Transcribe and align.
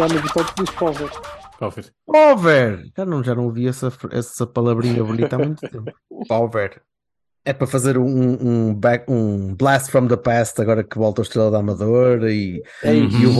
Carregar 0.00 0.14
no 0.14 0.22
botão 0.22 0.44
que 0.44 0.62
diz 0.64 0.70
cover. 0.74 1.10
Cover. 1.58 1.92
Over! 2.06 2.90
Já 2.96 3.04
não, 3.04 3.22
já 3.22 3.34
não 3.34 3.44
ouvi 3.44 3.68
essa, 3.68 3.92
essa 4.10 4.46
palavrinha 4.46 5.04
bonita 5.04 5.36
há 5.36 5.38
muito 5.38 5.60
tempo. 5.68 5.92
Over. 6.30 6.80
É 7.44 7.52
para 7.54 7.66
fazer 7.66 7.96
um, 7.96 8.04
um, 8.06 8.74
back, 8.74 9.10
um 9.10 9.54
blast 9.54 9.90
from 9.90 10.06
the 10.06 10.16
past 10.16 10.60
agora 10.60 10.84
que 10.84 10.98
volta 10.98 11.20
ao 11.20 11.24
Estrela 11.24 11.50
da 11.50 11.58
Amadora 11.58 12.30
e, 12.30 12.62
e 12.84 12.88
o 13.26 13.32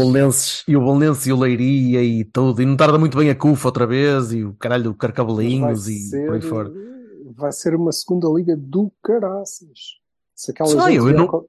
e 0.69 0.77
o 0.77 0.80
Belenenses 0.80 1.27
e 1.27 1.33
o 1.33 1.38
Leiria 1.38 2.02
e 2.02 2.24
tudo. 2.24 2.62
E 2.62 2.66
não 2.66 2.77
tarda 2.77 2.98
muito 2.98 3.16
bem 3.19 3.28
a 3.28 3.34
Cufa 3.34 3.69
outra 3.69 3.86
vez 3.86 4.33
e 4.33 4.42
o 4.42 4.55
caralho 4.55 4.84
do 4.84 4.95
Carcabelinhos 4.95 5.84
Vai 5.86 5.92
e 5.95 5.98
ser- 5.98 6.27
por 6.27 6.34
aí 6.34 6.41
fora. 6.41 6.72
Vai 7.36 7.52
ser 7.52 7.74
uma 7.74 7.92
segunda 7.92 8.27
liga 8.28 8.56
do 8.56 8.91
caraças. 9.02 9.69
Se 10.34 10.50
aquela 10.50 10.69
Sei, 10.84 10.98
eu 10.98 11.05
vier 11.05 11.16
não- 11.16 11.45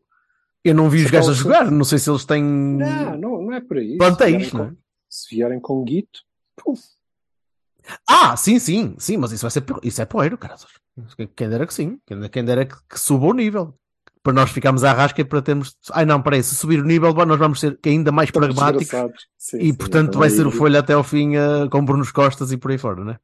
Eu 0.64 0.76
não 0.76 0.90
vi 0.90 1.06
os 1.06 1.10
gajos 1.12 1.30
a 1.30 1.34
jogar, 1.34 1.72
não 1.72 1.86
sei 1.86 2.00
se 2.00 2.10
eles 2.10 2.26
têm 2.26 2.44
Não, 2.44 3.18
não, 3.18 3.42
não 3.44 3.54
é 3.54 3.62
por 3.62 3.78
aí. 3.78 3.98
plantéis, 3.98 4.52
não 4.52 4.66
é? 4.66 4.72
Se 5.12 5.36
vierem 5.36 5.60
com 5.60 5.84
guito, 5.84 6.22
puf, 6.56 6.82
Ah, 8.08 8.36
sim, 8.38 8.60
sim, 8.60 8.96
sim, 8.98 9.18
mas 9.18 9.32
isso 9.32 9.42
vai 9.42 9.52
ser 9.52 9.64
isso 9.84 10.02
é 10.02 10.06
poeiro, 10.06 10.38
cara. 10.38 10.56
Quem 11.36 11.50
dera 11.50 11.66
que 11.68 11.74
sim, 11.74 12.00
quem 12.32 12.46
dera 12.46 12.66
que, 12.66 12.76
que 12.90 13.00
suba 13.00 13.26
o 13.28 13.34
nível. 13.34 13.78
Para 14.24 14.34
nós 14.34 14.52
ficarmos 14.52 14.84
à 14.84 14.94
rasca 14.94 15.20
e 15.22 15.26
para 15.26 15.42
termos. 15.42 15.76
Ai 15.92 16.06
não, 16.06 16.22
peraí, 16.22 16.44
se 16.44 16.54
subir 16.54 16.80
o 16.80 16.86
nível, 16.86 17.12
nós 17.26 17.40
vamos 17.40 17.60
ser 17.60 17.80
ainda 17.84 18.12
mais 18.12 18.30
estamos 18.30 18.56
pragmáticos. 18.56 19.28
Sim, 19.36 19.58
e 19.58 19.66
sim, 19.68 19.74
portanto 19.74 20.10
então 20.10 20.20
vai 20.20 20.30
aí- 20.30 20.36
ser 20.36 20.46
o 20.46 20.52
folha 20.52 20.80
até 20.80 20.94
ao 20.94 21.04
fim 21.04 21.36
eh, 21.36 21.68
com 21.72 21.84
Brunos 21.84 22.12
Costas 22.12 22.52
e 22.52 22.58
por 22.58 22.70
aí 22.72 22.78
fora, 22.78 23.04
né? 23.04 23.18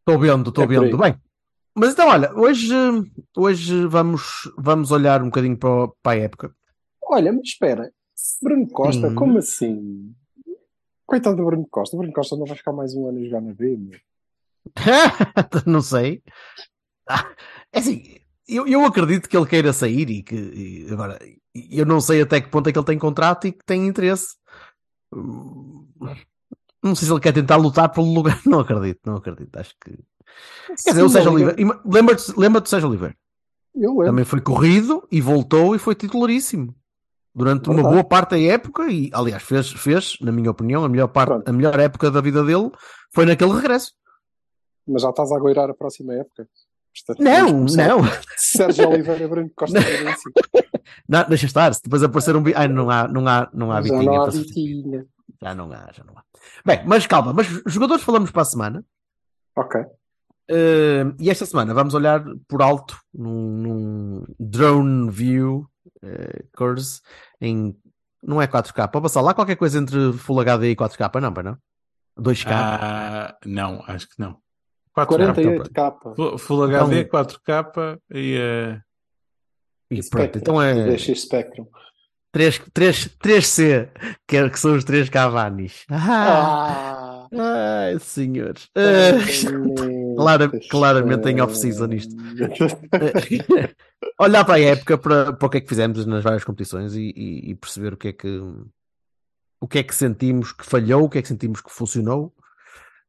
Estou 0.00 0.18
vendo, 0.18 0.48
estou 0.48 0.64
É 0.64 0.66
vendo. 0.66 0.96
Bem, 0.96 1.20
mas 1.74 1.92
então 1.92 2.08
olha, 2.08 2.32
hoje, 2.34 2.72
hoje 3.36 3.86
vamos, 3.86 4.50
vamos 4.56 4.90
olhar 4.90 5.20
um 5.20 5.26
bocadinho 5.26 5.58
para, 5.58 5.88
para 6.02 6.12
a 6.12 6.22
época. 6.22 6.56
Olha, 7.02 7.30
mas 7.32 7.42
espera, 7.48 7.92
Bruno 8.42 8.68
Costa, 8.68 9.08
Sim. 9.08 9.14
como 9.14 9.38
assim? 9.38 10.14
Coitado 11.06 11.36
do 11.36 11.44
Bruno 11.44 11.66
Costa, 11.70 11.96
o 11.96 11.98
Bruno 11.98 12.12
Costa 12.12 12.36
não 12.36 12.46
vai 12.46 12.56
ficar 12.56 12.72
mais 12.72 12.94
um 12.94 13.06
ano 13.08 13.18
a 13.20 13.24
jogar 13.24 13.40
na 13.40 13.52
B, 13.54 13.76
meu. 13.76 13.98
não 15.66 15.80
sei. 15.80 16.22
Ah, 17.08 17.30
É 17.72 17.78
assim, 17.78 18.16
eu, 18.48 18.66
eu 18.66 18.84
acredito 18.84 19.28
que 19.28 19.36
ele 19.36 19.46
queira 19.46 19.72
sair 19.72 20.10
e 20.10 20.22
que 20.22 20.34
e 20.34 20.92
agora 20.92 21.18
eu 21.54 21.86
não 21.86 22.00
sei 22.00 22.22
até 22.22 22.40
que 22.40 22.48
ponto 22.48 22.68
é 22.68 22.72
que 22.72 22.78
ele 22.78 22.86
tem 22.86 22.98
contrato 22.98 23.46
e 23.46 23.52
que 23.52 23.64
tem 23.64 23.86
interesse. 23.86 24.34
Hum, 25.14 25.86
Não 26.82 26.94
sei 26.94 27.06
se 27.06 27.12
ele 27.12 27.20
quer 27.20 27.32
tentar 27.32 27.56
lutar 27.56 27.88
pelo 27.92 28.12
lugar. 28.12 28.40
Não 28.46 28.60
acredito, 28.60 29.00
não 29.04 29.16
acredito. 29.16 29.56
Acho 29.56 29.74
que. 29.84 29.92
Quer 30.84 30.90
dizer, 30.90 31.02
o 31.02 31.08
Sérgio 31.08 31.32
Oliveira. 31.32 31.60
ima- 31.60 31.80
Lembra-te 31.84 32.32
lembra 32.38 32.60
do 32.60 32.68
Sérgio 32.68 32.88
Oliveira? 32.88 33.16
Eu 33.74 33.90
lembro. 33.90 34.06
Também 34.06 34.24
foi 34.24 34.40
corrido 34.40 35.06
e 35.10 35.20
voltou 35.20 35.74
e 35.74 35.78
foi 35.78 35.94
titularíssimo. 35.94 36.74
Durante 37.36 37.68
uma 37.68 37.82
boa 37.82 38.02
parte 38.02 38.30
da 38.30 38.40
época, 38.40 38.90
e 38.90 39.10
aliás, 39.12 39.42
fez, 39.42 39.70
fez, 39.70 40.16
na 40.22 40.32
minha 40.32 40.50
opinião, 40.50 40.82
a 40.84 40.88
melhor, 40.88 41.08
parte, 41.08 41.28
Pronto. 41.28 41.46
a 41.46 41.52
melhor 41.52 41.78
época 41.78 42.10
da 42.10 42.22
vida 42.22 42.42
dele 42.42 42.70
foi 43.14 43.26
naquele 43.26 43.52
regresso. 43.52 43.92
Mas 44.88 45.02
já 45.02 45.10
estás 45.10 45.30
a 45.30 45.36
agoirar 45.36 45.68
a 45.68 45.74
próxima 45.74 46.14
época. 46.14 46.48
Portanto, 47.06 47.22
Não, 47.22 47.60
não. 47.64 48.08
Sérgio 48.38 48.88
Oliveira, 48.88 49.28
Bruno 49.28 49.50
Costa. 49.54 49.78
Não, 51.06 51.28
deixa 51.28 51.44
estar, 51.44 51.74
se 51.74 51.82
depois 51.82 52.02
aparecer 52.02 52.34
um. 52.36 52.42
Ai, 52.54 52.68
não 52.68 52.88
há, 52.88 53.06
não 53.06 53.28
há, 53.28 53.50
não 53.52 53.70
há 53.72 53.82
Já 53.82 53.92
bitinha. 53.92 54.04
não 54.04 54.22
há. 54.22 54.30
Vitinha. 54.30 55.06
Já 55.42 55.54
não 55.54 55.72
há, 55.72 55.90
já 55.92 56.04
não 56.04 56.14
há. 56.16 56.22
Bem, 56.64 56.80
mas 56.86 57.06
calma, 57.06 57.32
mas 57.34 57.46
jogadores 57.66 58.02
falamos 58.04 58.30
para 58.30 58.42
a 58.42 58.44
semana. 58.46 58.84
Ok. 59.56 59.80
Eh, 60.48 61.04
e 61.18 61.28
esta 61.28 61.44
semana 61.44 61.74
vamos 61.74 61.92
olhar 61.92 62.24
por 62.48 62.62
alto 62.62 62.96
num, 63.12 63.50
num 63.50 64.24
drone 64.38 65.10
view 65.10 65.68
eh, 66.06 66.44
course 66.56 67.00
em. 67.40 67.76
Não 68.22 68.40
é 68.42 68.46
4K, 68.46 68.88
pode 68.90 69.02
passar 69.04 69.20
lá 69.20 69.34
qualquer 69.34 69.56
coisa 69.56 69.78
entre 69.78 70.12
Full 70.14 70.40
HD 70.40 70.70
e 70.70 70.76
4K, 70.76 71.20
não, 71.20 71.32
para 71.32 71.42
não? 71.50 71.58
2K. 72.18 72.46
Ah, 72.50 73.36
não, 73.44 73.82
acho 73.86 74.08
que 74.08 74.18
não. 74.18 74.38
4K. 74.96 75.06
48 75.06 75.70
capa. 75.72 76.14
Full- 76.16 76.38
Full 76.38 76.64
HD, 76.64 77.04
4K 77.04 77.98
e. 78.12 78.36
eh, 78.38 78.80
e 79.90 80.00
pronto, 80.08 80.38
então 80.38 80.60
é 80.60 80.74
Deixa 80.86 81.14
Spectrum. 81.14 81.66
3, 82.32 82.58
3, 82.74 83.08
3C, 83.22 83.88
que, 84.26 84.36
é- 84.36 84.48
que 84.50 84.58
são 84.58 84.74
os 84.74 84.82
3 84.84 85.08
Cavanis. 85.08 85.84
Ah, 85.90 87.28
Ah! 87.32 87.86
ai, 87.88 87.98
senhores. 88.00 88.68
Ah, 88.74 89.18
Clara- 90.16 90.50
claramente 90.70 91.22
tem 91.22 91.40
off-season 91.40 91.92
isto. 91.92 92.14
olhar 94.18 94.44
para 94.44 94.54
a 94.54 94.60
época 94.60 94.98
para, 94.98 95.32
para 95.32 95.46
o 95.46 95.50
que 95.50 95.58
é 95.58 95.60
que 95.60 95.68
fizemos 95.68 96.04
nas 96.06 96.22
várias 96.24 96.44
competições 96.44 96.94
e, 96.94 97.12
e- 97.16 97.50
e 97.50 97.54
perceber 97.54 97.94
o 97.94 97.96
que 97.96 98.08
é 98.08 98.12
que 98.12 98.40
o 99.60 99.66
que 99.66 99.78
é 99.78 99.82
que 99.82 99.94
sentimos 99.94 100.52
que 100.52 100.64
falhou, 100.66 101.04
o 101.04 101.08
que 101.08 101.18
é 101.18 101.22
que 101.22 101.28
sentimos 101.28 101.60
que 101.60 101.72
funcionou, 101.72 102.32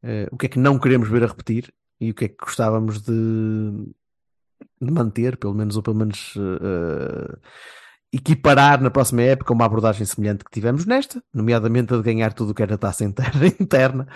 eh, 0.02 0.28
o 0.32 0.38
que 0.38 0.46
é 0.46 0.50
que 0.50 0.60
não 0.60 0.80
queremos 0.80 1.10
ver 1.10 1.24
a 1.24 1.28
repetir 1.28 1.74
e 2.00 2.12
o 2.12 2.14
que 2.14 2.26
é 2.26 2.28
que 2.30 2.38
gostávamos 2.40 3.02
de, 3.02 3.14
de 4.82 4.92
manter, 4.92 5.38
pelo 5.38 5.54
menos, 5.54 5.76
ou 5.76 5.84
pelo 5.84 5.98
menos 5.98 6.34
eh, 6.38 6.60
eh, 6.64 7.38
equiparar 8.12 8.82
na 8.82 8.90
próxima 8.90 9.22
época 9.22 9.54
uma 9.54 9.66
abordagem 9.66 10.06
semelhante 10.06 10.44
que 10.46 10.52
tivemos 10.52 10.86
nesta, 10.86 11.22
nomeadamente 11.34 11.94
a 11.94 11.98
de 11.98 12.04
ganhar 12.04 12.34
tudo 12.34 12.52
o 12.52 12.54
que 12.56 12.64
era 12.64 12.78
taça 12.78 13.04
interna, 13.04 13.46
interna 13.60 14.08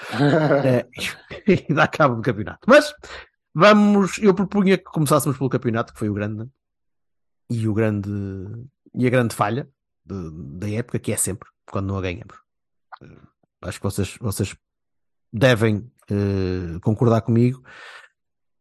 é, 0.63 0.87
e 1.47 1.71
dá 1.73 1.87
cabo 1.87 2.15
do 2.15 2.21
campeonato. 2.21 2.59
Mas 2.67 2.93
vamos, 3.53 4.17
eu 4.19 4.33
propunha 4.33 4.77
que 4.77 4.83
começássemos 4.85 5.37
pelo 5.37 5.49
campeonato, 5.49 5.91
que 5.93 5.99
foi 5.99 6.09
o 6.09 6.13
grande 6.13 6.47
e 7.49 7.67
o 7.67 7.73
grande 7.73 8.09
e 8.93 9.05
a 9.05 9.09
grande 9.09 9.35
falha 9.35 9.69
de- 10.05 10.57
da 10.59 10.69
época, 10.69 10.99
que 10.99 11.11
é 11.11 11.17
sempre 11.17 11.49
quando 11.69 11.87
não 11.87 11.97
a 11.97 12.01
ganhamos. 12.01 12.35
Eh, 13.01 13.17
Acho 13.63 13.77
que 13.79 13.83
vocês, 13.83 14.17
vocês 14.19 14.55
devem 15.31 15.91
eh, 16.09 16.79
concordar 16.81 17.21
comigo 17.21 17.61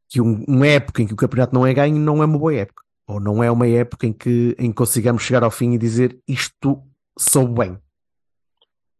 que 0.09 0.21
um- 0.21 0.45
uma 0.47 0.67
época 0.67 1.01
em 1.03 1.07
que 1.07 1.15
o 1.15 1.17
campeonato 1.17 1.55
não 1.55 1.67
é 1.67 1.73
ganho 1.73 1.97
não 1.97 2.21
é 2.23 2.27
uma 2.27 2.39
boa 2.39 2.55
época. 2.55 2.83
Ou 3.11 3.19
não 3.19 3.43
é 3.43 3.51
uma 3.51 3.67
época 3.67 4.07
em 4.07 4.13
que, 4.13 4.55
em 4.59 4.69
que 4.71 4.75
consigamos 4.77 5.23
chegar 5.23 5.43
ao 5.43 5.51
fim 5.51 5.73
e 5.73 5.79
dizer 5.79 6.19
isto 6.29 6.81
soube 7.19 7.55
bem. 7.59 7.79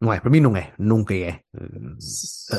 Não 0.01 0.13
é, 0.13 0.19
para 0.19 0.31
mim 0.31 0.41
não 0.41 0.57
é, 0.57 0.73
nunca 0.79 1.15
é. 1.15 1.41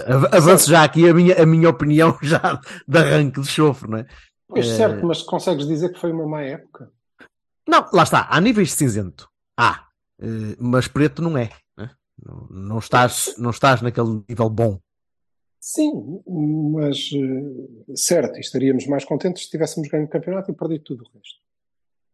Av- 0.08 0.34
Avanço 0.34 0.70
já 0.70 0.84
aqui 0.84 1.10
a 1.10 1.14
minha, 1.14 1.42
a 1.42 1.46
minha 1.46 1.70
opinião 1.70 2.18
já 2.22 2.60
de 2.88 2.98
arranque 2.98 3.42
de 3.42 3.48
chofre, 3.48 3.90
não 3.90 3.98
é? 3.98 4.06
Pois 4.48 4.66
Eh, 4.68 4.78
certo, 4.78 5.06
mas 5.06 5.22
consegues 5.24 5.68
dizer 5.68 5.92
que 5.92 6.00
foi 6.00 6.12
uma 6.12 6.28
má 6.28 6.42
época? 6.44 6.90
Não, 7.68 7.90
lá 7.92 8.04
está, 8.04 8.28
há 8.30 8.40
níveis 8.40 8.70
de 8.70 8.76
cinzento. 8.76 9.28
Há, 9.60 9.88
eh, 10.22 10.56
mas 10.60 10.88
preto 10.88 11.22
não 11.22 11.38
é. 11.38 11.50
né? 11.78 11.90
Não, 12.24 12.48
não, 12.50 12.78
estás, 12.80 13.34
não 13.38 13.50
estás 13.50 13.82
naquele 13.82 14.24
nível 14.30 14.50
bom. 14.50 14.80
Sim, 15.64 16.22
mas 16.74 16.98
eh, 17.14 17.94
certo, 17.96 18.40
estaríamos 18.40 18.88
mais 18.88 19.06
contentes 19.06 19.44
se 19.46 19.52
tivéssemos 19.52 19.88
ganho 19.90 20.06
o 20.06 20.10
campeonato 20.10 20.50
e 20.52 20.56
perdido 20.56 20.84
tudo 20.84 21.04
o 21.04 21.18
resto. 21.18 21.40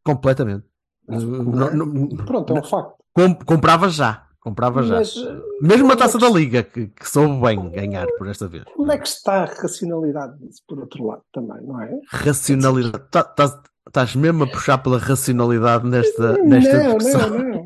Completamente. 0.03 0.65
Mas, 1.07 1.23
Não- 1.23 1.43
não 1.43 1.67
é? 1.67 1.73
não- 1.73 2.07
Pronto, 2.25 2.53
é 2.53 2.59
um 2.59 2.63
facto. 2.63 2.95
Com- 3.13 3.35
comprava 3.35 3.87
já. 3.89 4.27
Comprava 4.41 4.83
já. 4.83 4.95
Mas 4.95 5.15
eh, 5.17 5.41
Mesmo 5.61 5.89
a 5.89 5.93
é 5.93 5.97
taça 5.97 6.17
que- 6.17 6.23
da 6.25 6.29
Liga, 6.29 6.63
que, 6.63 6.87
que 6.87 7.09
soube 7.09 7.41
bem 7.41 7.69
ganhar 7.71 8.05
por 8.17 8.27
esta 8.27 8.47
vez. 8.47 8.63
onde 8.77 8.91
é 8.93 8.97
que 8.97 9.07
está 9.07 9.43
a 9.43 9.45
racionalidade 9.45 10.37
disso, 10.39 10.61
por 10.67 10.79
outro 10.79 11.05
lado, 11.05 11.21
também, 11.33 11.61
não 11.65 11.81
é? 11.81 11.99
Racionalidade. 12.09 13.05
Tá- 13.09 13.23
tá- 13.23 13.63
Estás 13.87 14.13
mesmo 14.17 14.43
a 14.43 14.47
puxar 14.47 14.77
pela 14.79 14.97
racionalidade 14.97 15.87
nesta, 15.87 16.33
nesta 16.43 16.83
não, 16.83 16.97
discussão. 16.97 17.29
não, 17.29 17.65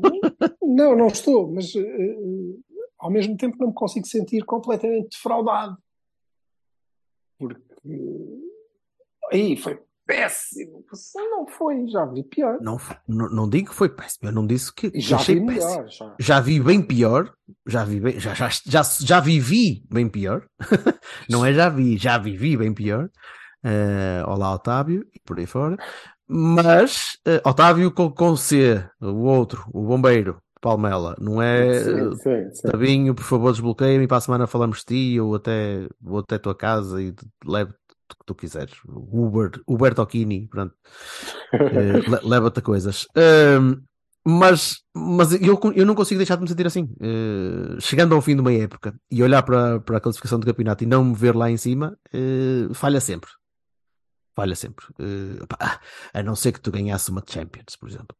Não, 0.74 0.96
não 0.96 1.06
estou, 1.08 1.52
mas 1.52 1.74
eh, 1.74 1.80
eh, 1.80 2.16
ao 3.02 3.10
mesmo 3.10 3.36
tempo 3.36 3.56
não 3.58 3.68
me 3.68 3.74
consigo 3.74 4.06
sentir 4.06 4.44
completamente 4.44 5.10
defraudado. 5.10 5.76
Porque 7.36 7.60
aí 9.32 9.56
foi 9.56 9.82
péssimo. 10.06 10.84
Não 11.16 11.46
foi, 11.48 11.88
já 11.88 12.04
vi 12.04 12.22
pior. 12.22 12.58
Não, 12.60 12.78
não, 13.08 13.28
não 13.28 13.50
digo 13.50 13.70
que 13.70 13.74
foi 13.74 13.88
péssimo, 13.88 14.28
eu 14.28 14.32
não 14.32 14.46
disse 14.46 14.72
que 14.72 14.92
já 15.00 15.16
achei 15.16 15.40
vi 15.40 15.46
péssimo. 15.46 15.70
melhor. 15.70 15.88
Já. 15.88 16.14
Já 16.20 16.40
vi 16.40 16.60
bem 16.60 16.80
pior, 16.80 17.34
já 17.66 17.84
vi 17.84 17.98
bem, 17.98 18.20
já, 18.20 18.34
já, 18.34 18.48
já, 18.48 18.82
já 18.82 19.20
vivi 19.20 19.84
bem 19.90 20.08
pior, 20.08 20.46
não 21.28 21.44
é 21.44 21.52
já 21.52 21.68
vi, 21.68 21.98
já 21.98 22.18
vivi 22.18 22.56
bem 22.56 22.72
pior. 22.72 23.10
Eh, 23.64 24.24
olá 24.26 24.54
Otávio, 24.54 25.06
e 25.14 25.20
por 25.20 25.38
aí 25.38 25.46
fora. 25.46 25.76
Mas 26.28 27.18
uh, 27.26 27.48
Otávio 27.48 27.92
com, 27.92 28.10
com 28.10 28.36
C, 28.36 28.84
o 29.00 29.24
outro, 29.24 29.64
o 29.72 29.82
bombeiro, 29.82 30.40
Palmela, 30.62 31.16
não 31.20 31.42
é 31.42 31.74
Sim, 31.82 32.14
sim, 32.16 32.54
sim. 32.54 32.68
Tabinho, 32.70 33.14
por 33.14 33.24
favor, 33.24 33.52
desbloqueia-me 33.52 34.04
e 34.04 34.08
para 34.08 34.18
a 34.18 34.20
semana 34.20 34.46
falamos 34.46 34.78
de 34.78 34.84
ti, 34.86 35.20
ou 35.20 35.34
até 35.34 35.88
vou 36.00 36.20
até 36.20 36.36
a 36.36 36.38
tua 36.38 36.54
casa 36.54 37.02
e 37.02 37.12
levo 37.44 37.72
o 37.72 37.74
que 38.18 38.24
tu 38.26 38.34
quiseres. 38.34 38.74
Uber, 38.86 39.50
Uber 39.66 39.94
Tocchini, 39.94 40.46
pronto. 40.48 40.74
Le- 42.06 42.20
Leva-te 42.22 42.60
a 42.60 42.62
coisas. 42.62 43.06
Ahm, 43.16 43.82
mas 44.24 44.76
mas 44.94 45.32
eu, 45.32 45.58
eu 45.74 45.84
não 45.84 45.96
consigo 45.96 46.18
deixar 46.18 46.36
de 46.36 46.42
me 46.42 46.48
sentir 46.48 46.66
assim. 46.66 46.88
Eh, 47.00 47.80
chegando 47.80 48.14
ao 48.14 48.20
fim 48.22 48.36
de 48.36 48.40
uma 48.40 48.52
época 48.52 48.94
e 49.10 49.22
olhar 49.22 49.42
para, 49.42 49.80
para 49.80 49.96
a 49.96 50.00
classificação 50.00 50.38
do 50.38 50.46
campeonato 50.46 50.84
e 50.84 50.86
não 50.86 51.04
me 51.04 51.14
ver 51.16 51.34
lá 51.34 51.50
em 51.50 51.56
cima, 51.56 51.98
eh, 52.12 52.72
falha 52.72 53.00
sempre. 53.00 53.30
Falha 54.34 54.54
sempre. 54.56 54.86
Pá, 55.48 55.80
a 56.14 56.22
não 56.22 56.34
ser 56.34 56.52
que 56.52 56.60
tu 56.60 56.70
ganhasse 56.70 57.10
uma 57.10 57.22
Champions, 57.28 57.76
por 57.78 57.88
exemplo. 57.88 58.16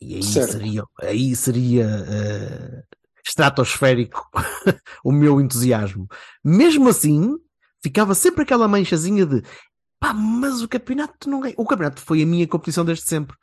E 0.00 0.14
aí 0.16 0.22
Certo. 0.22 0.52
seria, 0.52 0.84
aí 1.00 1.36
seria 1.36 1.84
eh, 2.08 2.82
estratosférico 3.26 4.28
o 5.04 5.12
meu 5.12 5.40
entusiasmo. 5.40 6.06
Mesmo 6.44 6.88
assim, 6.88 7.34
ficava 7.82 8.14
sempre 8.14 8.42
aquela 8.42 8.66
manchazinha 8.68 9.26
de 9.26 9.42
pá, 10.00 10.12
mas 10.12 10.62
o 10.62 10.68
campeonato 10.68 11.28
não 11.28 11.40
ganha. 11.40 11.54
O 11.56 11.64
campeonato 11.66 12.00
foi 12.02 12.22
a 12.22 12.26
minha 12.26 12.46
competição 12.48 12.84
desde 12.84 13.04
sempre. 13.04 13.36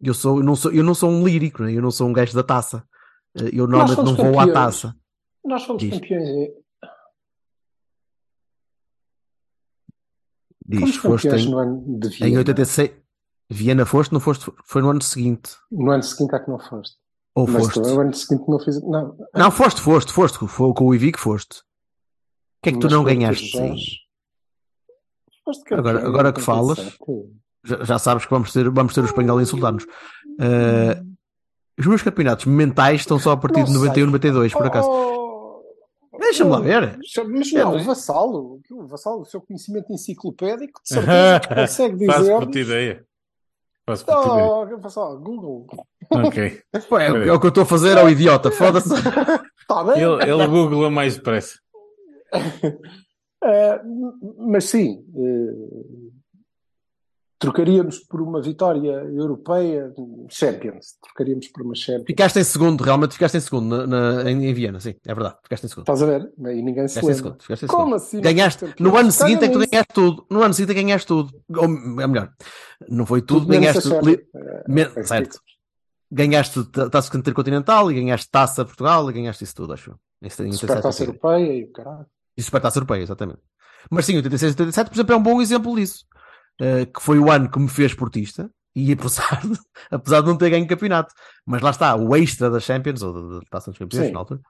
Eu, 0.00 0.14
sou, 0.14 0.38
eu, 0.38 0.44
não, 0.44 0.56
sou, 0.56 0.72
eu 0.72 0.82
não 0.82 0.94
sou 0.94 1.10
um 1.10 1.24
lírico, 1.26 1.62
né? 1.62 1.72
eu 1.72 1.82
não 1.82 1.90
sou 1.90 2.08
um 2.08 2.12
gajo 2.12 2.34
da 2.34 2.42
taça. 2.42 2.84
Eh, 3.36 3.50
Eu 3.52 3.66
normalmente 3.66 3.96
não 3.98 4.14
vou 4.14 4.26
à 4.40 4.46
campeões. 4.46 4.52
taça. 4.52 4.96
Nós 5.44 5.64
fomos 5.64 5.82
Diz. 5.82 5.94
campeões. 5.94 6.28
em- 6.28 6.62
Diz, 10.66 10.96
foste 10.96 11.28
campeões 11.28 11.42
em, 11.46 11.50
no 11.50 11.58
ano 11.58 11.98
de 11.98 12.06
em 12.08 12.10
Viena. 12.10 12.38
86. 12.38 12.90
Viena 13.52 13.84
foste, 13.86 14.12
não 14.12 14.20
foste, 14.20 14.50
foi 14.64 14.82
no 14.82 14.90
ano 14.90 15.02
seguinte. 15.02 15.50
No 15.70 15.90
ano 15.90 16.02
seguinte 16.02 16.34
é 16.34 16.38
que 16.38 16.50
não 16.50 16.58
foste. 16.58 16.96
Ou 17.34 17.46
Mas 17.48 17.64
foste? 17.64 17.78
no 17.80 18.00
ano 18.00 18.14
seguinte 18.14 18.44
não 18.48 18.58
fiz. 18.58 18.82
Não, 18.82 19.16
Não, 19.34 19.50
foste, 19.50 19.80
foste, 19.80 20.12
foste. 20.12 20.38
Foi 20.46 20.72
com 20.74 20.86
o 20.86 20.94
Ivi 20.94 21.12
que 21.12 21.20
foste. 21.20 21.58
O 21.60 21.62
que 22.62 22.68
é 22.70 22.72
que 22.72 22.78
tu 22.78 22.84
mas 22.84 22.92
não 22.92 23.04
ganhaste? 23.04 23.50
tu, 23.50 23.58
Jorge. 23.58 23.96
Foste 25.44 25.64
campeão 25.64 25.78
Agora- 25.96 26.06
agora 26.06 26.32
que 26.32 26.40
87. 26.40 26.44
falas, 26.44 26.98
Já, 27.64 27.84
já 27.84 27.98
sabes 27.98 28.24
que 28.24 28.30
vamos 28.30 28.52
ter, 28.52 28.68
vamos 28.70 28.94
ter 28.94 29.00
o 29.00 29.06
espanhol 29.06 29.38
a 29.38 29.42
insultar-nos. 29.42 29.84
Eh, 30.40 31.00
os 31.78 31.86
meus 31.86 32.02
campeonatos 32.02 32.44
mentais 32.46 33.00
estão 33.00 33.18
só 33.18 33.32
a 33.32 33.36
partir 33.36 33.64
de 33.64 33.72
Não 33.72 33.80
91, 33.80 33.94
sei. 33.94 34.06
92, 34.06 34.52
por 34.52 34.66
acaso. 34.66 34.88
Oh, 34.88 35.62
Deixa-me 36.18 36.50
lá 36.50 36.60
ver. 36.60 36.98
Mas 37.28 37.52
não, 37.52 37.76
o 37.76 37.82
vassalo, 37.84 38.60
o 38.70 38.86
vassalo, 38.86 39.20
o 39.22 39.24
seu 39.24 39.40
conhecimento 39.40 39.92
enciclopédico, 39.92 40.80
de 40.82 40.88
certeza 40.94 41.40
que 41.40 41.54
consegue 41.54 41.96
dizer. 41.96 42.46
ti 42.50 42.58
ideia. 42.60 43.06
Ideia. 44.00 44.44
Oh, 44.44 44.78
vassalo, 44.78 45.20
Google. 45.20 45.66
Ok. 46.10 46.60
Pô, 46.88 46.98
é, 46.98 47.06
é 47.06 47.32
o 47.32 47.40
que 47.40 47.46
eu 47.46 47.48
estou 47.48 47.62
a 47.62 47.66
fazer 47.66 47.98
ao 47.98 48.08
idiota, 48.08 48.50
foda-se. 48.50 48.94
Está 48.94 49.84
bem? 49.84 50.02
Ele, 50.02 50.30
ele 50.30 50.46
googla 50.46 50.90
mais 50.90 51.16
depressa. 51.16 51.58
Eh, 53.44 53.80
mas 54.38 54.64
sim, 54.64 55.04
eh, 55.14 56.12
trocaríamos 57.42 57.98
por 58.00 58.20
uma 58.22 58.40
vitória 58.40 58.90
europeia, 59.14 59.92
Champions. 60.30 60.96
Trocaríamos 61.02 61.48
por 61.48 61.62
uma 61.62 61.74
Champions. 61.74 62.06
Ficaste 62.06 62.38
em 62.38 62.44
segundo, 62.44 62.82
realmente 62.82 63.12
ficaste 63.12 63.36
em 63.36 63.40
segundo 63.40 63.86
na, 63.86 63.86
na- 64.22 64.30
em, 64.30 64.46
em 64.46 64.54
Viena, 64.54 64.80
sim, 64.80 64.94
é 65.06 65.14
verdade. 65.14 65.36
Ficaste 65.42 65.64
em 65.64 65.68
segundo. 65.68 65.82
Estás 65.84 66.02
a 66.02 66.06
ver? 66.06 66.32
E 66.38 66.62
ninguém 66.62 66.88
se 66.88 66.94
Ficaste 67.00 67.20
em 67.20 67.24
lembra. 67.24 67.36
segundo. 67.40 67.68
Como 67.70 67.94
assim? 67.94 68.20
Ganhaste. 68.20 68.74
No 68.80 68.96
ano 68.96 69.12
seguinte 69.12 69.44
é 69.44 69.48
que 69.48 69.52
tu 69.54 69.58
ganhaste 69.58 69.92
tudo. 69.94 70.26
No 70.30 70.42
ano 70.42 70.54
seguinte 70.54 70.70
é 70.70 70.74
que 70.74 70.82
ganhaste 70.82 71.06
tudo. 71.06 71.30
Ou, 71.56 71.64
é 72.00 72.06
melhor, 72.06 72.30
não 72.88 73.04
foi 73.06 73.20
tudo, 73.22 73.40
Tudo 73.40 73.50
ganhaste. 73.52 73.88
li- 74.02 74.20
me- 74.68 74.82
é 74.96 75.02
certo. 75.02 75.38
Ganhaste 76.10 76.64
ta- 76.70 76.90
taça 76.90 77.16
intercontinental 77.16 77.90
e 77.90 77.94
ganhaste 77.94 78.30
taça 78.30 78.64
Portugal 78.64 79.08
e 79.08 79.12
ganhaste 79.14 79.44
isso 79.44 79.54
tudo, 79.54 79.72
acho 79.72 79.90
eu. 79.90 79.96
Isso, 80.20 80.42
em 80.42 80.46
87, 80.50 80.60
Supertaça. 80.60 81.02
Europeia 81.04 81.52
e 81.54 81.64
o 81.64 81.72
caralho. 81.72 82.06
E 82.36 82.42
Supertaça 82.42 82.78
Europeia, 82.78 83.02
exatamente. 83.02 83.40
Mas 83.90 84.04
sim, 84.04 84.16
86 84.16 84.52
e 84.52 84.54
87, 84.54 84.88
por 84.90 84.94
exemplo, 84.96 85.14
é 85.14 85.16
um 85.16 85.22
bom 85.22 85.40
exemplo 85.42 85.74
disso. 85.74 86.04
Uh, 86.60 86.86
que 86.92 87.02
foi 87.02 87.18
o 87.18 87.30
ano 87.30 87.50
que 87.50 87.58
me 87.58 87.68
fez 87.68 87.94
portista 87.94 88.50
e 88.74 88.92
apesar 88.92 89.40
de, 89.40 89.58
apesar 89.90 90.20
de 90.20 90.26
não 90.28 90.36
ter 90.36 90.50
ganho 90.50 90.66
campeonato. 90.66 91.12
Mas 91.46 91.62
lá 91.62 91.70
está, 91.70 91.96
o 91.96 92.14
extra 92.14 92.50
da 92.50 92.60
Champions, 92.60 93.02
ou 93.02 93.40
da 93.40 93.40
Taça 93.50 93.70
dos 93.70 93.78
Campeões, 93.78 94.06
Sim. 94.06 94.12
na 94.12 94.18
altura, 94.18 94.40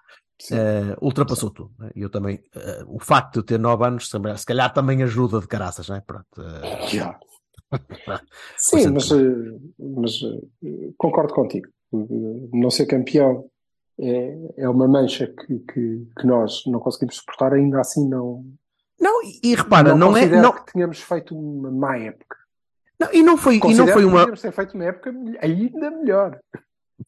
Sim. 0.41 0.55
uh, 0.55 0.97
ultrapassou 1.01 1.51
tudo. 1.51 1.73
né? 1.79 1.91
E 1.95 2.03
eu 2.03 2.11
também, 2.11 2.37
uh, 2.57 2.95
o 2.97 2.99
facto 2.99 3.35
de 3.35 3.39
eu 3.39 3.43
ter 3.45 3.59
9 3.59 3.87
anos, 3.87 4.09
se 4.09 4.47
calhar 4.47 4.73
também 4.73 5.03
ajuda 5.03 5.41
de 5.41 5.47
caraças, 5.47 5.89
né? 5.89 6.03
Pronto, 6.07 6.27
uh, 6.39 6.89
Já. 6.89 7.19
Sim, 8.57 8.79
Sim, 8.79 8.91
mas, 8.91 9.11
eh, 9.11 9.59
mas 9.79 10.21
eh, 10.65 10.93
concordo 10.97 11.35
contigo. 11.35 11.69
Eh, 11.95 12.49
Não 12.53 12.71
ser 12.71 12.87
campeão 12.87 13.49
é, 13.99 14.37
é 14.59 14.69
uma 14.69 14.89
mancha 14.89 15.27
que, 15.27 15.59
que, 15.61 16.07
que 16.19 16.27
nós 16.27 16.63
não 16.67 16.81
conseguimos 16.81 17.17
suportar, 17.17 17.53
ainda 17.53 17.81
assim 17.81 18.09
não. 18.09 18.45
Não, 19.03 19.21
e, 19.43 19.55
repara, 19.55 19.95
não, 19.95 20.17
é. 20.17 20.21
considero 20.21 20.43
Não, 20.43 20.53
que 20.53 20.73
tínhamos 20.73 21.01
feito 21.01 21.37
uma 21.37 21.71
má 21.71 21.97
época. 21.99 22.37
não, 23.01 23.13
e 23.13 23.23
não 23.23 23.37
foi, 23.37 23.57
e 23.57 23.75
não 23.75 23.87
foi 23.89 24.05
uma. 24.05 24.21
podíamos 24.21 24.41
ter 24.41 24.53
feito 24.53 24.75
uma 24.75 24.85
época 24.85 25.13
ainda 25.41 25.91
melhor. 25.91 26.39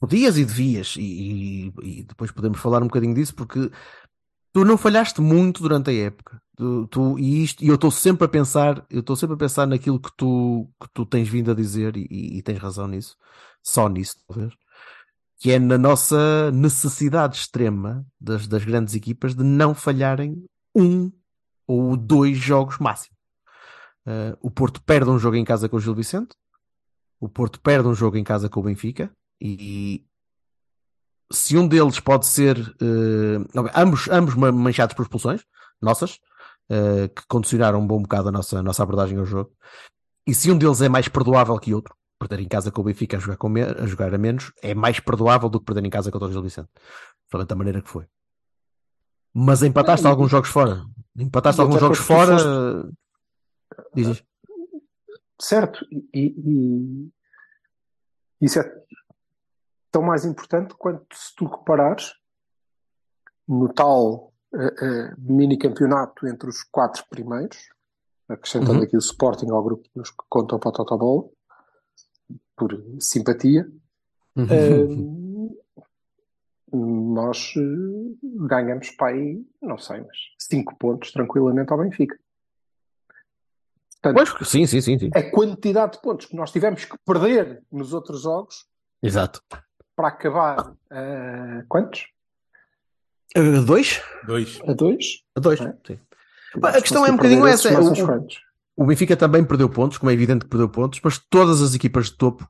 Podias 0.01 0.37
e 0.37 0.45
devias, 0.45 0.97
e, 0.99 1.03
e- 1.03 1.73
e 2.01 2.03
depois 2.03 2.33
podemos 2.33 2.59
falar 2.59 2.83
um 2.83 2.87
bocadinho 2.89 3.15
disso, 3.15 3.33
porque 3.35 3.71
tu 4.53 4.65
não 4.65 4.77
falhaste 4.77 5.21
muito 5.21 5.63
durante 5.63 5.91
a 5.91 5.95
época. 5.95 6.41
Tu, 6.57 6.87
tu- 6.89 7.19
e 7.19 7.45
isto, 7.45 7.65
e 7.65 7.69
eu 7.69 7.77
estou 7.77 7.91
sempre 7.93 8.25
a 8.25 8.29
pensar, 8.29 8.85
eu 8.91 9.01
estou 9.01 9.15
sempre 9.15 9.35
a 9.35 9.39
pensar 9.39 9.67
naquilo 9.67 10.01
que 10.01 10.11
tu, 10.17 10.69
que 10.81 10.89
tu 10.93 11.07
tens 11.07 11.29
vindo 11.29 11.51
a 11.51 11.55
dizer, 11.55 11.97
e, 11.97 12.07
e- 12.11 12.39
e 12.39 12.43
tens 12.43 12.59
razão 12.59 12.89
nisso, 12.89 13.17
só 13.63 13.89
nisso, 13.89 14.17
talvez, 14.27 14.53
que 15.39 15.53
é 15.53 15.59
na 15.61 15.79
nossa 15.79 16.51
necessidade 16.53 17.37
extrema 17.37 18.05
das, 18.21 18.47
das 18.49 18.65
grandes 18.65 18.95
equipas 18.97 19.35
de 19.35 19.45
não 19.45 19.75
falharem 19.75 20.45
um 20.75 21.11
ou 21.67 21.97
dois 21.97 22.37
jogos 22.39 22.79
máximo. 22.79 23.15
Uh, 24.07 24.37
o 24.41 24.51
Porto 24.51 24.83
perde 24.83 25.11
um 25.11 25.19
jogo 25.19 25.37
em 25.37 25.45
casa 25.45 25.69
com 25.69 25.77
o 25.77 25.81
Gil 25.81 25.95
Vicente, 25.95 26.37
o 27.19 27.29
Porto 27.29 27.61
perde 27.61 27.89
um 27.89 27.95
jogo 27.95 28.17
em 28.17 28.25
casa 28.25 28.49
com 28.49 28.61
o 28.61 28.63
Benfica, 28.65 29.11
e 29.41 30.05
se 31.33 31.57
um 31.57 31.67
deles 31.67 31.99
pode 32.01 32.27
ser 32.27 32.59
eh, 32.81 33.59
ok, 33.59 33.73
ambos, 33.75 34.09
ambos 34.09 34.35
ma- 34.35 34.53
manchados 34.53 34.95
por 34.95 35.03
expulsões 35.03 35.43
nossas 35.81 36.21
eh, 36.69 37.09
que 37.09 37.23
condicionaram 37.27 37.81
um 37.81 37.87
bom 37.87 38.01
bocado 38.03 38.29
a 38.29 38.33
nossa, 38.33 38.59
a 38.59 38.63
nossa 38.63 38.83
abordagem 38.83 39.19
ao 39.19 39.25
jogo 39.25 39.53
e 40.27 40.35
se 40.35 40.51
um 40.51 40.59
deles 40.59 40.81
é 40.81 40.89
mais 40.89 41.09
perdoável 41.09 41.59
que 41.59 41.75
outro 41.75 41.95
perder 42.19 42.41
em 42.41 42.49
casa 42.49 42.71
com 42.71 42.83
o 42.83 42.85
Benfica 42.85 43.17
a 43.17 43.21
jogar, 43.21 43.37
com 43.37 43.49
a, 43.49 43.87
jogar 43.87 44.15
a 44.15 44.19
menos 44.19 44.53
é 44.63 44.75
mais 44.75 45.01
perdoável 45.01 45.49
do 45.49 45.59
que 45.59 45.67
perder 45.67 45.85
em 45.85 45.91
casa 45.91 46.11
contra 46.11 46.29
o 46.29 46.33
Gil 46.33 46.43
Vicente. 46.43 46.69
Principalmente 47.23 47.49
da 47.49 47.57
maneira 47.57 47.83
que 47.83 47.89
foi. 47.89 48.07
Mas 49.35 49.63
empataste 49.63 50.05
Não, 50.05 50.11
alguns 50.11 50.31
jogos 50.31 50.49
fora 50.51 50.85
empataste 51.17 51.61
alguns 51.61 51.81
jogos 51.81 51.99
fora 51.99 52.39
foste- 52.39 52.93
diz 53.95 54.09
isto. 54.09 54.27
Certo, 55.41 55.85
e, 55.93 56.35
e- 56.37 57.11
isso 58.41 58.59
é 58.61 58.85
tão 59.91 60.03
mais 60.03 60.25
importante 60.25 60.75
quanto 60.75 61.17
se 61.17 61.35
tu 61.35 61.47
reparares 61.47 62.15
no 63.47 63.73
tal 63.73 64.33
eh, 64.55 64.75
eh, 64.81 65.15
mini 65.19 65.59
campeonato 65.59 66.27
entre 66.27 66.49
os 66.49 66.63
quatro 66.63 67.05
primeiros, 67.11 67.59
acrescentando 68.29 68.79
Uhum. 68.79 68.85
aqui 68.85 68.97
o 68.97 69.01
Sporting 69.01 69.51
ao 69.51 69.63
grupo 69.63 69.89
dos 69.95 70.11
que 70.11 70.25
contam 70.29 70.59
para 70.59 70.69
o 70.71 70.73
Totobol, 70.73 71.33
por 72.57 72.71
simpatia, 73.01 73.69
Uhum. 74.37 74.47
eh, 74.51 74.87
nós 77.15 77.55
eh, 77.57 78.27
ganhamos 78.47 78.91
para 78.91 79.15
aí, 79.15 79.43
não 79.63 79.79
sei, 79.79 80.01
mas 80.01 80.17
cinco 80.39 80.77
pontos 80.77 81.13
tranquilamente 81.13 81.73
ao 81.73 81.79
Benfica. 81.79 82.19
Portanto, 84.03 84.35
Pois, 84.37 84.49
sim, 84.49 84.67
sim, 84.67 84.81
sim, 84.81 84.99
sim. 84.99 85.11
a 85.15 85.31
quantidade 85.31 85.93
de 85.93 86.03
pontos 86.03 86.27
que 86.27 86.37
nós 86.37 86.51
tivemos 86.53 86.85
que 86.85 86.97
perder 87.07 87.63
nos 87.73 87.95
outros 87.95 88.23
jogos 88.23 88.67
exato 89.03 89.41
para 89.97 90.09
acabar 90.09 90.75
a 90.91 91.63
quantos? 91.69 92.07
Eh, 93.35 93.61
dois? 93.65 94.03
Dois. 94.27 94.61
A 94.69 94.73
dois? 94.75 95.25
A 95.35 95.41
dois, 95.41 95.61
É. 95.61 95.75
sim. 95.87 95.99
Pá, 96.61 96.71
a 96.71 96.81
questão 96.81 97.05
é 97.07 97.11
um 97.11 97.17
bocadinho 97.17 97.47
essa, 97.47 97.69
o- 97.81 97.93
o-. 97.93 98.27
O 98.77 98.87
Benfica 98.87 99.17
também 99.17 99.45
perdeu 99.45 99.69
pontos, 99.69 99.99
como 99.99 100.11
é 100.11 100.15
evidente 100.15 100.45
que 100.45 100.51
perdeu 100.51 100.69
pontos, 100.69 101.01
mas 101.03 101.19
todas 101.19 101.63
as 101.63 101.75
equipas 101.75 102.07
de 102.07 102.17
topo, 102.17 102.49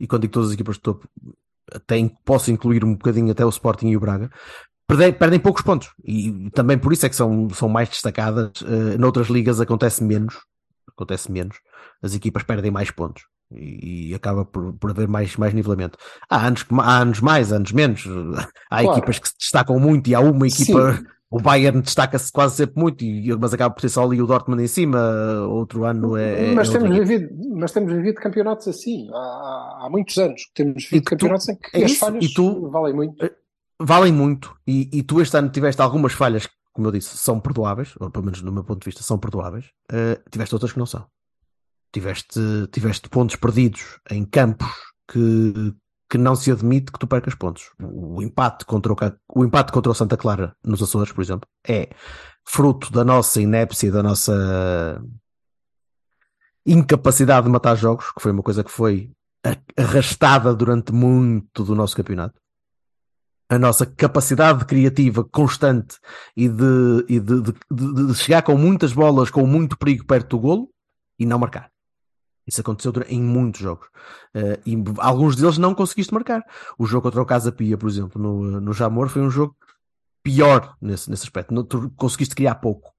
e 0.00 0.06
quando 0.06 0.22
digo 0.22 0.32
todas 0.32 0.48
as 0.48 0.54
equipas 0.54 0.76
de 0.76 0.82
topo, 0.82 1.08
até 1.72 1.96
posso 2.24 2.50
incluir 2.50 2.84
um 2.84 2.92
bocadinho 2.92 3.30
até 3.30 3.44
o 3.44 3.48
Sporting 3.48 3.88
e 3.88 3.96
o 3.96 4.00
Braga, 4.00 4.30
perdem, 4.86 5.12
perdem 5.12 5.40
poucos 5.40 5.62
pontos. 5.62 5.90
E 6.04 6.50
também 6.54 6.78
por 6.78 6.92
isso 6.92 7.06
é 7.06 7.08
que 7.08 7.16
são, 7.16 7.48
são 7.50 7.68
mais 7.68 7.88
destacadas. 7.88 8.50
Eh, 8.62 8.98
noutras 8.98 9.28
ligas 9.28 9.60
acontece 9.60 10.02
menos, 10.02 10.36
acontece 10.88 11.30
menos. 11.30 11.56
As 12.02 12.14
equipas 12.14 12.42
perdem 12.42 12.70
mais 12.70 12.90
pontos. 12.90 13.22
E, 13.50 14.10
e 14.10 14.14
acaba 14.14 14.44
por, 14.44 14.74
por 14.74 14.90
haver 14.90 15.08
mais, 15.08 15.34
mais 15.36 15.54
nivelamento. 15.54 15.96
Há 16.28 16.46
anos, 16.46 16.64
há 16.70 16.98
anos 17.00 17.20
mais, 17.20 17.50
anos 17.52 17.72
menos. 17.72 18.04
Há 18.70 18.82
Claro. 18.82 18.98
equipas 18.98 19.18
que 19.18 19.28
se 19.28 19.34
destacam 19.38 19.78
muito 19.80 20.08
e 20.08 20.14
há 20.14 20.20
uma 20.20 20.46
equipa 20.46 20.94
Sim. 20.96 21.06
O 21.30 21.38
Bayern 21.40 21.82
destaca-se 21.82 22.32
quase 22.32 22.56
sempre 22.56 22.80
muito, 22.80 23.04
mas 23.38 23.52
acaba 23.52 23.74
por 23.74 23.82
ter 23.82 23.90
só 23.90 24.02
ali 24.02 24.20
o 24.22 24.26
Dortmund 24.26 24.62
em 24.62 24.66
cima. 24.66 24.98
Outro 25.48 25.84
ano 25.84 26.16
é. 26.16 26.52
é 26.52 26.54
mas, 26.54 26.70
é 26.70 26.78
temos 26.78 26.96
vivido, 26.96 27.28
mas 27.54 27.70
temos 27.72 27.92
vivido 27.92 28.14
campeonatos 28.14 28.66
assim. 28.68 29.10
Há, 29.12 29.16
há- 29.84 29.88
muitos 29.90 30.16
anos 30.16 30.42
que 30.46 30.54
temos 30.54 30.84
vivido 30.84 31.04
tu- 31.04 31.10
campeonatos 31.10 31.48
em 31.50 31.56
que 31.56 31.68
é 31.76 31.84
as 31.84 31.90
isso, 31.90 32.00
falhas 32.00 32.32
tu- 32.32 32.70
valem 32.70 32.94
muito. 32.94 33.30
valem 33.78 34.12
muito 34.12 34.56
e, 34.66 34.88
e 34.92 35.02
tu 35.02 35.20
este 35.20 35.36
ano 35.36 35.50
tiveste 35.50 35.82
algumas 35.82 36.14
falhas 36.14 36.46
que, 36.46 36.52
como 36.72 36.86
eu 36.88 36.92
disse, 36.92 37.14
são 37.18 37.38
perdoáveis, 37.38 37.92
ou 38.00 38.10
pelo 38.10 38.24
menos 38.24 38.40
no 38.40 38.50
meu 38.50 38.64
ponto 38.64 38.80
de 38.80 38.86
vista 38.86 39.02
são 39.02 39.18
perdoáveis, 39.18 39.66
eh, 39.92 40.18
tiveste 40.30 40.54
outras 40.54 40.72
que 40.72 40.78
não 40.78 40.86
são. 40.86 41.04
Tiveste, 41.92 42.40
tiveste 42.72 43.08
pontos 43.08 43.36
perdidos 43.36 43.98
em 44.10 44.24
campos 44.24 44.68
que, 45.10 45.74
que 46.10 46.16
não 46.18 46.34
se 46.34 46.50
admite 46.50 46.90
que 46.92 46.98
tu 46.98 47.06
percas 47.06 47.34
pontos. 47.34 47.70
O, 47.80 48.22
empate 48.22 48.64
contra 48.64 48.92
o, 48.92 48.96
o 49.34 49.44
empate 49.44 49.72
contra 49.72 49.92
o 49.92 49.94
Santa 49.94 50.16
Clara 50.16 50.56
nos 50.64 50.82
Açores, 50.82 51.12
por 51.12 51.22
exemplo, 51.22 51.48
é 51.66 51.90
fruto 52.44 52.90
da 52.90 53.04
nossa 53.04 53.40
inépcia, 53.40 53.92
da 53.92 54.02
nossa 54.02 55.02
incapacidade 56.66 57.46
de 57.46 57.52
matar 57.52 57.76
jogos, 57.76 58.10
que 58.12 58.20
foi 58.22 58.32
uma 58.32 58.42
coisa 58.42 58.64
que 58.64 58.70
foi 58.70 59.10
arrastada 59.76 60.54
durante 60.54 60.92
muito 60.92 61.64
do 61.64 61.74
nosso 61.74 61.96
campeonato 61.96 62.40
a 63.50 63.58
nossa 63.58 63.86
capacidade 63.86 64.64
criativa 64.66 65.24
constante 65.24 65.96
e 66.36 66.48
de, 66.48 67.04
e 67.08 67.18
de- 67.18 67.40
de- 67.42 68.06
de 68.08 68.14
chegar 68.14 68.42
com 68.42 68.54
muitas 68.58 68.92
bolas, 68.92 69.30
com 69.30 69.46
muito 69.46 69.78
perigo 69.78 70.04
perto 70.04 70.36
do 70.36 70.40
golo 70.40 70.70
e 71.18 71.24
não 71.24 71.38
marcar. 71.38 71.70
Isso 72.48 72.62
aconteceu 72.62 72.92
em 73.08 73.22
muitos 73.22 73.60
jogos. 73.60 73.88
Eh, 74.34 74.60
e 74.66 74.76
alguns 74.98 75.36
deles 75.36 75.58
não 75.58 75.74
conseguiste 75.74 76.14
marcar. 76.14 76.42
O 76.78 76.86
jogo 76.86 77.02
contra 77.04 77.22
o 77.22 77.26
Casa 77.26 77.52
Pia, 77.52 77.78
por 77.78 77.88
exemplo, 77.90 78.20
no, 78.22 78.60
no 78.60 78.72
Jamor, 78.72 79.08
foi 79.10 79.22
um 79.22 79.30
jogo 79.30 79.56
pior 80.22 80.76
nesse, 80.80 81.10
nesse 81.10 81.24
aspecto. 81.24 81.54
No- 81.54 81.64
tu 81.64 81.90
conseguiste 81.96 82.34
criar 82.34 82.56
pouco. 82.56 82.92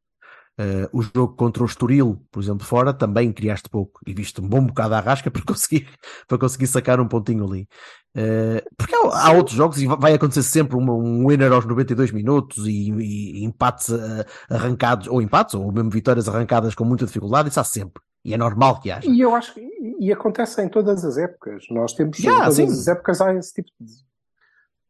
Eh, 0.57 0.89
o 0.91 1.01
jogo 1.01 1.29
contra 1.35 1.63
o 1.63 1.65
Estoril, 1.65 2.21
por 2.31 2.43
exemplo, 2.43 2.65
fora, 2.65 2.93
também 2.93 3.31
criaste 3.31 3.69
pouco 3.69 4.01
e 4.05 4.13
viste 4.13 4.41
um 4.41 4.47
bom 4.49 4.65
bocado 4.65 4.93
à 4.95 4.99
rasca 4.99 5.31
para 5.31 5.41
conseguir, 5.43 5.87
para 6.27 6.37
conseguir 6.37 6.67
sacar 6.67 6.99
um 6.99 7.07
pontinho 7.07 7.45
ali. 7.47 7.67
Eh, 8.15 8.63
porque 8.77 8.93
há, 8.95 9.27
há 9.27 9.31
outros 9.31 9.55
jogos 9.55 9.77
e 9.81 9.87
va- 9.87 9.95
vai 9.95 10.13
acontecer 10.13 10.43
sempre 10.43 10.75
um 10.77 11.27
winner 11.27 11.51
aos 11.53 11.65
92 11.65 12.11
minutos 12.11 12.67
e, 12.67 12.91
e 12.91 13.43
empates 13.45 13.89
eh, 13.89 14.25
arrancados, 14.49 15.07
ou 15.07 15.21
empates, 15.21 15.55
ou 15.55 15.71
mesmo 15.71 15.89
vitórias 15.91 16.27
arrancadas 16.27 16.75
com 16.75 16.83
muita 16.85 17.05
dificuldade, 17.05 17.49
isso 17.49 17.59
há 17.59 17.63
sempre. 17.63 18.03
E 18.23 18.33
é 18.33 18.37
normal 18.37 18.79
que 18.81 18.91
haja. 18.91 19.09
E 19.09 19.19
eu 19.21 19.33
acho 19.35 19.53
que 19.53 19.61
e 19.99 20.11
acontece 20.11 20.61
em 20.61 20.69
todas 20.69 21.03
as 21.05 21.17
épocas. 21.17 21.65
Nós 21.71 21.93
temos 21.93 22.17
Já, 22.17 22.31
em 22.31 22.39
todas 22.39 22.55
sim. 22.55 22.63
as 22.65 22.87
épocas 22.87 23.21
há 23.21 23.33
esse 23.33 23.53
tipo 23.53 23.69
de. 23.79 23.93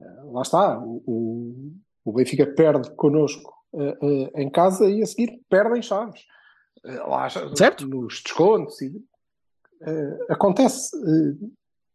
Eh, 0.01 0.21
Lá 0.31 0.41
está. 0.41 0.79
O, 0.79 1.71
o- 2.05 2.11
Benfica 2.13 2.45
perde 2.47 2.89
connosco 2.95 3.53
eh, 3.75 3.97
eh, 4.01 4.41
em 4.41 4.49
casa 4.49 4.89
e 4.89 5.01
a 5.03 5.05
seguir 5.05 5.39
perde 5.47 5.77
em 5.77 5.81
Chaves. 5.81 6.21
Eh, 6.83 6.95
lá, 7.03 7.29
Certo. 7.55 7.87
Nos 7.87 8.21
descontos. 8.23 8.81
E, 8.81 8.91
acontece. 10.29 10.91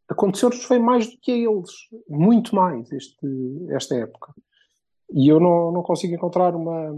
Aconteceu-nos 0.09 0.63
foi 0.65 0.79
mais 0.79 1.07
do 1.11 1.19
que 1.21 1.33
a 1.33 1.37
eles. 1.51 1.71
Muito 2.09 2.55
mais 2.55 2.91
este, 2.93 3.27
esta 3.71 3.95
época. 3.97 4.35
E 5.13 5.29
eu 5.29 5.41
não, 5.41 5.73
não 5.73 5.83
consigo 5.83 6.15
encontrar 6.15 6.55
uma, 6.55 6.93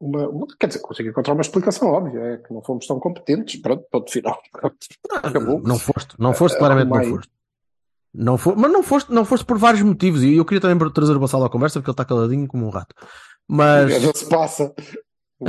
uma, 0.00 0.28
uma- 0.28 0.46
Quer 0.58 0.66
dizer, 0.68 0.80
consigo 0.80 1.08
encontrar 1.08 1.32
uma 1.34 1.42
explicação 1.42 1.88
óbvia. 1.88 2.20
É 2.20 2.36
que 2.38 2.52
não 2.52 2.62
fomos 2.62 2.86
tão 2.86 2.98
competentes. 3.00 3.60
Pronto, 3.60 3.84
ponto 3.90 4.10
final. 4.10 4.40
Acabou. 5.22 5.60
Não 5.62 5.78
foste, 5.78 6.14
não 6.18 6.32
foste, 6.34 6.58
claramente 6.58 6.88
não 6.90 7.04
foste. 7.04 7.30
Não 8.18 8.38
for, 8.38 8.56
mas 8.56 8.72
não 8.72 8.82
foste, 8.82 9.12
não 9.12 9.24
foste 9.26 9.44
por 9.44 9.58
vários 9.58 9.82
motivos. 9.82 10.22
E 10.22 10.36
eu 10.36 10.44
queria 10.44 10.60
também 10.60 10.90
trazer 10.90 11.14
o 11.14 11.20
Bassalo 11.20 11.44
à 11.44 11.50
conversa 11.50 11.78
porque 11.80 11.90
ele 11.90 11.94
está 11.94 12.04
caladinho 12.04 12.46
como 12.48 12.66
um 12.66 12.70
rato. 12.70 12.94
Mas, 13.46 14.02
Não 14.02 14.14
se 14.14 14.26
passa. 14.28 14.74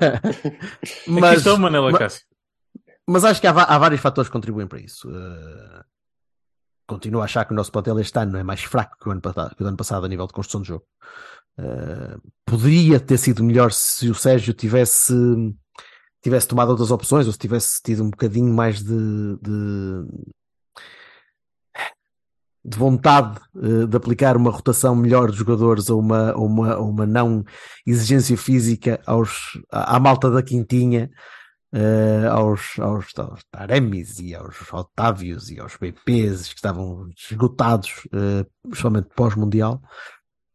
Aqui 0.00 1.10
mas, 1.10 1.46
o 1.46 1.58
Manela 1.58 1.90
mas- 1.90 1.98
Cássio. 1.98 2.22
mas 3.06 3.24
acho 3.24 3.40
que 3.40 3.46
há, 3.46 3.50
há 3.50 3.78
vários 3.78 4.00
fatores 4.00 4.28
que 4.28 4.32
contribuem 4.32 4.66
para 4.66 4.80
isso. 4.80 5.08
Eh, 5.10 5.82
continuo 6.86 7.20
a 7.20 7.24
achar 7.24 7.44
que 7.44 7.52
o 7.52 7.56
nosso 7.56 7.70
plantel 7.70 7.98
este 8.00 8.18
ano 8.18 8.36
é 8.38 8.42
mais 8.42 8.62
fraco 8.62 8.96
que 8.98 9.08
o 9.08 9.12
ano, 9.12 9.20
passado- 9.20 9.54
que 9.54 9.62
o 9.62 9.66
ano 9.66 9.76
passado 9.76 10.06
a 10.06 10.08
nível 10.08 10.26
de 10.26 10.32
construção 10.32 10.62
de 10.62 10.68
jogo. 10.68 10.84
Eh, 11.58 12.16
poderia 12.44 13.00
ter 13.00 13.18
sido 13.18 13.44
melhor 13.44 13.72
se 13.72 14.08
o 14.08 14.14
Sérgio 14.14 14.54
tivesse 14.54 15.14
tivesse 16.22 16.48
tomado 16.48 16.70
outras 16.70 16.90
opções 16.90 17.26
ou 17.26 17.32
se 17.32 17.38
tivesse 17.38 17.80
tido 17.82 18.04
um 18.04 18.10
bocadinho 18.10 18.52
mais 18.52 18.82
de, 18.82 19.36
de, 19.40 20.04
de 22.64 22.76
vontade 22.76 23.40
eh, 23.56 23.86
de 23.86 23.96
aplicar 23.96 24.36
uma 24.36 24.50
rotação 24.50 24.94
melhor 24.94 25.30
de 25.30 25.36
jogadores 25.38 25.88
ou 25.88 26.00
uma, 26.00 26.36
ou 26.36 26.46
uma, 26.46 26.76
ou 26.76 26.90
uma 26.90 27.06
não 27.06 27.44
exigência 27.86 28.36
física 28.36 29.00
aos, 29.06 29.58
à, 29.72 29.96
à 29.96 30.00
malta 30.00 30.30
da 30.30 30.42
Quintinha, 30.42 31.10
eh, 31.72 32.26
aos, 32.28 32.78
aos, 32.78 33.16
aos 33.16 33.44
Taremis 33.44 34.18
e 34.18 34.34
aos 34.34 34.72
Otávios 34.72 35.50
e 35.50 35.60
aos 35.60 35.76
BPs 35.76 36.48
que 36.48 36.56
estavam 36.56 37.08
esgotados, 37.16 38.08
eh, 38.12 38.44
principalmente 38.62 39.08
pós-mundial. 39.14 39.80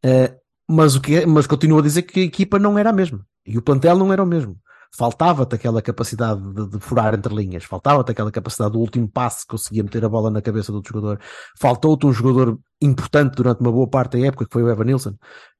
Eh, 0.03 0.37
mas, 0.67 0.95
o 0.95 1.01
que 1.01 1.15
é- 1.15 1.25
mas 1.25 1.47
continuo 1.47 1.79
a 1.79 1.81
dizer 1.81 2.03
que 2.03 2.19
a 2.19 2.23
equipa 2.23 2.59
não 2.59 2.77
era 2.77 2.89
a 2.89 2.93
mesma 2.93 3.25
e 3.45 3.57
o 3.57 3.61
plantel 3.61 3.97
não 3.97 4.11
era 4.11 4.23
o 4.23 4.25
mesmo. 4.25 4.57
Faltava-te 4.97 5.55
aquela 5.55 5.81
capacidade 5.81 6.41
de, 6.53 6.69
de 6.69 6.79
furar 6.79 7.13
entre 7.13 7.33
linhas, 7.35 7.65
faltava-te 7.65 8.11
aquela 8.11 8.31
capacidade 8.31 8.71
do 8.73 8.79
último 8.79 9.09
passe 9.09 9.41
que 9.41 9.51
conseguia 9.51 9.83
meter 9.83 10.05
a 10.05 10.09
bola 10.09 10.31
na 10.31 10.41
cabeça 10.41 10.71
do 10.71 10.77
outro 10.77 10.93
jogador. 10.93 11.19
Faltou-te 11.59 12.05
um 12.05 12.13
jogador 12.13 12.57
importante 12.81 13.35
durante 13.35 13.59
uma 13.59 13.71
boa 13.71 13.87
parte 13.89 14.17
da 14.17 14.27
época, 14.27 14.45
que 14.45 14.53
foi 14.53 14.63
o 14.63 14.69
Evan 14.69 14.85
Nilsson, 14.85 15.15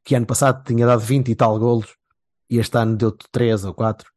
que 0.06 0.16
ano 0.16 0.26
passado 0.26 0.64
tinha 0.64 0.86
dado 0.86 1.02
20 1.02 1.30
e 1.30 1.36
tal 1.36 1.60
golos 1.60 1.96
e 2.50 2.60
este 2.60 2.78
ano 2.78 2.96
deu-te 2.96 3.26
3 3.32 3.66
ou 3.66 3.74
4. 3.74 4.10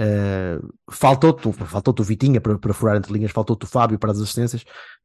Uh, 0.00 0.74
faltou-te 0.90 1.52
faltou 1.52 1.94
o 1.98 2.02
Vitinha 2.02 2.40
para, 2.40 2.58
para 2.58 2.74
furar 2.74 2.96
entre 2.96 3.12
linhas, 3.12 3.30
faltou-te 3.30 3.64
o 3.64 3.68
Fábio 3.68 3.98
para 3.98 4.10
as 4.10 4.18
assistências, 4.18 4.62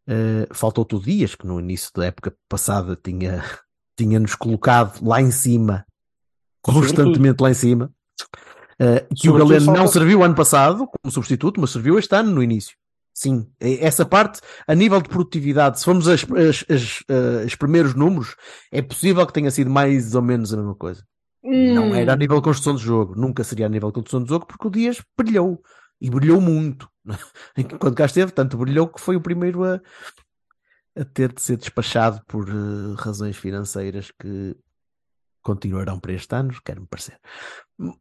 uh, 0.08 0.54
faltou-te 0.54 0.96
o 0.96 1.00
Dias, 1.00 1.36
que 1.36 1.46
no 1.46 1.60
início 1.60 1.92
da 1.96 2.06
época 2.06 2.36
passada 2.48 2.96
tinha, 3.02 3.44
tinha-nos 4.04 4.36
colocado 4.36 5.06
lá 5.06 5.22
em 5.22 5.32
cima, 5.32 5.86
constantemente 6.62 7.42
lá 7.42 7.52
em 7.52 7.54
cima. 7.54 7.92
Uh, 8.82 9.14
que 9.14 9.30
o 9.30 9.34
Galeno 9.34 9.74
não 9.74 9.88
serviu 9.88 10.24
ano 10.24 10.36
passado 10.36 10.88
como 10.88 11.12
substituto, 11.12 11.60
mas 11.60 11.72
serviu 11.72 12.00
este 12.00 12.16
ano 12.16 12.32
no 12.32 12.42
início. 12.42 12.78
Sim, 13.14 13.46
essa 13.60 14.06
parte, 14.06 14.40
a 14.66 14.74
nível 14.74 15.02
de 15.02 15.10
produtividade, 15.10 15.80
se 15.80 15.84
formos 15.84 16.08
as, 16.08 16.24
as, 16.24 16.64
as, 16.70 17.04
os 17.46 17.56
primeiros 17.56 17.94
números, 17.94 18.38
é 18.72 18.82
possível 18.82 19.28
que 19.28 19.34
tenha 19.34 19.52
sido 19.52 19.70
mais 19.70 20.16
ou 20.16 20.22
menos 20.22 20.54
a 20.54 20.58
mesma 20.58 20.76
coisa. 20.76 21.04
Não 21.44 21.94
era 21.94 22.14
a 22.14 22.16
nível 22.16 22.38
de 22.38 22.44
construção 22.44 22.76
de 22.76 22.82
jogo, 22.82 23.16
nunca 23.20 23.44
seria 23.44 23.66
a 23.66 23.70
nível 23.70 23.90
de 23.90 23.96
construção 23.96 24.24
de 24.24 24.30
jogo, 24.30 24.46
porque 24.46 24.66
o 24.66 24.72
Dias 24.72 25.02
brilhou 25.18 25.62
e 26.00 26.10
brilhou 26.10 26.40
muito. 26.40 26.90
Quando 27.80 27.96
cá 27.96 28.06
esteve, 28.06 28.32
tanto 28.32 28.58
brilhou 28.58 28.88
que 28.88 29.02
foi 29.02 29.18
o 29.18 29.22
primeiro 29.22 29.66
a, 29.66 29.82
a 31.00 31.06
ter 31.06 31.32
de 31.32 31.42
ser 31.42 31.58
despachado 31.58 32.22
por 32.28 32.50
uh, 32.50 32.94
razões 32.96 33.38
financeiras 33.38 34.12
que 34.12 34.56
continuarão 35.42 36.00
para 36.00 36.14
este 36.14 36.36
ano, 36.36 36.54
quero-me 36.64 36.88
parecer. 36.88 37.18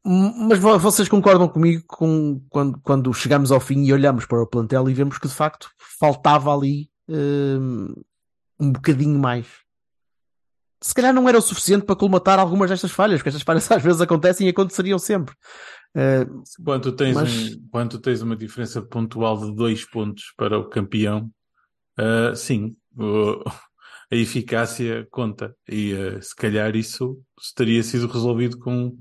Mas 0.05 0.59
vocês 0.59 1.09
concordam 1.09 1.49
comigo 1.49 1.85
com, 1.87 2.45
quando, 2.51 2.81
quando 2.81 3.15
chegamos 3.15 3.53
ao 3.53 3.61
fim 3.61 3.85
e 3.85 3.93
olhamos 3.93 4.27
para 4.27 4.43
o 4.43 4.47
plantel 4.47 4.89
e 4.89 4.95
vemos 4.95 5.19
que 5.19 5.29
de 5.29 5.35
facto 5.35 5.71
faltava 5.99 6.53
ali 6.53 6.91
um, 7.09 7.95
um 8.59 8.73
bocadinho 8.73 9.19
mais. 9.19 9.47
Se 10.81 10.95
calhar 10.95 11.13
não 11.13 11.29
era 11.29 11.39
o 11.39 11.43
suficiente 11.43 11.85
para 11.85 11.97
colmatar 11.97 12.39
algumas 12.39 12.71
destas 12.71 12.91
falhas, 12.91 13.19
porque 13.19 13.31
estas 13.31 13.43
falhas 13.43 13.71
às 13.71 13.83
vezes 13.83 14.01
acontecem 14.01 14.47
e 14.47 14.51
aconteceriam 14.51 14.99
sempre. 14.99 15.35
Uh, 15.97 16.43
quando, 16.65 16.83
tu 16.83 16.93
tens 16.93 17.15
mas- 17.15 17.55
um, 17.55 17.69
quando 17.71 17.99
tens 17.99 18.21
uma 18.21 18.37
diferença 18.37 18.83
pontual 18.83 19.39
de 19.39 19.55
dois 19.55 19.85
pontos 19.85 20.33
para 20.37 20.59
o 20.59 20.69
campeão, 20.69 21.31
uh, 21.99 22.37
sim, 22.37 22.77
o- 22.97 23.43
a 24.11 24.17
eficácia 24.17 25.07
conta. 25.11 25.55
E 25.69 25.93
uh, 25.95 26.23
se 26.23 26.35
calhar 26.35 26.75
isso 26.77 27.21
teria 27.55 27.83
sido 27.83 28.07
resolvido 28.07 28.59
com, 28.59 28.97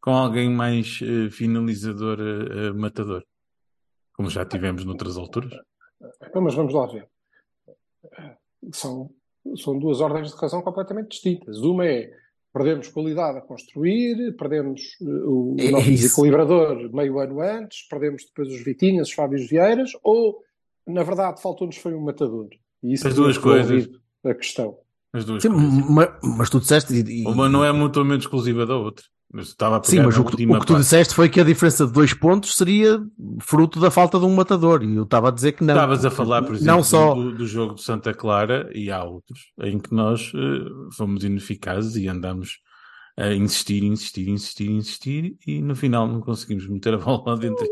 com 0.00 0.12
alguém 0.12 0.48
mais 0.50 1.00
uh, 1.02 1.30
finalizador, 1.30 2.18
uh, 2.20 2.74
matador. 2.78 3.24
Como 4.14 4.28
já 4.30 4.44
tivemos 4.44 4.84
noutras 4.84 5.16
alturas. 5.16 5.52
Então, 6.22 6.42
mas 6.42 6.54
vamos 6.54 6.72
lá 6.74 6.86
ver. 6.86 7.08
São, 8.72 9.10
são 9.56 9.78
duas 9.78 10.00
ordens 10.00 10.30
de 10.30 10.36
razão 10.36 10.62
completamente 10.62 11.08
distintas. 11.10 11.58
Uma 11.58 11.86
é 11.86 12.10
perdemos 12.52 12.88
qualidade 12.88 13.38
a 13.38 13.42
construir, 13.42 14.34
perdemos 14.36 14.82
o 15.00 15.54
É 15.58 15.70
nosso 15.70 15.88
isso. 15.90 16.02
desequilibrador 16.02 16.92
meio 16.92 17.18
ano 17.20 17.40
antes, 17.40 17.86
perdemos 17.88 18.24
depois 18.24 18.48
os 18.48 18.62
Vitinhas, 18.64 19.08
os 19.08 19.14
Fábios 19.14 19.48
Vieiras, 19.48 19.92
ou, 20.02 20.42
na 20.86 21.02
verdade, 21.04 21.40
faltou-nos 21.40 21.76
foi 21.76 21.94
um 21.94 22.00
matador. 22.00 22.48
E 22.82 22.94
isso 22.94 23.06
As 23.08 23.14
duas 23.14 23.38
coisas. 23.38 23.88
A 24.24 24.34
questão. 24.34 24.76
As 25.12 25.24
duas 25.24 25.42
sim, 25.42 25.50
coisas. 25.50 25.90
mas, 25.90 26.08
mas 26.22 26.50
tu 26.50 26.60
disseste. 26.60 26.94
E, 26.94 27.22
e- 27.22 27.26
Uma 27.26 27.48
não 27.48 27.64
é 27.64 27.72
mutuamente 27.72 28.24
exclusiva 28.24 28.64
da 28.66 28.76
outra. 28.76 29.04
Mas 29.32 29.46
estava 29.46 29.78
a 29.78 29.82
Sim, 29.84 30.00
mas 30.00 30.18
o 30.18 30.24
que, 30.24 30.44
o 30.44 30.58
que 30.60 30.66
tu 30.66 30.74
disseste 30.76 31.14
foi 31.14 31.28
que 31.28 31.40
a 31.40 31.44
diferença 31.44 31.86
de 31.86 31.92
dois 31.92 32.12
pontos 32.12 32.56
seria 32.56 33.00
fruto 33.40 33.78
da 33.78 33.88
falta 33.88 34.18
de 34.18 34.24
um 34.24 34.34
matador. 34.34 34.82
E 34.82 34.96
eu 34.96 35.04
estava 35.04 35.28
a 35.28 35.30
dizer 35.30 35.52
que 35.52 35.62
não. 35.62 35.72
Estavas 35.74 36.04
a 36.04 36.10
falar, 36.10 36.42
por 36.42 36.56
exemplo, 36.56 36.74
Não 36.74 36.82
só. 36.82 37.14
do, 37.14 37.32
do 37.36 37.46
jogo 37.46 37.74
de 37.74 37.82
Santa 37.82 38.12
Clara 38.12 38.68
e 38.74 38.90
há 38.90 39.04
outros 39.04 39.38
em 39.62 39.78
que 39.78 39.94
nós 39.94 40.32
eh, 40.34 40.90
fomos 40.96 41.22
ineficazes 41.22 41.94
e 41.94 42.08
andamos 42.08 42.58
a 43.16 43.32
insistir, 43.32 43.84
insistir, 43.84 44.28
insistir, 44.28 44.68
insistir 44.70 45.36
e 45.46 45.62
no 45.62 45.76
final 45.76 46.08
não 46.08 46.20
conseguimos 46.20 46.66
meter 46.68 46.94
a 46.94 46.98
bola 46.98 47.22
lá 47.26 47.36
dentro. 47.36 47.64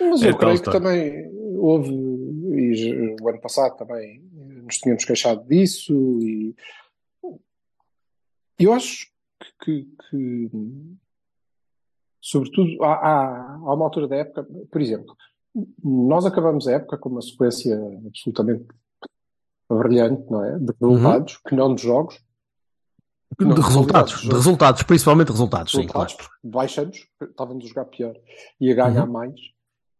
Mas 0.00 0.22
É 0.22 0.30
eu 0.30 0.32
tal 0.32 0.38
creio 0.38 0.60
que 0.60 0.68
história. 0.68 0.80
também 0.80 1.30
houve, 1.58 1.90
e 1.90 3.16
o 3.22 3.28
ano 3.28 3.40
passado 3.40 3.76
também 3.76 4.22
nos 4.66 4.78
tínhamos 4.78 5.04
queixado 5.04 5.44
disso, 5.48 5.92
e 6.20 6.54
eu 8.58 8.72
acho 8.72 9.06
que, 9.40 9.84
que- 9.84 9.88
que, 10.10 10.50
sobretudo, 12.20 12.82
há, 12.82 12.94
há, 12.94 13.52
há 13.54 13.74
uma 13.74 13.84
altura 13.84 14.08
da 14.08 14.16
época, 14.16 14.44
por 14.70 14.80
exemplo, 14.80 15.16
nós 15.82 16.26
acabamos 16.26 16.66
a 16.68 16.72
época 16.72 16.98
com 16.98 17.08
uma 17.08 17.22
sequência 17.22 17.76
absolutamente 18.06 18.66
brilhante, 19.70 20.30
não 20.30 20.44
é? 20.44 20.58
De 20.58 20.72
resultados, 20.80 21.38
que 21.46 21.54
não 21.54 21.74
de 21.74 21.82
jogos, 21.82 22.20
Não, 23.38 23.54
de 23.54 23.60
resultados, 23.60 24.20
de 24.22 24.28
resultados, 24.32 24.82
principalmente 24.84 25.30
resultados, 25.32 25.72
sim, 25.72 25.78
resultados, 25.78 26.14
claro. 26.14 26.30
porque 26.30 26.48
baixamos, 26.48 27.08
estávamos 27.20 27.64
a 27.64 27.68
jogar 27.68 27.84
pior 27.86 28.16
e 28.60 28.70
a 28.70 28.74
ganhar 28.74 29.06
Uhum. 29.06 29.12
mais, 29.12 29.34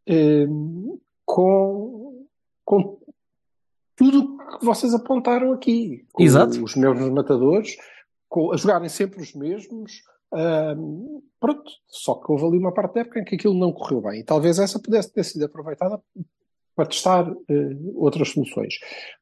hum, 0.08 0.98
com, 1.24 2.26
com 2.64 2.98
tudo 3.96 4.36
que 4.58 4.64
vocês 4.64 4.94
apontaram 4.94 5.52
aqui. 5.52 6.04
Com 6.12 6.22
Exato. 6.22 6.62
Os 6.62 6.76
mesmos 6.76 7.08
matadores, 7.10 7.76
com, 8.28 8.52
a 8.52 8.56
jogarem 8.56 8.88
sempre 8.88 9.20
os 9.20 9.34
mesmos. 9.34 10.02
hum, 10.76 11.22
pronto, 11.40 11.70
só 11.88 12.14
que 12.14 12.30
houve 12.30 12.44
ali 12.44 12.58
uma 12.58 12.72
parte 12.72 12.94
da 12.94 13.00
época 13.00 13.20
em 13.20 13.24
que 13.24 13.34
aquilo 13.34 13.54
não 13.54 13.72
correu 13.72 14.02
bem. 14.02 14.20
E 14.20 14.24
talvez 14.24 14.58
essa 14.58 14.78
pudesse 14.78 15.12
ter 15.12 15.24
sido 15.24 15.44
aproveitada 15.44 16.00
para 16.76 16.86
testar 16.86 17.26
eh, 17.48 17.76
outras 17.94 18.28
soluções. 18.28 18.74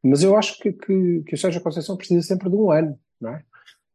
Mas 0.02 0.24
eu 0.24 0.36
acho 0.36 0.58
que, 0.58 0.72
que, 0.72 1.22
que 1.24 1.34
o 1.34 1.38
Sérgio 1.38 1.62
Conceição 1.62 1.96
precisa 1.96 2.20
sempre 2.26 2.50
de 2.50 2.56
um 2.56 2.70
ano, 2.72 2.98
não 3.20 3.30
é? 3.30 3.44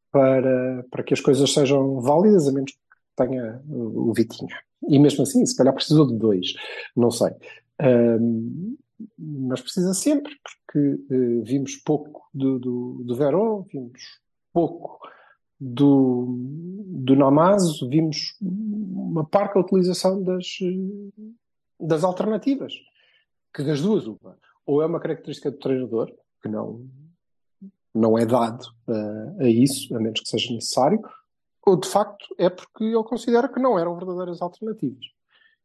Para, 0.10 0.86
para 0.90 1.04
que 1.04 1.14
as 1.14 1.20
coisas 1.20 1.54
sejam 1.54 2.00
válidas, 2.00 2.48
a 2.48 2.54
menos 2.54 2.72
que 2.72 2.78
tenha 3.18 3.62
o 3.68 4.10
o 4.10 4.14
Vitinha. 4.14 4.58
E 4.88 4.98
mesmo 4.98 5.24
assim, 5.24 5.46
se 5.46 5.56
calhar 5.56 5.74
precisou 5.74 6.08
de 6.08 6.18
dois, 6.18 6.54
não 6.96 7.12
sei. 7.12 7.32
Ahm, 7.80 8.78
mas 9.18 9.62
precisa 9.62 9.94
sempre, 9.94 10.34
porque 10.44 11.14
eh, 11.14 11.42
vimos 11.44 11.76
pouco 11.78 12.28
do, 12.34 12.60
do, 12.60 13.04
do 13.04 13.16
Verón, 13.16 13.64
vimos 13.72 14.02
pouco 14.54 15.00
do, 15.60 16.28
do 16.86 17.16
Namazo, 17.16 17.90
vimos 17.90 18.36
uma 18.42 19.26
parca 19.26 19.60
utilização 19.60 20.24
das, 20.24 20.46
eh, 20.62 21.26
das 21.80 22.04
alternativas, 22.04 22.74
que 23.54 23.64
das 23.64 23.82
duas 23.82 24.08
uma. 24.08 24.38
Ou 24.66 24.82
é 24.82 24.86
uma 24.86 25.00
característica 25.00 25.50
do 25.52 25.58
treinador, 25.58 26.14
que 26.42 26.48
não, 26.48 26.88
não 27.94 28.18
é 28.18 28.26
dado 28.26 28.66
eh, 28.88 29.46
a 29.46 29.50
isso, 29.50 29.96
a 29.96 30.00
menos 30.00 30.22
que 30.22 30.30
seja 30.30 30.54
necessário, 30.54 31.02
ou 31.66 31.78
de 31.78 31.88
facto 31.88 32.26
é 32.38 32.50
porque 32.50 32.84
ele 32.84 33.04
considera 33.04 33.50
que 33.50 33.60
não 33.60 33.78
eram 33.78 33.96
verdadeiras 33.96 34.42
alternativas. 34.42 35.06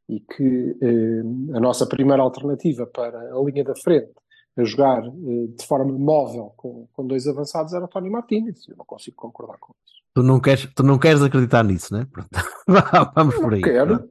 E 0.08 0.20
que 0.20 0.76
eh, 0.82 1.56
a 1.56 1.60
nossa 1.60 1.86
primeira 1.86 2.22
alternativa 2.22 2.86
para 2.86 3.18
a 3.18 3.42
linha 3.42 3.64
da 3.64 3.74
frente, 3.74 4.12
a 4.56 4.64
jogar 4.64 5.04
eh, 5.06 5.46
de 5.56 5.66
forma 5.66 5.92
móvel 5.92 6.52
com, 6.56 6.86
com 6.92 7.06
dois 7.06 7.26
avançados, 7.26 7.72
era 7.72 7.84
o 7.84 7.88
Tony 7.88 8.10
Martínez. 8.10 8.68
Eu 8.68 8.76
não 8.76 8.84
consigo 8.84 9.16
concordar 9.16 9.58
com 9.58 9.72
isso. 9.84 10.02
Tu 10.14 10.22
não 10.22 10.40
queres, 10.40 10.68
tu 10.74 10.82
não 10.82 10.98
queres 10.98 11.22
acreditar 11.22 11.64
nisso, 11.64 11.92
né? 11.92 12.06
Pronto. 12.10 12.28
Vamos 13.14 13.34
por 13.36 13.54
aí. 13.54 13.60
Não 13.60 13.68
quero. 13.68 14.10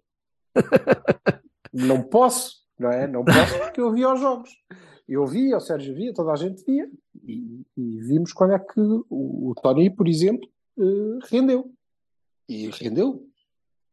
não 1.72 2.04
posso, 2.04 2.58
não 2.78 2.90
é? 2.90 3.08
Não 3.08 3.24
posso 3.24 3.60
porque 3.60 3.80
eu 3.80 3.92
via 3.92 4.14
os 4.14 4.20
jogos. 4.20 4.50
Eu 5.08 5.26
via, 5.26 5.58
o 5.58 5.60
Sérgio 5.60 5.94
via, 5.94 6.14
toda 6.14 6.32
a 6.32 6.36
gente 6.36 6.64
via. 6.66 6.90
E, 7.24 7.62
e 7.78 8.02
vimos 8.02 8.34
quando 8.34 8.54
é 8.54 8.60
que 8.60 8.80
o, 8.80 9.52
o 9.52 9.56
Tony, 9.62 9.90
por 9.90 10.08
exemplo, 10.08 10.50
eh, 10.80 11.20
rendeu. 11.30 11.72
E 12.50 12.70
rendeu. 12.70 13.26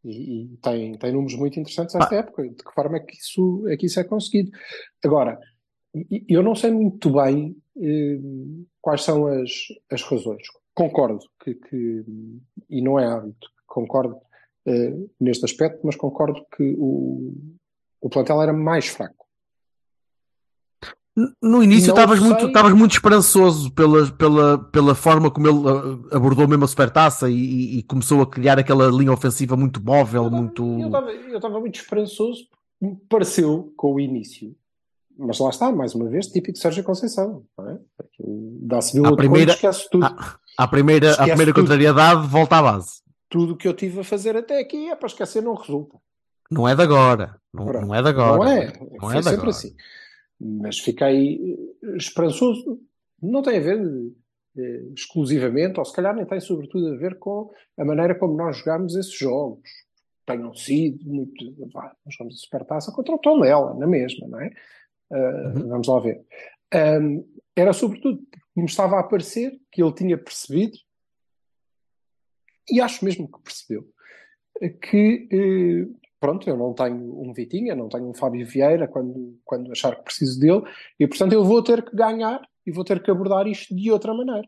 E, 0.04 0.44
e 0.44 0.56
tem, 0.58 0.96
tem 0.96 1.12
números 1.12 1.36
muito 1.36 1.58
interessantes 1.58 1.94
nesta 1.94 2.14
época. 2.16 2.42
De 2.42 2.62
que 2.62 2.72
forma 2.74 2.96
é 2.96 3.00
que 3.00 3.16
isso 3.16 3.66
é, 3.68 3.76
que 3.76 3.86
isso 3.86 4.00
é 4.00 4.04
conseguido? 4.04 4.50
Agora, 5.04 5.38
eu 6.28 6.42
não 6.42 6.54
sei 6.54 6.70
muito 6.70 7.10
bem 7.12 7.56
eh, 7.76 8.18
quais 8.80 9.02
são 9.02 9.26
as, 9.26 9.50
as 9.90 10.02
razões. 10.02 10.42
Concordo 10.74 11.20
que, 11.42 11.54
que, 11.54 12.04
e 12.68 12.80
não 12.80 12.98
é 12.98 13.06
hábito, 13.06 13.48
concordo 13.66 14.16
eh, 14.66 14.94
neste 15.20 15.44
aspecto, 15.44 15.80
mas 15.84 15.96
concordo 15.96 16.44
que 16.56 16.74
o, 16.78 17.34
o 18.00 18.08
plantel 18.08 18.42
era 18.42 18.52
mais 18.52 18.86
fraco. 18.86 19.19
No 21.42 21.62
início 21.62 21.90
estavas 21.90 22.20
muito, 22.20 22.46
estavas 22.46 22.72
muito 22.72 22.92
esperançoso 22.92 23.70
pela, 23.72 24.10
pela, 24.12 24.58
pela 24.70 24.94
forma 24.94 25.30
como 25.30 25.48
ele 25.48 25.58
uh, 25.58 26.08
abordou 26.16 26.46
mesmo 26.46 26.64
a 26.64 26.68
supertaça 26.68 27.28
e, 27.28 27.78
e- 27.78 27.82
começou 27.82 28.22
a 28.22 28.26
criar 28.26 28.58
aquela 28.58 28.86
linha 28.88 29.12
ofensiva 29.12 29.56
muito 29.56 29.84
móvel, 29.84 30.30
muito. 30.30 30.62
Eu 30.80 30.86
estava 30.86 31.12
eu 31.12 31.36
estava 31.36 31.60
muito 31.60 31.80
esperançoso, 31.80 32.44
me 32.80 32.96
pareceu 33.08 33.72
com 33.76 33.94
o 33.94 34.00
início. 34.00 34.54
Mas 35.18 35.38
lá 35.38 35.50
está, 35.50 35.70
mais 35.70 35.94
uma 35.94 36.08
vez, 36.08 36.28
típico 36.28 36.52
de 36.54 36.60
Sérgio 36.60 36.82
Conceição. 36.84 37.42
Não 37.58 37.68
é? 37.70 37.78
Dá-se 38.62 38.94
viu 38.94 39.04
À 39.04 39.10
outro 39.10 39.18
primeira- 39.28 39.52
esquece 39.52 39.88
tudo. 39.90 40.06
À 40.56 40.68
primeira, 40.68 41.08
à 41.08 41.10
Esquece 41.10 41.28
primeira 41.30 41.52
tudo. 41.52 41.62
contrariedade, 41.62 42.26
volta 42.28 42.56
à 42.56 42.62
base. 42.62 43.02
Tudo 43.28 43.52
o 43.52 43.56
que 43.56 43.68
eu 43.68 43.74
tive 43.74 44.00
a 44.00 44.04
fazer 44.04 44.36
até 44.36 44.58
aqui 44.60 44.88
é 44.88 44.96
para 44.96 45.08
esquecer, 45.08 45.42
não 45.42 45.54
resulta. 45.54 45.98
Não 46.50 46.66
é 46.68 46.74
de 46.74 46.82
agora. 46.82 47.36
Não, 47.52 47.66
não 47.66 47.94
é 47.94 48.00
de 48.02 48.08
agora. 48.08 48.36
Não 48.38 48.44
é, 48.46 48.72
Não 49.00 49.12
é 49.12 49.16
de 49.18 49.22
sempre 49.24 49.34
agora. 49.36 49.50
assim. 49.50 49.74
Mas 50.40 50.78
fiquei 50.78 51.58
eh, 51.82 51.96
esperançoso. 51.96 52.80
Não 53.22 53.42
tem 53.42 53.58
a 53.58 53.60
ver 53.60 53.80
eh, 54.56 54.84
exclusivamente, 54.94 55.78
ou 55.78 55.84
se 55.84 55.94
calhar 55.94 56.14
nem 56.14 56.24
tem 56.24 56.40
sobretudo 56.40 56.94
a 56.94 56.96
ver 56.96 57.18
com 57.18 57.52
a 57.78 57.84
maneira 57.84 58.14
como 58.14 58.36
nós 58.36 58.56
jogámos 58.56 58.96
esses 58.96 59.16
jogos. 59.16 59.68
Tenham 60.26 60.54
sido 60.54 61.04
muito. 61.04 61.54
Vá, 61.72 61.94
nós 62.04 62.14
jogamos 62.14 62.36
a 62.36 62.38
supertaça 62.38 62.92
contra 62.92 63.14
o 63.14 63.18
Tondela, 63.18 63.74
na 63.74 63.86
mesma, 63.86 64.28
não 64.28 64.40
é? 64.40 64.50
Uhum. 65.10 65.68
Vamos 65.68 65.88
lá 65.88 66.00
ver. 66.00 66.24
Ahm, 66.72 67.24
era 67.56 67.72
sobretudo 67.72 68.22
porque 68.30 68.60
me 68.60 68.66
estava 68.66 68.98
a 68.98 69.02
parecer 69.02 69.60
que 69.70 69.82
ele 69.82 69.92
tinha 69.92 70.16
percebido, 70.16 70.78
e 72.70 72.80
acho 72.80 73.04
mesmo 73.04 73.30
que 73.30 73.42
percebeu, 73.42 73.88
que 74.82 75.28
eh, 75.32 76.09
pronto, 76.20 76.48
eu 76.48 76.56
não 76.56 76.74
tenho 76.74 77.20
um 77.20 77.32
Vitinha, 77.32 77.74
não 77.74 77.88
tenho 77.88 78.08
um 78.08 78.14
Fábio 78.14 78.46
Vieira 78.46 78.86
quando, 78.86 79.38
quando 79.44 79.72
achar 79.72 79.96
que 79.96 80.04
preciso 80.04 80.38
dele, 80.38 80.62
e 80.98 81.06
portanto 81.06 81.32
eu 81.32 81.42
vou 81.42 81.62
ter 81.62 81.82
que 81.82 81.96
ganhar 81.96 82.40
e 82.66 82.70
vou 82.70 82.84
ter 82.84 83.02
que 83.02 83.10
abordar 83.10 83.46
isto 83.48 83.74
de 83.74 83.90
outra 83.90 84.12
maneira. 84.12 84.46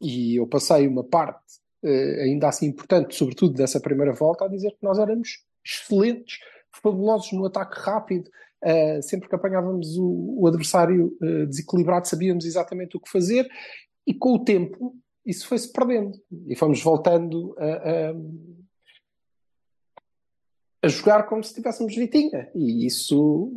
E 0.00 0.36
eu 0.36 0.46
passei 0.46 0.88
uma 0.88 1.04
parte, 1.04 1.60
eh, 1.84 2.24
ainda 2.24 2.48
assim 2.48 2.66
importante, 2.66 3.14
sobretudo 3.14 3.54
dessa 3.54 3.78
primeira 3.78 4.12
volta, 4.12 4.46
a 4.46 4.48
dizer 4.48 4.70
que 4.70 4.82
nós 4.82 4.98
éramos 4.98 5.44
excelentes, 5.64 6.38
fabulosos 6.82 7.30
no 7.32 7.44
ataque 7.46 7.78
rápido. 7.78 8.30
eh, 8.64 9.02
sempre 9.02 9.28
que 9.28 9.34
apanhávamos 9.34 9.96
o, 9.98 10.36
o 10.40 10.46
adversário 10.46 11.16
eh, 11.22 11.46
desequilibrado, 11.46 12.08
sabíamos 12.08 12.44
exatamente 12.44 12.96
o 12.96 13.00
que 13.00 13.10
fazer, 13.10 13.48
e 14.06 14.14
com 14.14 14.34
o 14.34 14.44
tempo 14.44 14.96
isso 15.24 15.46
foi-se 15.46 15.70
perdendo. 15.72 16.18
E 16.48 16.56
fomos 16.56 16.82
voltando 16.82 17.54
a, 17.58 17.64
a, 17.64 18.14
a 20.82 20.88
jogar 20.88 21.24
como 21.24 21.42
se 21.44 21.54
tivéssemos 21.54 21.94
Vitinha. 21.94 22.50
E 22.54 22.86
isso, 22.86 23.52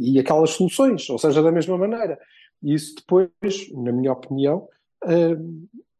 e 0.00 0.18
aquelas 0.18 0.50
soluções, 0.50 1.08
ou 1.08 1.18
seja, 1.18 1.40
da 1.42 1.52
mesma 1.52 1.78
maneira. 1.78 2.18
E 2.62 2.74
isso 2.74 2.96
depois, 2.96 3.30
na 3.72 3.92
minha 3.92 4.12
opinião, 4.12 4.68
eh, 5.04 5.36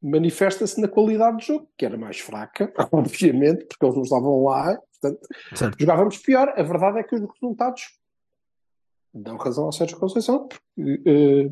manifesta-se 0.02 0.81
na 0.81 0.88
qualidade 0.88 1.37
do 1.37 1.42
jogo, 1.42 1.68
que 1.76 1.87
era 1.87 1.96
mais 1.96 2.18
fraca, 2.18 2.72
obviamente, 2.90 3.66
porque 3.66 3.87
eles 3.87 3.96
nos 3.96 4.11
davam 4.11 4.42
lá, 4.44 4.76
portanto, 5.00 5.28
Certo. 5.55 5.76
jogávamos 5.78 6.18
pior. 6.18 6.52
A 6.57 6.62
verdade 6.62 6.98
é 6.98 7.02
que 7.05 7.14
os 7.14 7.20
resultados 7.20 7.98
dão 9.14 9.37
razão 9.37 9.64
ao 9.66 9.72
Sérgio 9.72 9.98
Conceição, 9.98 10.48
porque, 10.48 11.02
eh, 11.07 11.48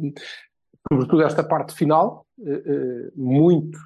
sobretudo 0.93 1.23
esta 1.23 1.45
parte 1.45 1.75
final, 1.75 2.27
eh, 2.45 3.11
muito 3.15 3.79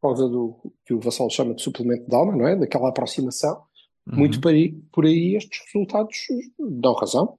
causa 0.00 0.28
do 0.28 0.56
que 0.84 0.94
o 0.94 1.00
Vassal 1.00 1.28
chama 1.30 1.54
de 1.54 1.62
suplemento 1.62 2.08
de 2.08 2.14
alma, 2.14 2.34
não 2.36 2.46
é? 2.46 2.56
Daquela 2.56 2.88
aproximação. 2.88 3.62
Uhum. 4.10 4.18
Muito 4.18 4.40
por 4.40 4.50
aí, 4.50 4.72
por 4.92 5.04
aí 5.04 5.36
estes 5.36 5.60
resultados 5.66 6.16
dão 6.58 6.94
razão 6.94 7.38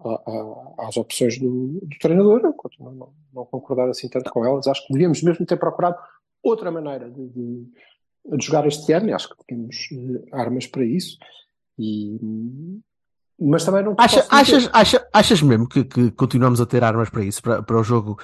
a- 0.00 0.22
a- 0.30 0.86
às 0.88 0.96
opções 0.96 1.38
do, 1.38 1.80
do 1.82 1.98
treinador. 2.00 2.40
Eu 2.44 2.52
continuo 2.52 2.90
a 2.90 2.94
não, 2.94 3.12
não 3.32 3.44
concordar 3.46 3.88
assim 3.88 4.08
tanto 4.08 4.30
com 4.30 4.44
elas. 4.44 4.66
Acho 4.66 4.86
que 4.86 4.92
devíamos 4.92 5.22
mesmo 5.22 5.46
ter 5.46 5.56
procurado 5.56 5.96
outra 6.42 6.70
maneira 6.70 7.10
de, 7.10 7.26
de- 7.28 7.66
de 8.36 8.44
jogar 8.46 8.66
este 8.66 8.92
ano 8.92 9.14
acho 9.14 9.30
que 9.30 9.36
temos 9.46 9.88
eh, 9.90 10.24
armas 10.32 10.66
para 10.66 10.84
isso. 10.84 11.16
E, 11.78 12.18
mas 13.40 13.64
também 13.64 13.84
não 13.84 13.94
Acha- 13.98 14.26
achas, 14.30 14.68
acha- 14.72 15.06
achas 15.12 15.40
mesmo 15.42 15.68
que, 15.68 15.84
que 15.84 16.10
continuamos 16.10 16.60
a 16.60 16.66
ter 16.66 16.82
armas 16.82 17.08
para 17.08 17.22
isso, 17.24 17.40
para, 17.42 17.62
para 17.62 17.78
o 17.78 17.84
jogo, 17.84 18.18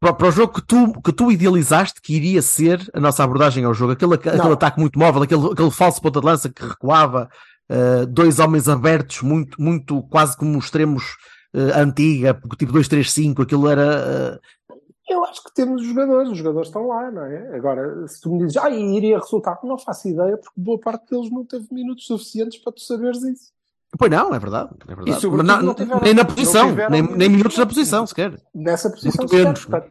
para, 0.00 0.12
para 0.12 0.28
o 0.28 0.30
jogo 0.30 0.52
que 0.54 0.62
tu, 0.66 0.92
que 1.02 1.12
tu 1.12 1.32
idealizaste 1.32 2.00
que 2.00 2.14
iria 2.14 2.40
ser 2.42 2.80
a 2.94 3.00
nossa 3.00 3.24
abordagem 3.24 3.64
ao 3.64 3.74
jogo, 3.74 3.92
aquele, 3.92 4.14
aquele 4.14 4.36
Não. 4.38 4.52
ataque 4.52 4.78
muito 4.80 4.98
móvel, 4.98 5.22
aquele, 5.22 5.46
aquele 5.52 5.70
falso 5.70 6.00
ponta 6.00 6.20
de 6.20 6.26
lança 6.26 6.48
que 6.48 6.64
recuava, 6.64 7.28
eh, 7.68 8.06
dois 8.06 8.38
homens 8.38 8.68
abertos, 8.68 9.22
muito, 9.22 9.60
muito 9.60 10.02
quase 10.04 10.36
como 10.36 10.58
extremos 10.58 11.16
eh, 11.54 11.80
antiga, 11.80 12.40
tipo 12.56 12.72
2-3-5, 12.72 13.42
aquilo 13.42 13.68
era. 13.68 14.38
eh, 14.70 14.74
Eu, 15.10 15.24
acho 15.24 15.42
que 15.42 15.52
temos 15.54 15.82
os 15.82 15.88
jogadores, 15.88 16.30
os 16.30 16.38
jogadores 16.38 16.68
estão 16.68 16.86
lá, 16.86 17.10
não 17.10 17.24
é? 17.24 17.56
Agora, 17.56 18.06
se 18.06 18.20
tu 18.20 18.30
me 18.32 18.38
dizes, 18.46 18.56
ah, 18.56 18.70
e 18.70 18.96
iria 18.96 19.18
resultar, 19.18 19.58
não 19.64 19.76
faço 19.76 20.08
ideia, 20.08 20.36
porque 20.36 20.54
boa 20.56 20.78
parte 20.78 21.10
deles 21.10 21.30
não 21.32 21.44
teve 21.44 21.66
minutos 21.72 22.06
suficientes 22.06 22.58
para 22.62 22.72
tu 22.72 22.80
saberes 22.80 23.22
isso. 23.24 23.50
Pois 23.98 24.10
não, 24.10 24.34
é 24.34 24.38
verdade. 24.38 24.70
É 24.88 24.94
verdade. 24.94 25.26
Mas 25.28 25.46
não- 25.46 25.62
não 25.62 25.74
tiveram- 25.74 26.00
nem 26.00 26.14
na 26.14 26.24
posição, 26.24 26.68
tiveram- 26.68 26.90
nem, 26.90 27.02
nem 27.02 27.28
minutos 27.28 27.58
na 27.58 27.66
posição 27.66 28.06
sequer. 28.06 28.40
Nessa 28.54 28.90
posição, 28.90 29.28
sequer, 29.28 29.44
menos, 29.44 29.64
portanto, 29.66 29.90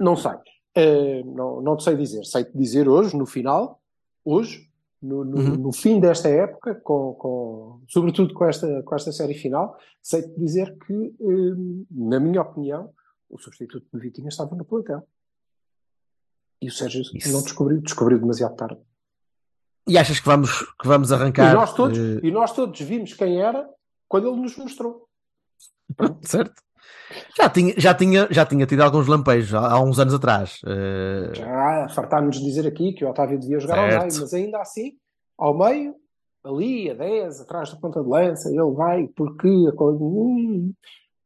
não 0.00 0.16
sei. 0.16 0.32
Eh, 0.76 1.22
não, 1.24 1.60
não 1.60 1.76
te 1.76 1.84
sei 1.84 1.96
dizer. 1.96 2.24
Sei-te 2.24 2.56
dizer 2.56 2.88
hoje, 2.88 3.16
no 3.16 3.26
final, 3.26 3.80
hoje, 4.24 4.68
no, 5.02 5.24
no- 5.24 5.36
Uhum. 5.38 5.56
no 5.56 5.72
fim 5.72 6.00
desta 6.00 6.28
época, 6.28 6.74
com, 6.76 7.14
com- 7.14 7.80
sobretudo 7.88 8.32
com 8.34 8.44
esta, 8.44 8.82
com 8.82 8.94
esta 8.94 9.10
série 9.12 9.34
final, 9.34 9.76
sei-te 10.02 10.30
dizer 10.38 10.76
que, 10.78 10.92
eh, 10.94 11.84
na 11.90 12.18
minha 12.20 12.40
opinião, 12.40 12.90
o 13.28 13.36
substituto 13.38 13.86
de 13.92 14.00
Vitinha 14.00 14.28
estava 14.28 14.54
no 14.56 14.64
plantel. 14.64 15.02
E 16.62 16.68
o 16.68 16.72
Sérgio 16.72 17.02
Isso. 17.14 17.32
não 17.32 17.42
descobriu, 17.42 17.80
descobriu 17.82 18.18
demasiado 18.18 18.54
tarde. 18.56 18.78
E 19.86 19.98
achas 19.98 20.18
que 20.20 20.26
vamos, 20.26 20.50
que 20.80 20.86
vamos 20.88 21.10
E 21.10 21.14
arrancar. 21.14 21.54
nós, 21.54 21.74
todos, 21.74 21.98
eh, 21.98 22.20
e 22.22 22.30
nós 22.30 22.52
todos 22.52 22.80
vimos 22.80 23.12
quem 23.14 23.40
era 23.40 23.68
quando 24.08 24.28
ele 24.28 24.40
nos 24.40 24.56
mostrou. 24.56 25.06
certo? 26.22 26.62
Já 27.36 27.48
tinha, 27.50 27.74
já, 27.76 27.94
tinha, 27.94 28.26
já 28.30 28.46
tinha 28.46 28.66
tido 28.66 28.80
alguns 28.82 29.06
lampejos 29.06 29.54
há, 29.54 29.72
há 29.72 29.80
uns 29.82 29.98
anos 29.98 30.14
atrás. 30.14 30.58
Eh, 30.66 31.32
Já 31.34 31.88
fartámos 31.90 32.38
de 32.38 32.44
dizer 32.44 32.66
aqui 32.66 32.92
que 32.94 33.04
o 33.04 33.10
Otávio 33.10 33.38
devia 33.38 33.60
jogar 33.60 33.78
ao 33.78 33.90
Certo. 33.90 34.06
meio, 34.06 34.20
mas 34.20 34.34
ainda 34.34 34.58
assim, 34.60 34.92
ao 35.36 35.56
meio, 35.56 35.94
ali, 36.42 36.90
a 36.90 36.94
10, 36.94 37.40
atrás 37.42 37.70
da 37.70 37.76
ponta 37.76 38.02
de 38.02 38.08
lança, 38.08 38.48
ele 38.48 38.70
vai, 38.74 39.06
porque. 39.08 39.46
Hum, 39.48 40.72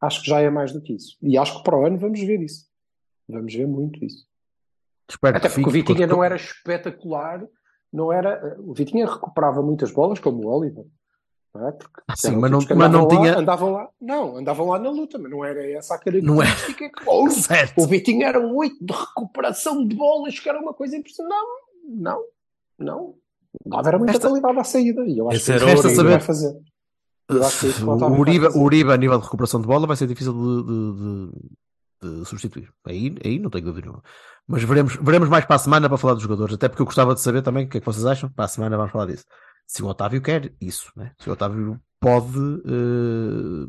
acho 0.01 0.23
que 0.23 0.29
já 0.31 0.41
é 0.41 0.51
mais 0.51 0.73
do 0.73 0.81
que 0.83 0.95
isso. 0.95 1.17
E 1.23 1.39
acho 1.39 1.59
que 1.59 1.63
para 1.65 1.79
o 1.79 1.87
ano 1.87 1.97
vamos 1.99 2.21
ver 2.21 2.41
isso. 2.43 2.67
Vamos 3.29 3.55
ver 3.55 3.67
muito 3.67 4.05
isso. 4.05 4.27
espero 5.09 5.37
Até 5.37 5.49
que 5.49 5.55
porque 5.55 5.69
o 5.69 5.73
fique, 5.73 5.89
Vitinha 5.93 6.07
porque- 6.09 6.17
não 6.17 6.25
era 6.25 6.37
espetacular, 6.37 7.45
não 7.93 8.13
era. 8.13 8.57
O 8.61 8.75
Vitinha 8.75 9.07
recuperava 9.07 9.63
muitas 9.63 9.91
bolas, 9.91 10.19
como 10.19 10.47
o 10.47 10.51
Oliver. 10.59 10.85
Não 11.55 11.67
é? 11.69 11.73
Porque 11.73 12.01
Ah, 12.07 12.15
sim, 12.15 12.37
mas 12.37 12.51
não- 12.51 12.59
mas 12.59 12.69
não 12.69 12.85
andavam 12.87 13.03
lá- 13.03 13.09
tinha- 13.23 13.39
Andavam 13.39 13.73
lá, 13.73 13.89
não, 14.01 14.37
andavam 14.37 14.67
lá 14.69 14.79
na 14.79 14.91
luta, 14.91 15.19
mas 15.19 15.31
não 15.31 15.45
era 15.45 15.65
essa 15.73 15.95
a 15.95 15.97
Não 16.23 16.37
característica 16.37 16.91
que. 16.91 17.05
Oh, 17.09 17.29
Certo. 17.31 17.79
o 17.83 17.87
Vitinho 17.87 18.25
era 18.27 18.39
um 18.39 18.55
8 18.57 18.77
de 18.85 18.93
recuperação 18.93 19.87
de 19.87 19.97
bolas, 19.97 20.39
que 20.39 20.49
era 20.49 20.61
uma 20.61 20.75
coisa 20.75 20.97
impressionante. 20.97 21.35
Não, 21.89 22.19
não, 22.19 22.25
não. 22.79 23.15
Dava 23.65 23.89
era 23.89 23.99
muita 23.99 24.13
Esta- 24.13 24.29
qualidade 24.29 24.59
à 24.59 24.65
saída. 24.65 25.03
E 25.07 25.19
eu 25.19 25.29
acho 25.29 25.37
Esse 25.39 25.47
que 25.47 25.53
era 25.53 25.65
o 25.65 25.69
ele 25.69 25.81
Uribe. 25.81 26.03
vai 26.11 26.21
fazer. 26.21 26.55
O 27.31 27.35
O 27.35 28.21
Uribe, 28.21 28.47
o 28.47 28.63
Uribe, 28.63 28.93
a 28.93 28.97
nível 28.97 29.19
de 29.19 29.25
recuperação 29.25 29.61
de 29.61 29.67
bola, 29.67 29.87
vai 29.87 29.97
ser 29.97 30.07
difícil 30.07 30.33
de, 30.33 30.63
de- 30.67 30.93
de- 31.33 31.49
de 32.03 32.25
substituir. 32.25 32.71
Aí, 32.87 33.15
aí 33.25 33.39
não 33.39 33.51
tenho 33.51 33.65
dúvida 33.65 33.87
nenhuma. 33.87 34.03
Mas 34.47 34.63
veremos, 34.63 34.97
veremos 35.01 35.29
mais 35.29 35.45
para 35.45 35.57
a 35.57 35.59
semana 35.59 35.89
para 35.89 35.99
falar 35.99 36.15
dos 36.15 36.23
jogadores. 36.23 36.55
Até 36.55 36.69
porque 36.69 36.83
eu 36.83 36.87
gostava 36.87 37.15
de 37.15 37.21
saber 37.21 37.43
também 37.43 37.67
o 37.67 37.69
que 37.69 37.79
é 37.79 37.81
que 37.81 37.87
vocês 37.87 38.07
acham. 38.07 38.31
Para 38.31 38.47
a 38.47 38.49
semana 38.49 38.77
vamos 38.77 38.93
falar 38.93 39.07
disso. 39.07 39.25
Se 39.67 39.83
o 39.83 39.87
Otávio 39.87 40.23
quer 40.23 40.53
isso, 40.61 40.91
né? 40.97 41.13
se 41.19 41.29
o 41.29 41.33
Otávio 41.35 41.79
pode, 42.01 42.39
eh, 42.65 43.67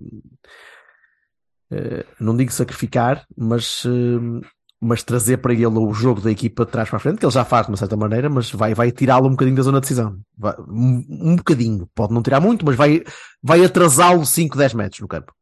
eh, 1.72 2.06
não 2.20 2.36
digo 2.36 2.52
sacrificar, 2.52 3.26
mas, 3.36 3.84
eh, 3.86 4.48
mas 4.80 5.04
trazer 5.04 5.38
para 5.38 5.54
ele 5.54 5.66
o 5.66 5.94
jogo 5.94 6.22
da 6.22 6.32
equipa 6.32 6.66
de 6.66 6.72
trás 6.72 6.88
para 6.90 6.98
a 6.98 7.00
frente, 7.00 7.18
que 7.20 7.26
ele 7.26 7.34
já 7.34 7.44
faz 7.44 7.66
de 7.66 7.72
uma 7.74 7.78
certa 7.78 7.98
maneira, 7.98 8.30
mas 8.30 8.50
vai, 8.52 8.74
vai 8.74 8.92
tirá-lo 8.92 9.28
um 9.28 9.32
bocadinho 9.32 9.58
da 9.58 9.64
zona 9.64 9.80
de 9.80 9.82
decisão. 9.82 10.18
Vai- 10.38 10.56
um, 10.68 11.06
um 11.10 11.36
bocadinho. 11.36 11.90
Pode 11.94 12.14
não 12.14 12.24
tirar 12.24 12.40
muito, 12.40 12.66
mas 12.66 12.76
vai, 12.76 13.04
vai 13.44 13.64
atrasá-lo 13.66 14.26
5, 14.26 14.58
10 14.58 14.74
metros 14.74 15.02
no 15.02 15.08
campo. 15.08 15.34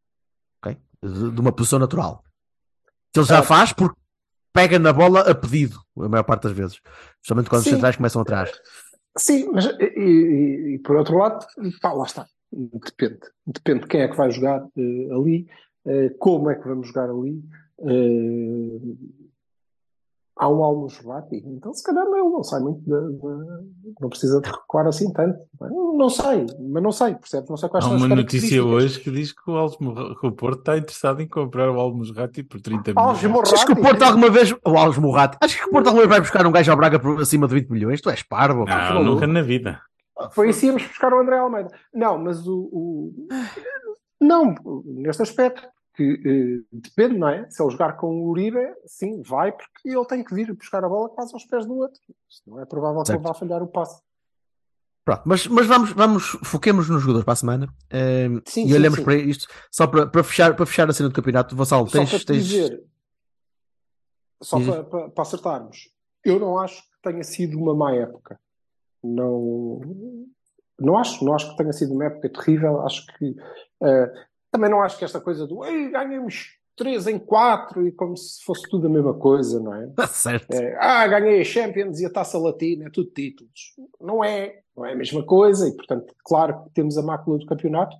Ok? 0.63 0.77
De, 1.03 1.31
de 1.31 1.39
uma 1.41 1.51
posição 1.51 1.77
natural. 1.77 2.23
Que 3.13 3.19
ele 3.19 3.25
já 3.27 3.35
Certo. 3.37 3.47
faz 3.47 3.73
porque 3.73 3.95
pega 4.53 4.77
na 4.79 4.91
bola 4.93 5.21
a 5.21 5.35
pedido, 5.35 5.79
a 5.99 6.09
maior 6.09 6.23
parte 6.23 6.43
das 6.43 6.51
vezes. 6.51 6.79
Especialmente 7.21 7.49
quando 7.49 7.59
os 7.61 7.65
Sim. 7.65 7.71
centrais 7.75 7.95
começam 7.95 8.21
atrás. 8.21 8.51
Sim, 9.17 9.49
mas 9.51 9.65
e, 9.65 9.83
e- 9.99 10.75
e 10.75 10.79
por 10.79 10.95
outro 10.95 11.17
lado, 11.17 11.45
pá, 11.81 11.91
lá 11.93 12.05
está. 12.05 12.25
Depende. 12.51 13.19
Depende 13.45 13.81
de 13.81 13.87
quem 13.87 14.01
é 14.01 14.07
que 14.07 14.15
vai 14.15 14.31
jogar 14.31 14.65
eh, 14.77 15.09
ali, 15.13 15.47
eh, 15.85 16.09
como 16.19 16.49
é 16.49 16.55
que 16.55 16.67
vamos 16.67 16.87
jogar 16.87 17.09
ali. 17.09 17.41
eh, 17.79 18.79
há 20.39 20.47
um 20.49 20.63
Almo 20.63 20.87
Jovati, 20.89 21.37
então 21.45 21.73
se 21.73 21.83
calhar 21.83 22.05
não, 22.05 22.29
não 22.31 22.43
sai 22.43 22.59
muito 22.61 22.81
da, 22.87 22.99
da- 22.99 23.61
não 23.99 24.09
precisa 24.09 24.39
de 24.39 24.49
recuar 24.49 24.85
assim 24.87 25.11
tanto. 25.13 25.37
Não, 25.59 26.09
sei, 26.09 26.45
mas 26.69 26.83
não 26.83 26.91
sei, 26.91 27.15
percebes? 27.15 27.49
Não 27.49 27.57
sei 27.57 27.69
quais 27.69 27.85
Há 27.85 27.87
são 27.87 27.97
as 27.97 28.03
uma 28.03 28.15
notícia 28.15 28.63
hoje 28.63 28.99
que 28.99 29.09
diz 29.11 29.31
que 29.31 29.49
o, 29.49 29.55
Almo, 29.57 30.15
que 30.19 30.27
o 30.27 30.31
Porto 30.31 30.59
está 30.59 30.77
interessado 30.77 31.21
em 31.21 31.27
comprar 31.27 31.69
o 31.71 31.79
Almos 31.79 32.15
Rati 32.15 32.43
por 32.43 32.61
30 32.61 32.93
Alves 32.95 33.23
milhões. 33.23 33.51
Achas 33.53 33.63
que 33.65 33.71
o 33.71 33.75
Porto 33.81 34.01
alguma 34.03 34.29
vez. 34.29 34.51
O 34.51 34.77
Alves 34.77 34.99
Morrati. 34.99 35.37
Achas 35.41 35.59
que 35.59 35.67
o 35.67 35.71
Porto 35.71 35.87
alguma 35.87 36.01
vez 36.03 36.09
vai 36.09 36.19
buscar 36.21 36.45
um 36.45 36.51
gajo 36.51 36.71
ao 36.71 36.77
Braga 36.77 36.99
por 36.99 37.19
acima 37.21 37.47
de 37.47 37.53
20 37.55 37.69
milhões? 37.69 38.01
Tu 38.01 38.09
és 38.09 38.21
parvo. 38.23 38.65
Não, 38.65 39.03
nunca 39.03 39.25
na 39.27 39.41
vida. 39.41 39.81
Foi 40.31 40.49
isso 40.49 40.65
íamos 40.65 40.83
buscar 40.83 41.13
o 41.13 41.19
André 41.19 41.37
Almeida. 41.37 41.69
Não, 41.93 42.17
mas 42.17 42.47
o. 42.47 42.69
o- 42.71 43.27
Não, 44.19 44.55
neste 44.85 45.21
aspecto, 45.21 45.61
que 45.97 46.63
eh, 46.63 46.63
depende, 46.71 47.17
não 47.17 47.27
é? 47.27 47.49
Se 47.49 47.61
ele 47.61 47.71
jogar 47.71 47.93
com 47.97 48.07
o 48.07 48.29
Uribe, 48.29 48.59
sim, 48.85 49.23
vai, 49.23 49.51
porque 49.51 49.89
ele 49.89 50.05
tem 50.05 50.23
que 50.23 50.33
vir 50.33 50.53
buscar 50.53 50.85
a 50.85 50.87
bola 50.87 51.09
quase 51.09 51.33
aos 51.33 51.43
pés 51.45 51.65
do 51.65 51.75
outro. 51.75 51.99
Senão 52.29 52.61
é 52.61 52.65
provável 52.65 53.01
que 53.01 53.07
Certo. 53.07 53.19
ele 53.19 53.27
vá 53.27 53.33
falhar 53.33 53.63
o 53.63 53.67
passe. 53.67 53.99
Pronto, 55.03 55.23
mas, 55.25 55.47
mas 55.47 55.65
vamos, 55.65 55.91
vamos, 55.93 56.23
foquemos 56.43 56.87
nos 56.87 57.01
jogadores 57.01 57.25
para 57.25 57.33
a 57.33 57.37
semana 57.37 57.73
Ehm, 57.89 58.41
Sim, 58.45 58.65
e 58.65 58.67
sim, 58.67 58.73
olhamos 58.75 58.99
sim. 58.99 59.05
para 59.05 59.15
isto 59.15 59.47
só 59.71 59.87
para, 59.87 60.05
para, 60.05 60.23
fechar, 60.23 60.55
para 60.55 60.65
fechar 60.65 60.89
a 60.89 60.93
cena 60.93 61.09
do 61.09 61.15
campeonato. 61.15 61.55
Vassal, 61.55 61.87
Só 61.87 61.97
tens, 61.97 62.09
para 62.09 62.19
te 62.19 62.25
tens... 62.25 62.45
dizer, 62.45 62.83
só 64.43 64.59
para, 64.59 64.83
para, 64.83 65.09
para 65.09 65.21
acertarmos, 65.21 65.89
eu 66.23 66.37
não 66.37 66.59
acho 66.59 66.83
que 66.83 67.01
tenha 67.01 67.23
sido 67.23 67.57
uma 67.57 67.73
má 67.73 67.95
época. 67.95 68.39
Não, 69.03 69.81
não 70.79 70.97
acho, 70.97 71.23
não 71.25 71.33
acho 71.33 71.49
que 71.51 71.57
tenha 71.57 71.73
sido 71.73 71.93
uma 71.93 72.05
época 72.05 72.29
terrível. 72.29 72.81
Acho 72.81 73.05
que 73.17 73.35
eh, 73.83 74.13
também 74.51 74.69
não 74.69 74.81
acho 74.81 74.97
que 74.97 75.05
esta 75.05 75.19
coisa 75.19 75.45
do 75.45 75.63
Ei, 75.63 75.89
ganhamos 75.89 76.57
3 76.77 77.07
em 77.07 77.19
4 77.19 77.87
e 77.87 77.91
como 77.91 78.15
se 78.15 78.43
fosse 78.43 78.61
tudo 78.69 78.87
a 78.87 78.89
mesma 78.89 79.13
coisa, 79.13 79.59
não 79.59 79.73
é? 79.73 79.91
certo. 80.07 80.51
É, 80.53 80.77
ah, 80.79 81.07
ganhei 81.07 81.41
a 81.41 81.45
Champions 81.45 81.99
e 81.99 82.05
a 82.05 82.09
Taça 82.09 82.37
Latina, 82.37 82.85
é 82.85 82.89
tudo 82.89 83.09
títulos. 83.09 83.73
Não 83.99 84.23
é, 84.23 84.61
não 84.75 84.85
é 84.85 84.93
a 84.93 84.95
mesma 84.95 85.25
coisa 85.25 85.67
e, 85.67 85.75
portanto, 85.75 86.13
claro 86.23 86.63
que 86.63 86.69
temos 86.69 86.97
a 86.97 87.01
mácula 87.01 87.39
do 87.39 87.45
campeonato. 87.45 87.97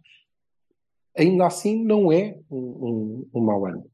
Ainda 1.17 1.47
assim, 1.47 1.83
não 1.83 2.11
é 2.11 2.37
um, 2.49 2.57
um, 2.57 3.29
um 3.33 3.41
mau 3.41 3.65
ano. 3.65 3.89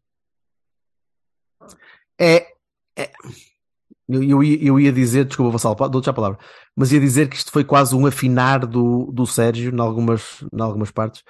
É. 2.20 2.48
é- 2.98 3.12
Eu, 4.06 4.22
eu, 4.22 4.44
ia, 4.44 4.68
eu 4.68 4.80
ia 4.80 4.92
dizer, 4.92 5.24
desculpa, 5.24 5.54
Vassal, 5.54 5.76
dou-te 5.90 6.10
a 6.10 6.14
palavra, 6.14 6.38
mas 6.76 6.92
ia 6.92 7.00
dizer 7.00 7.30
que 7.30 7.38
isto 7.38 7.52
foi 7.52 7.64
quase 7.64 7.96
um 7.96 8.06
afinar 8.06 8.68
do, 8.68 9.10
do 9.14 9.26
Sérgio, 9.26 9.74
em 9.74 9.80
algumas, 9.80 10.44
em 10.54 10.62
algumas 10.62 10.92
partes, 10.92 11.24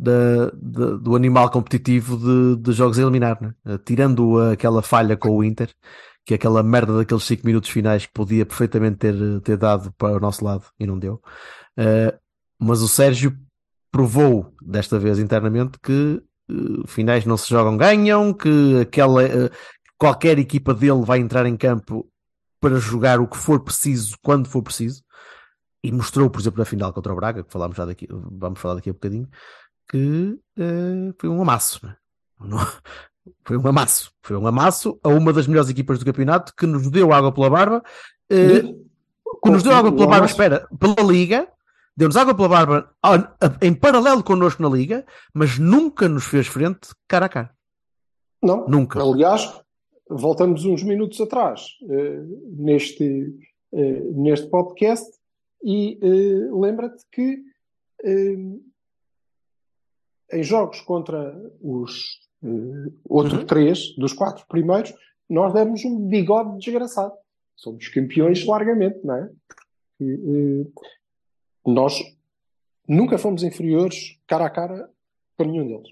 da, 0.00 0.46
da- 0.54 0.96
do 0.96 1.14
animal 1.16 1.50
competitivo 1.50 2.16
de, 2.16 2.62
de 2.62 2.72
jogos 2.72 2.98
a 2.98 3.02
eliminar, 3.02 3.40
né? 3.40 3.54
Eh, 3.66 3.78
tirando 3.78 4.38
aquela 4.52 4.82
falha 4.82 5.16
com 5.16 5.30
o 5.36 5.44
Inter, 5.44 5.70
que 6.24 6.34
é 6.34 6.36
aquela 6.36 6.62
merda 6.62 6.96
daqueles 6.96 7.24
5 7.24 7.46
minutos 7.46 7.70
finais 7.70 8.06
que 8.06 8.12
podia 8.12 8.46
perfeitamente 8.46 8.96
ter, 8.98 9.40
ter 9.42 9.56
dado 9.56 9.92
para 9.98 10.16
o 10.16 10.20
nosso 10.20 10.44
lado 10.44 10.64
e 10.78 10.86
não 10.86 10.98
deu. 10.98 11.20
Eh, 11.76 12.18
mas 12.58 12.82
o 12.82 12.88
Sérgio 12.88 13.36
provou 13.90 14.54
desta 14.62 14.98
vez 14.98 15.18
internamente 15.18 15.78
que 15.82 16.22
eh, 16.50 16.54
finais 16.86 17.24
não 17.26 17.36
se 17.36 17.48
jogam, 17.50 17.76
ganham, 17.76 18.32
que 18.34 18.80
aquela. 18.80 19.24
eh, 19.24 19.50
qualquer 19.98 20.38
equipa 20.38 20.72
dele 20.74 21.04
vai 21.04 21.18
entrar 21.20 21.46
em 21.46 21.56
campo 21.56 22.08
para 22.60 22.76
jogar 22.78 23.20
o 23.20 23.28
que 23.28 23.36
for 23.36 23.60
preciso, 23.60 24.16
quando 24.22 24.48
for 24.48 24.62
preciso, 24.62 25.02
e 25.82 25.90
mostrou, 25.92 26.28
por 26.30 26.40
exemplo, 26.40 26.58
na 26.58 26.64
final 26.64 26.92
contra 26.92 27.12
o 27.12 27.16
Braga, 27.16 27.42
que 27.44 27.52
falámos 27.52 27.76
já 27.76 27.86
daqui, 27.86 28.06
vamos 28.10 28.58
falar 28.60 28.74
daqui 28.74 28.90
a 28.90 28.92
bocadinho, 28.92 29.28
que 29.90 30.38
eh, 30.56 31.12
foi 31.18 31.28
um 31.28 31.42
amasso. 31.42 31.84
né? 31.84 31.96
Não- 32.40 32.58
Foi 33.44 33.56
um 33.56 33.66
amasso. 33.66 34.10
Foi 34.22 34.36
um 34.36 34.46
amasso 34.46 34.98
a 35.02 35.08
uma 35.08 35.32
das 35.32 35.46
melhores 35.46 35.68
equipas 35.68 35.98
do 35.98 36.04
campeonato 36.04 36.54
que 36.56 36.66
nos 36.66 36.90
deu 36.90 37.12
água 37.12 37.30
pela 37.32 37.50
barba. 37.50 37.82
eh, 38.30 38.62
que 38.62 39.50
nos 39.50 39.62
deu 39.62 39.72
água 39.72 39.92
pela 39.92 40.06
barba, 40.06 40.26
espera, 40.26 40.66
pela 40.78 41.06
Liga, 41.06 41.46
deu-nos 41.96 42.16
água 42.16 42.34
pela 42.34 42.48
barba 42.48 42.90
em 43.62 43.74
paralelo 43.74 44.22
connosco 44.24 44.62
na 44.62 44.68
Liga, 44.68 45.04
mas 45.34 45.58
nunca 45.58 46.08
nos 46.08 46.24
fez 46.24 46.46
frente 46.46 46.88
cara 47.06 47.26
a 47.26 47.28
cara. 47.28 47.50
Não, 48.42 48.66
Nunca. 48.66 49.00
Aliás, 49.02 49.52
voltamos 50.08 50.64
uns 50.64 50.82
minutos 50.82 51.20
atrás 51.20 51.66
eh, 51.88 52.22
neste, 52.56 53.34
eh, 53.72 54.00
neste 54.14 54.48
podcast 54.48 55.10
e 55.62 55.98
eh, 56.02 56.50
lembra-te 56.52 57.04
que 57.12 57.44
em 60.32 60.42
jogos 60.42 60.80
contra 60.82 61.34
os 61.60 62.20
eh, 62.42 62.92
outros 63.08 63.40
Uhum. 63.40 63.46
três 63.46 63.94
dos 63.96 64.12
quatro 64.12 64.44
primeiros, 64.48 64.92
nós 65.28 65.52
demos 65.52 65.84
um 65.84 66.08
bigode 66.08 66.58
desgraçado. 66.58 67.12
Somos 67.56 67.88
campeões 67.88 68.44
largamente, 68.44 68.98
não 69.04 69.14
é? 69.16 69.30
Eh, 70.00 70.66
nós 71.66 71.94
nunca 72.88 73.18
fomos 73.18 73.42
inferiores 73.42 74.18
cara 74.26 74.46
a 74.46 74.50
cara 74.50 74.88
para 75.36 75.46
nenhum 75.46 75.66
deles. 75.66 75.88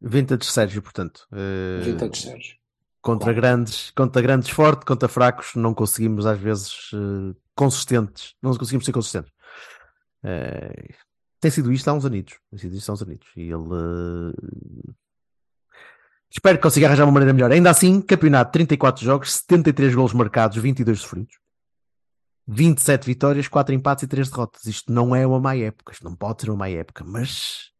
Vintage 0.00 0.44
Sérgio, 0.44 0.82
portanto. 0.82 1.26
Eh, 1.32 1.80
Vintage 1.82 2.22
Sérgio. 2.22 2.58
Contra 3.00 3.32
grandes, 3.32 3.90
contra 3.92 4.20
grandes 4.20 4.50
forte, 4.50 4.84
contra 4.84 5.08
fracos, 5.08 5.54
não 5.54 5.72
conseguimos 5.72 6.26
às 6.26 6.38
vezes 6.38 6.90
eh, 6.92 7.34
consistentes. 7.54 8.34
Não 8.42 8.54
conseguimos 8.56 8.84
ser 8.84 8.92
consistentes. 8.92 9.32
Eh, 10.24 10.94
tem 11.40 11.50
sido 11.50 11.72
isto 11.72 11.88
há 11.88 11.92
uns 11.92 12.04
anitos. 12.04 12.38
Tem 12.50 12.58
sido 12.58 12.74
isto 12.76 12.90
há 12.90 12.92
uns 12.94 13.02
anitos. 13.02 13.28
E 13.36 13.42
ele. 13.42 13.54
eh, 13.54 14.92
Espero 16.30 16.58
que 16.58 16.62
consiga 16.62 16.86
arranjar 16.86 17.04
uma 17.04 17.12
maneira 17.12 17.32
melhor. 17.32 17.50
Ainda 17.50 17.70
assim, 17.70 18.02
campeonato 18.02 18.52
34 18.52 19.02
jogos, 19.02 19.32
73 19.32 19.94
golos 19.94 20.12
marcados, 20.12 20.58
22 20.58 21.00
sofridos. 21.00 21.38
27 22.46 23.06
vitórias, 23.06 23.48
4 23.48 23.74
empates 23.74 24.04
e 24.04 24.06
3 24.08 24.28
derrotas. 24.28 24.64
Isto 24.66 24.92
não 24.92 25.14
é 25.16 25.26
uma 25.26 25.40
má 25.40 25.56
época. 25.56 25.92
Isto 25.92 26.04
não 26.04 26.14
pode 26.14 26.42
ser 26.42 26.50
uma 26.50 26.58
má 26.58 26.68
época. 26.68 27.04
Mas 27.04 27.70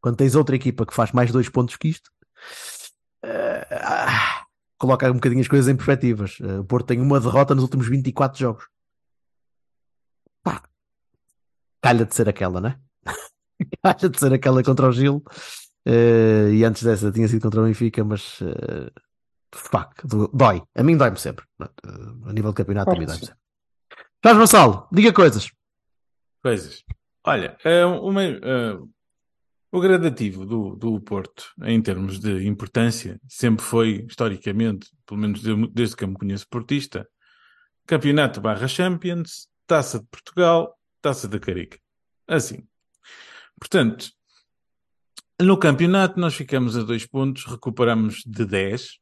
quando 0.00 0.16
tens 0.16 0.34
outra 0.34 0.56
equipa 0.56 0.86
que 0.86 0.94
faz 0.94 1.12
mais 1.12 1.30
2 1.30 1.48
pontos 1.48 1.76
que 1.76 1.88
isto, 1.88 2.10
eh, 3.22 3.66
ah, 3.82 4.44
coloca 4.78 5.10
um 5.10 5.14
bocadinho 5.14 5.40
as 5.42 5.48
coisas 5.48 5.68
em 5.68 5.76
perspectivas. 5.76 6.38
Eh, 6.40 6.58
o 6.60 6.64
Porto 6.64 6.86
tem 6.86 7.00
uma 7.00 7.20
derrota 7.20 7.54
nos 7.54 7.64
últimos 7.64 7.86
24 7.88 8.38
jogos. 8.38 8.66
Pá, 10.42 10.62
calha 11.82 12.04
de 12.06 12.14
ser 12.14 12.28
aquela, 12.28 12.60
né? 12.60 12.78
Calha 13.82 14.08
de 14.10 14.18
ser 14.18 14.32
aquela 14.32 14.62
contra 14.62 14.88
o 14.88 14.92
Gil. 14.92 15.22
Eh, 15.86 16.50
e 16.52 16.64
antes 16.64 16.82
dessa 16.82 17.10
tinha 17.10 17.26
sido 17.26 17.42
contra 17.42 17.60
o 17.60 17.64
Benfica, 17.64 18.04
mas 18.04 18.38
eh, 18.42 18.90
fuck, 19.54 20.02
dói. 20.32 20.62
A 20.74 20.82
mim 20.82 20.96
dói-me 20.96 21.18
sempre. 21.18 21.44
Eh, 21.60 21.66
a 22.26 22.32
nível 22.32 22.50
de 22.50 22.56
campeonato 22.56 22.90
também 22.90 23.06
que 23.06 23.12
dói-me 23.12 23.26
sempre. 23.26 23.40
Jorge 24.24 24.38
Vassalo, 24.38 24.88
diga 24.92 25.12
coisas. 25.12 25.50
Coisas. 26.42 26.84
Olha, 27.24 27.56
uma, 28.02 28.20
o 29.72 29.80
gradativo 29.80 30.44
do, 30.44 30.74
do 30.74 31.00
Porto, 31.00 31.52
em 31.62 31.80
termos 31.80 32.18
de 32.18 32.46
importância, 32.46 33.20
sempre 33.28 33.64
foi, 33.64 34.04
historicamente, 34.08 34.90
pelo 35.06 35.20
menos 35.20 35.40
de- 35.40 35.68
desde 35.68 35.96
que 35.96 36.04
eu 36.04 36.08
me 36.08 36.14
conheço 36.14 36.46
portista, 36.48 37.06
Campeonato 37.86 38.40
barra 38.40 38.66
Champions, 38.68 39.48
Taça 39.66 40.00
de 40.00 40.06
Portugal, 40.06 40.76
Taça 41.00 41.28
da 41.28 41.38
Carica. 41.38 41.78
Assim. 42.26 42.66
Portanto, 43.60 44.10
no 45.40 45.56
campeonato 45.56 46.18
nós 46.18 46.34
ficamos 46.34 46.76
a 46.76 46.82
dois 46.82 47.06
pontos, 47.06 47.44
recuperamos 47.44 48.22
de 48.26 48.44
10. 48.44 48.98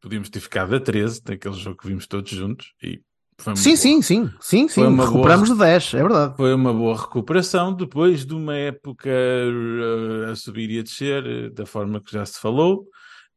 Podíamos 0.00 0.28
ter 0.30 0.40
ficado 0.40 0.74
a 0.76 0.80
13, 0.80 1.22
daquele 1.22 1.54
jogo 1.56 1.76
que 1.78 1.88
vimos 1.88 2.06
todos 2.06 2.30
juntos. 2.30 2.72
E 2.82 3.00
foi 3.40 3.56
Sim, 3.56 3.74
sim, 3.76 4.02
sim, 4.02 4.30
sim, 4.40 4.68
sim. 4.68 4.82
Recuperamos 4.96 5.48
boa- 5.48 5.58
de 5.66 5.72
10, 5.72 5.94
é 5.94 6.02
verdade. 6.02 6.36
foi 6.36 6.54
uma 6.54 6.72
boa 6.72 6.96
recuperação 7.00 7.74
depois 7.74 8.24
de 8.24 8.34
uma 8.34 8.54
época 8.54 9.08
eh, 9.10 10.30
a 10.30 10.36
subir 10.36 10.70
e 10.70 10.78
a 10.78 10.82
descer, 10.82 11.26
eh, 11.26 11.50
da 11.50 11.66
forma 11.66 12.00
que 12.00 12.12
já 12.12 12.24
se 12.24 12.38
falou. 12.40 12.86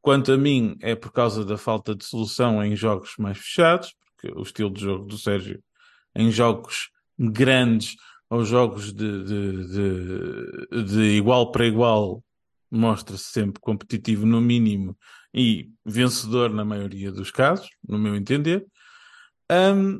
Quanto 0.02 0.32
a 0.32 0.38
mim, 0.38 0.76
é 0.82 0.96
por 0.96 1.12
causa 1.12 1.46
da 1.46 1.58
falta 1.58 1.96
de 1.96 2.04
solução 2.06 2.64
em 2.64 2.76
jogos 2.76 3.14
mais 3.18 3.38
fechados, 3.38 3.94
porque 4.16 4.36
o 4.38 4.42
estilo 4.44 4.72
de 4.72 4.82
jogo 4.82 5.06
do 5.06 5.18
Sérgio 5.18 5.62
em 6.16 6.32
jogos 6.32 6.90
grandes 7.18 7.96
ou 8.32 8.46
jogos 8.46 8.94
de, 8.94 9.24
de, 9.26 9.68
de, 9.68 10.84
de 10.86 11.02
igual 11.18 11.52
para 11.52 11.68
igual 11.68 12.24
mostra-se 12.72 13.26
sempre 13.26 13.60
competitivo 13.60 14.26
no 14.26 14.40
mínimo 14.40 14.98
e 15.34 15.70
vencedor 15.86 16.50
na 16.50 16.64
maioria 16.64 17.12
dos 17.12 17.30
casos, 17.30 17.70
no 17.86 18.00
meu 18.00 18.16
entender. 18.16 18.66
Ahm, 19.50 20.00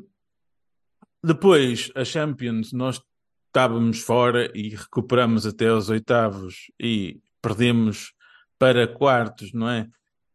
depois, 1.22 1.92
a 1.94 2.06
Champions, 2.06 2.72
nós 2.72 3.02
estávamos 3.48 4.00
fora 4.00 4.50
e 4.54 4.70
recuperamos 4.70 5.44
até 5.44 5.68
aos 5.68 5.90
oitavos 5.90 6.70
e 6.80 7.20
perdemos 7.42 8.14
para 8.58 8.88
quartos, 8.88 9.52
não 9.52 9.68
é? 9.68 9.86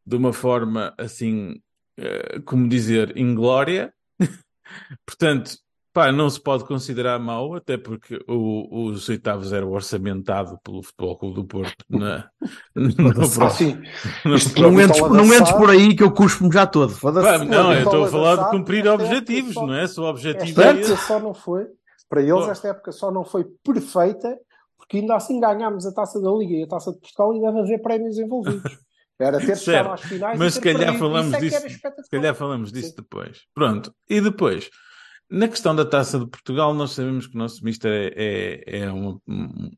De 0.05 0.15
uma 0.15 0.31
forma 0.31 0.93
assim, 0.99 1.60
eh, 1.97 2.39
como 2.45 2.69
dizer, 2.69 3.17
inglória. 3.17 3.91
Portanto, 5.03 5.57
pá, 5.97 6.12
não 6.12 6.29
se 6.29 6.39
pode 6.39 6.63
considerar 6.63 7.17
mau, 7.19 7.55
até 7.55 7.75
porque 7.77 8.19
o- 8.27 8.86
os 8.86 9.10
oitavos 9.10 9.51
eram 9.51 9.71
orçamentado 9.71 10.60
pelo 10.63 10.83
Futebol 10.83 11.17
Clube 11.17 11.36
do 11.36 11.45
Porto 11.45 11.83
na. 11.89 12.29
Ah, 12.45 13.27
próximo. 13.36 13.81
Isto 14.36 14.62
Não 14.62 14.79
entres, 14.79 14.97
vitória 15.01 15.15
não 15.15 15.33
entres 15.33 15.51
por 15.53 15.69
aí 15.71 15.95
que 15.95 16.03
eu 16.03 16.12
cuspo-me 16.12 16.53
já 16.53 16.67
todo. 16.67 16.93
Pá, 16.99 17.12
não, 17.39 17.73
eu 17.73 17.83
estou 17.83 18.03
a 18.05 18.07
falar 18.07 18.36
de 18.45 18.51
cumprir 18.51 18.88
objetivos, 18.88 19.55
não 19.55 19.73
é? 19.73 19.88
Se 19.88 19.99
o 19.99 20.03
objetivo 20.03 20.62
Esta 20.62 20.63
é 20.63 20.81
época 20.81 20.95
só 20.97 21.19
não 21.19 21.33
foi, 21.33 21.65
para 22.07 22.21
eles, 22.21 22.47
esta 22.47 22.67
época 22.67 22.91
só 22.91 23.12
não 23.12 23.25
foi 23.25 23.45
perfeita, 23.63 24.38
porque 24.77 24.97
ainda 24.97 25.15
assim 25.15 25.39
ganhámos 25.39 25.86
a 25.86 25.91
taça 25.93 26.21
da 26.21 26.29
Liga 26.31 26.53
e 26.53 26.63
a 26.63 26.67
taça 26.67 26.91
de 26.91 26.99
Portugal 26.99 27.36
e 27.36 27.41
deve 27.41 27.60
haver 27.60 27.81
prémios 27.81 28.17
envolvidos. 28.19 28.62
Era 29.19 29.39
ter 29.39 29.55
Certo. 29.55 29.63
chegado 29.63 29.93
às 29.93 30.01
finais 30.01 30.38
Mas 30.38 30.53
e 30.53 30.55
se 30.57 30.62
calhar 30.62 30.79
perdido. 30.79 30.99
falamos 30.99 31.27
Isso 31.27 31.36
é 31.36 31.39
que 31.39 31.67
disso-. 31.67 32.03
Se 32.03 32.10
calhar 32.12 32.36
falamos 32.36 32.71
disso 32.71 32.89
Sim. 32.89 32.95
depois. 32.97 33.39
Pronto. 33.51 33.91
E 34.07 34.21
depois, 34.21 34.69
na 35.29 35.47
questão 35.47 35.75
da 35.75 35.85
Taça 35.85 36.19
de 36.19 36.27
Portugal, 36.27 36.73
nós 36.73 36.91
sabemos 36.91 37.27
que 37.27 37.35
o 37.35 37.37
nosso 37.37 37.63
mister 37.63 37.91
é, 37.91 38.63
é, 38.75 38.79
é 38.79 38.91
um, 38.91 39.19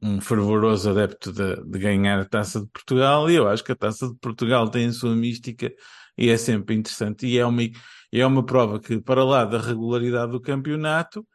um, 0.01 0.21
fervoroso 0.21 0.91
adepto 0.91 1.31
de, 1.31 1.55
de 1.63 1.79
ganhar 1.79 2.19
a 2.19 2.25
Taça 2.25 2.61
de 2.61 2.67
Portugal 2.67 3.29
e 3.29 3.35
eu 3.35 3.47
acho 3.47 3.63
que 3.63 3.71
a 3.71 3.75
Taça 3.75 4.07
de 4.07 4.15
Portugal 4.15 4.69
tem 4.69 4.87
a 4.87 4.93
sua 4.93 5.15
mística 5.15 5.73
e 6.17 6.29
é 6.29 6.37
sempre 6.37 6.75
interessante. 6.75 7.25
E 7.25 7.39
é 7.39 7.45
uma, 7.45 7.63
é 8.11 8.25
uma 8.25 8.45
prova 8.45 8.79
que, 8.79 9.01
para 9.01 9.23
lá 9.23 9.43
da 9.43 9.59
regularidade 9.59 10.31
do 10.31 10.41
campeonato, 10.41 11.25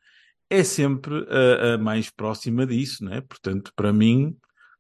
é 0.49 0.63
sempre 0.63 1.27
a, 1.29 1.75
a 1.75 1.79
mais 1.79 2.11
próxima 2.11 2.67
disso, 2.67 3.05
não 3.05 3.15
é? 3.15 3.21
Portanto, 3.21 3.73
para 3.75 3.93
mim, 3.93 4.37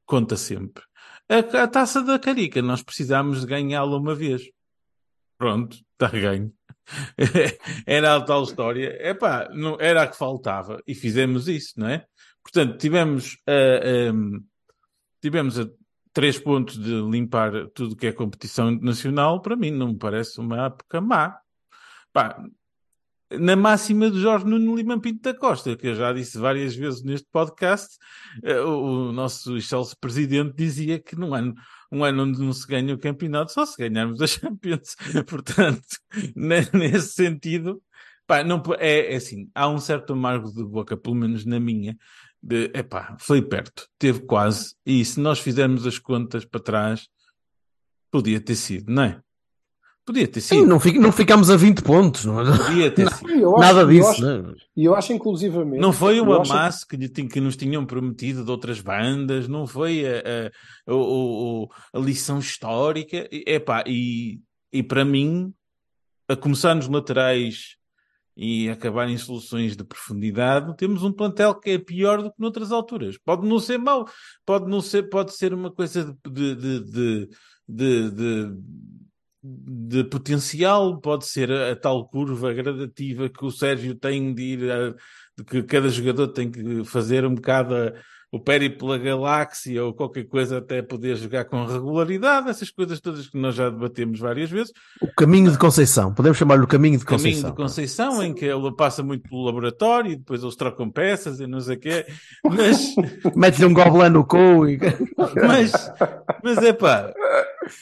conta 0.06 0.36
sempre. 0.36 0.84
A, 1.28 1.38
a 1.64 1.68
Taça 1.68 2.02
da 2.02 2.18
Carica, 2.18 2.62
nós 2.62 2.82
precisamos 2.82 3.40
de 3.40 3.46
ganhá-la 3.46 3.96
uma 3.96 4.14
vez. 4.14 4.42
Pronto, 5.38 5.76
está 5.94 6.08
ganho. 6.08 6.52
era 7.86 8.16
a 8.16 8.20
tal 8.20 8.42
história. 8.42 8.96
Epá, 9.00 9.48
não, 9.52 9.76
era 9.80 10.02
a 10.02 10.06
que 10.06 10.16
faltava 10.16 10.82
e 10.86 10.94
fizemos 10.94 11.48
isso, 11.48 11.74
não 11.76 11.88
é? 11.88 12.04
Portanto, 12.42 12.76
tivemos, 12.78 13.38
a 13.46 14.12
tivemos 15.20 15.58
a 15.58 15.66
três 16.12 16.38
pontos 16.38 16.78
de 16.78 17.00
limpar 17.10 17.68
tudo 17.74 17.96
que 17.96 18.06
é 18.06 18.12
competição 18.12 18.70
internacional. 18.70 19.40
Para 19.42 19.56
mim, 19.56 19.70
não 19.70 19.88
me 19.88 19.98
parece 19.98 20.38
uma 20.38 20.66
época 20.66 21.00
má. 21.00 21.38
Pá, 22.12 22.40
na 23.30 23.56
máxima 23.56 24.10
de 24.10 24.20
Jorge 24.20 24.46
Nuno 24.46 24.76
Lima 24.76 25.00
Pinto 25.00 25.22
da 25.22 25.34
Costa, 25.34 25.76
que 25.76 25.88
eu 25.88 25.94
já 25.94 26.12
disse 26.12 26.38
várias 26.38 26.74
vezes 26.74 27.02
neste 27.02 27.26
podcast, 27.30 27.96
eh, 28.42 28.60
o, 28.60 29.12
nosso 29.12 29.56
excelso 29.56 29.96
presidente 29.98 30.54
dizia 30.56 30.98
que 30.98 31.16
num 31.16 31.34
ano, 31.34 31.54
um 31.90 32.04
ano 32.04 32.24
onde 32.24 32.38
não 32.40 32.52
se 32.52 32.66
ganha 32.66 32.94
o 32.94 32.98
campeonato, 32.98 33.52
só 33.52 33.64
se 33.64 33.76
ganharmos 33.76 34.20
a 34.20 34.26
Champions. 34.26 34.96
Portanto, 35.26 35.86
ne- 36.36 36.68
nesse 36.72 37.14
sentido, 37.14 37.82
pá, 38.26 38.44
não, 38.44 38.62
é, 38.78 39.14
é 39.14 39.16
assim, 39.16 39.50
há 39.54 39.68
um 39.68 39.78
certo 39.78 40.12
amargo 40.12 40.52
de 40.52 40.64
boca, 40.64 40.96
pelo 40.96 41.16
menos 41.16 41.44
na 41.44 41.58
minha, 41.58 41.96
de, 42.42 42.70
epá, 42.74 43.16
foi 43.18 43.40
perto, 43.40 43.88
teve 43.98 44.20
quase, 44.20 44.74
e 44.84 45.04
se 45.04 45.18
nós 45.18 45.38
fizermos 45.40 45.86
as 45.86 45.98
contas 45.98 46.44
para 46.44 46.60
trás, 46.60 47.08
podia 48.10 48.40
ter 48.40 48.54
sido, 48.54 48.92
não 48.92 49.02
é? 49.02 49.20
Podia 50.06 50.28
ter 50.28 50.40
Sim, 50.42 50.56
sido, 50.60 50.68
não, 50.68 50.78
fic- 50.78 50.98
não 50.98 51.10
ficamos 51.10 51.48
a 51.48 51.56
20 51.56 51.82
pontos. 51.82 52.26
Não, 52.26 52.38
é? 52.40 52.44
podia 52.58 52.90
ter 52.90 53.10
sido. 53.10 53.30
E 53.30 53.40
eu 53.40 53.52
acho- 53.56 53.60
nada 53.60 53.80
eu 53.80 53.88
disso. 53.88 54.08
acho- 54.10 54.22
né? 54.42 54.54
E 54.76 54.84
eu 54.84 54.94
acho, 54.94 55.12
inclusivamente. 55.14 55.80
Não 55.80 55.92
foi 55.94 56.20
o 56.20 56.26
eu 56.26 56.40
acho- 56.42 56.52
amasso 56.52 56.86
que, 56.86 56.96
que 57.08 57.40
nos 57.40 57.56
tinham 57.56 57.86
prometido 57.86 58.44
de 58.44 58.50
outras 58.50 58.80
bandas, 58.80 59.48
não 59.48 59.66
foi 59.66 60.04
a, 60.06 60.50
a, 60.88 60.94
o- 60.94 61.68
a 61.92 61.98
lição 61.98 62.38
histórica. 62.38 63.26
E, 63.32 63.44
epá, 63.46 63.82
e, 63.86 64.40
e 64.70 64.82
para 64.82 65.04
mim, 65.06 65.54
a 66.28 66.36
começar 66.36 66.74
nos 66.74 66.86
laterais 66.88 67.76
e 68.36 68.68
acabar 68.68 69.08
em 69.08 69.16
soluções 69.16 69.74
de 69.76 69.84
profundidade, 69.84 70.76
temos 70.76 71.02
um 71.02 71.12
plantel 71.12 71.54
que 71.54 71.70
é 71.70 71.78
pior 71.78 72.20
do 72.22 72.30
que 72.30 72.36
noutras 72.40 72.72
alturas. 72.72 73.16
Pode 73.24 73.46
não 73.48 73.58
ser 73.58 73.78
mau, 73.78 74.06
pode 74.44 74.68
não 74.68 74.80
ser, 74.82 75.04
pode 75.04 75.32
ser 75.34 75.54
uma 75.54 75.70
coisa 75.70 76.14
de, 76.30 76.54
de, 76.56 76.80
de, 76.80 78.10
de, 78.10 78.50
de- 79.44 80.04
potencial, 80.04 80.98
pode 81.00 81.26
ser 81.26 81.50
a, 81.52 81.72
a 81.72 81.76
tal 81.76 82.08
curva 82.08 82.52
gradativa 82.52 83.28
que 83.28 83.44
o 83.44 83.50
Sérgio 83.50 83.94
tem 83.94 84.32
de 84.34 84.42
ir 84.42 84.70
a, 84.72 84.90
de 85.36 85.44
que 85.44 85.62
cada 85.62 85.88
jogador 85.88 86.28
tem 86.28 86.50
que 86.50 86.82
fazer 86.84 87.24
um 87.26 87.34
bocado 87.34 87.74
a- 87.76 87.92
o 88.32 88.40
périplo 88.40 88.88
pela 88.88 88.98
galáxia 88.98 89.84
ou 89.84 89.94
qualquer 89.94 90.24
coisa 90.24 90.58
até 90.58 90.82
poder 90.82 91.14
jogar 91.14 91.44
com 91.44 91.64
regularidade, 91.66 92.48
essas 92.48 92.68
coisas 92.68 92.98
todas 93.00 93.28
que 93.28 93.38
nós 93.38 93.54
já 93.54 93.70
debatemos 93.70 94.18
várias 94.18 94.50
vezes. 94.50 94.72
O 95.00 95.06
caminho 95.14 95.52
de 95.52 95.56
Conceição. 95.56 96.12
Podemos 96.12 96.36
chamar-lhe 96.36 96.64
o 96.64 96.66
caminho 96.66 96.98
de 96.98 97.04
Caminho 97.04 97.26
Conceição. 97.28 97.50
de 97.50 97.56
Conceição, 97.56 98.22
em 98.24 98.34
que 98.34 98.44
ele 98.44 98.74
passa 98.74 99.04
muito 99.04 99.28
pelo 99.28 99.44
laboratório 99.44 100.10
e 100.10 100.16
depois 100.16 100.42
eles 100.42 100.56
trocam 100.56 100.90
peças 100.90 101.38
e 101.38 101.46
não 101.46 101.60
sei 101.60 101.76
o 101.76 101.78
quê. 101.78 102.06
Mas, 102.44 102.96
Mete-lhe 103.36 103.66
um 103.66 103.72
goblin 103.72 104.08
no 104.10 104.26
cu 104.26 104.66
e... 104.68 104.80
mas, 105.46 105.72
mas 106.42 106.58
é 106.58 106.72
pá, 106.72 107.12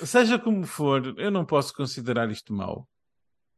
seja 0.06 0.38
como 0.38 0.66
for, 0.66 1.14
eu 1.18 1.30
não 1.30 1.44
posso 1.44 1.74
considerar 1.74 2.30
isto 2.30 2.52
mau. 2.52 2.88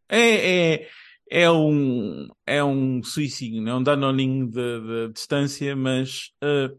É, 0.08 0.74
é, 0.74 0.88
é 1.30 1.50
um, 1.50 2.28
é 2.46 2.62
um 2.62 3.02
suicídio, 3.02 3.66
é 3.68 3.74
um 3.74 3.82
danoninho 3.82 4.46
de, 4.46 4.80
de 4.80 5.12
distância, 5.12 5.74
mas 5.74 6.30
eh, 6.42 6.70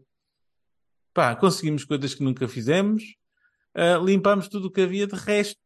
pá, 1.12 1.34
conseguimos 1.34 1.84
coisas 1.84 2.14
que 2.14 2.22
nunca 2.22 2.46
fizemos, 2.46 3.02
eh, 3.74 3.98
limpámos 3.98 4.48
tudo 4.48 4.68
o 4.68 4.70
que 4.70 4.82
havia 4.82 5.06
de 5.06 5.16
resto. 5.16 5.60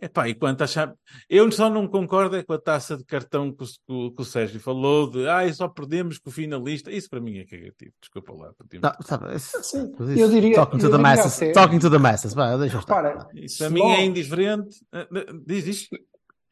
Epá, 0.00 0.28
e 0.28 0.34
quanto 0.34 0.62
a 0.62 0.66
chave... 0.66 0.92
Eu 1.30 1.50
só 1.52 1.70
não 1.70 1.86
concordo 1.86 2.36
é 2.36 2.42
com 2.42 2.52
a 2.52 2.58
taça 2.60 2.96
de 2.96 3.04
cartão 3.04 3.52
que 3.52 3.64
o, 3.88 4.10
que 4.10 4.22
o 4.22 4.24
Sérgio 4.24 4.58
falou 4.60 5.08
de 5.08 5.26
ah, 5.28 5.50
só 5.52 5.68
perdemos 5.68 6.18
com 6.18 6.30
o 6.30 6.32
finalista. 6.32 6.90
Isso 6.90 7.08
para 7.08 7.20
mim 7.20 7.38
é 7.38 7.44
cagativo. 7.44 7.92
Desculpa 8.00 8.32
lá. 8.32 8.52
Não, 8.82 8.92
sabe, 9.06 9.34
isso- 9.36 9.62
Sim, 9.62 9.92
isso- 9.92 10.18
eu 10.20 10.28
diria- 10.28 10.56
talking 10.56 10.78
to 10.78 10.86
eu 10.86 10.90
the 10.90 10.96
diria 10.96 11.16
masses. 11.16 11.52
Talking 11.54 11.78
to 11.78 11.90
the 11.90 11.98
masses. 11.98 12.34
Vai, 12.34 12.58
deixa 12.58 12.78
estar. 12.78 13.02
Repara, 13.02 13.28
Isso 13.34 13.58
para 13.58 13.70
mim 13.70 13.82
é 13.82 14.04
indiferente. 14.04 14.76
Ah, 14.92 15.06
ah, 15.10 15.32
Diz 15.46 15.66
isto. 15.66 15.96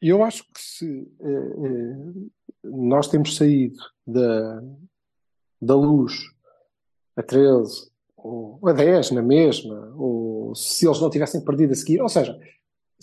Eu 0.01 0.23
acho 0.23 0.43
que 0.43 0.59
se 0.59 1.07
eh, 1.21 1.27
eh, 1.27 2.21
nós 2.65 3.07
temos 3.07 3.35
saído 3.37 3.75
da, 4.05 4.61
da 5.61 5.75
luz 5.75 6.13
a 7.15 7.23
13 7.23 7.89
ou 8.17 8.59
a 8.67 8.73
10 8.73 9.11
na 9.11 9.21
mesma, 9.21 9.93
ou 9.95 10.53
se 10.55 10.85
eles 10.85 10.99
não 10.99 11.09
tivessem 11.09 11.43
perdido 11.43 11.71
a 11.71 11.75
seguir, 11.75 12.01
ou 12.01 12.09
seja, 12.09 12.37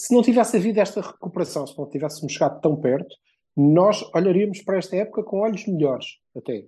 se 0.00 0.14
não 0.14 0.22
tivesse 0.22 0.56
havido 0.56 0.80
esta 0.80 1.00
recuperação, 1.00 1.66
se 1.66 1.76
não 1.78 1.86
tivéssemos 1.88 2.32
chegado 2.32 2.60
tão 2.60 2.76
perto, 2.76 3.14
nós 3.56 4.02
olharíamos 4.14 4.62
para 4.62 4.78
esta 4.78 4.96
época 4.96 5.22
com 5.22 5.40
olhos 5.40 5.66
melhores, 5.66 6.06
até. 6.36 6.64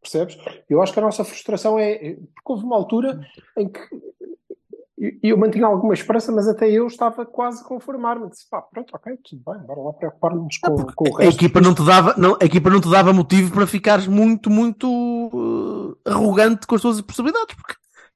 Percebes? 0.00 0.36
Eu 0.68 0.82
acho 0.82 0.92
que 0.92 0.98
a 0.98 1.02
nossa 1.02 1.24
frustração 1.24 1.78
é. 1.78 1.92
é- 1.92 2.14
Porque 2.14 2.52
houve 2.52 2.64
uma 2.64 2.76
altura 2.76 3.20
em 3.56 3.68
que 3.68 3.80
e 4.96 5.18
eu 5.28 5.36
mantinha 5.36 5.66
alguma 5.66 5.92
esperança, 5.92 6.30
mas 6.32 6.48
até 6.48 6.70
eu 6.70 6.86
estava 6.86 7.26
quase 7.26 7.62
a 7.62 7.64
conformar-me. 7.64 8.30
Disse, 8.30 8.48
pá, 8.48 8.62
pronto, 8.62 8.90
ok, 8.94 9.18
tudo 9.24 9.42
bem, 9.44 9.60
bora 9.66 9.80
lá 9.80 9.92
preocupar-nos 9.92 10.56
com, 10.58 10.76
com 10.94 11.10
o 11.10 11.16
A 11.16 11.24
resto. 11.24 11.36
equipa, 11.38 11.60
não 11.60 11.74
te 11.74 11.84
dava, 11.84 12.14
não, 12.16 12.38
a 12.40 12.44
equipa 12.44 12.70
não 12.70 12.80
te 12.80 12.90
dava 12.90 13.12
motivo 13.12 13.52
para 13.52 13.66
ficares 13.66 14.06
muito, 14.06 14.48
muito 14.50 15.98
eh, 16.06 16.10
arrogante 16.10 16.66
com 16.66 16.74
as 16.76 16.80
tuas 16.80 17.00
possibilidades, 17.02 17.54
porque 17.56 17.74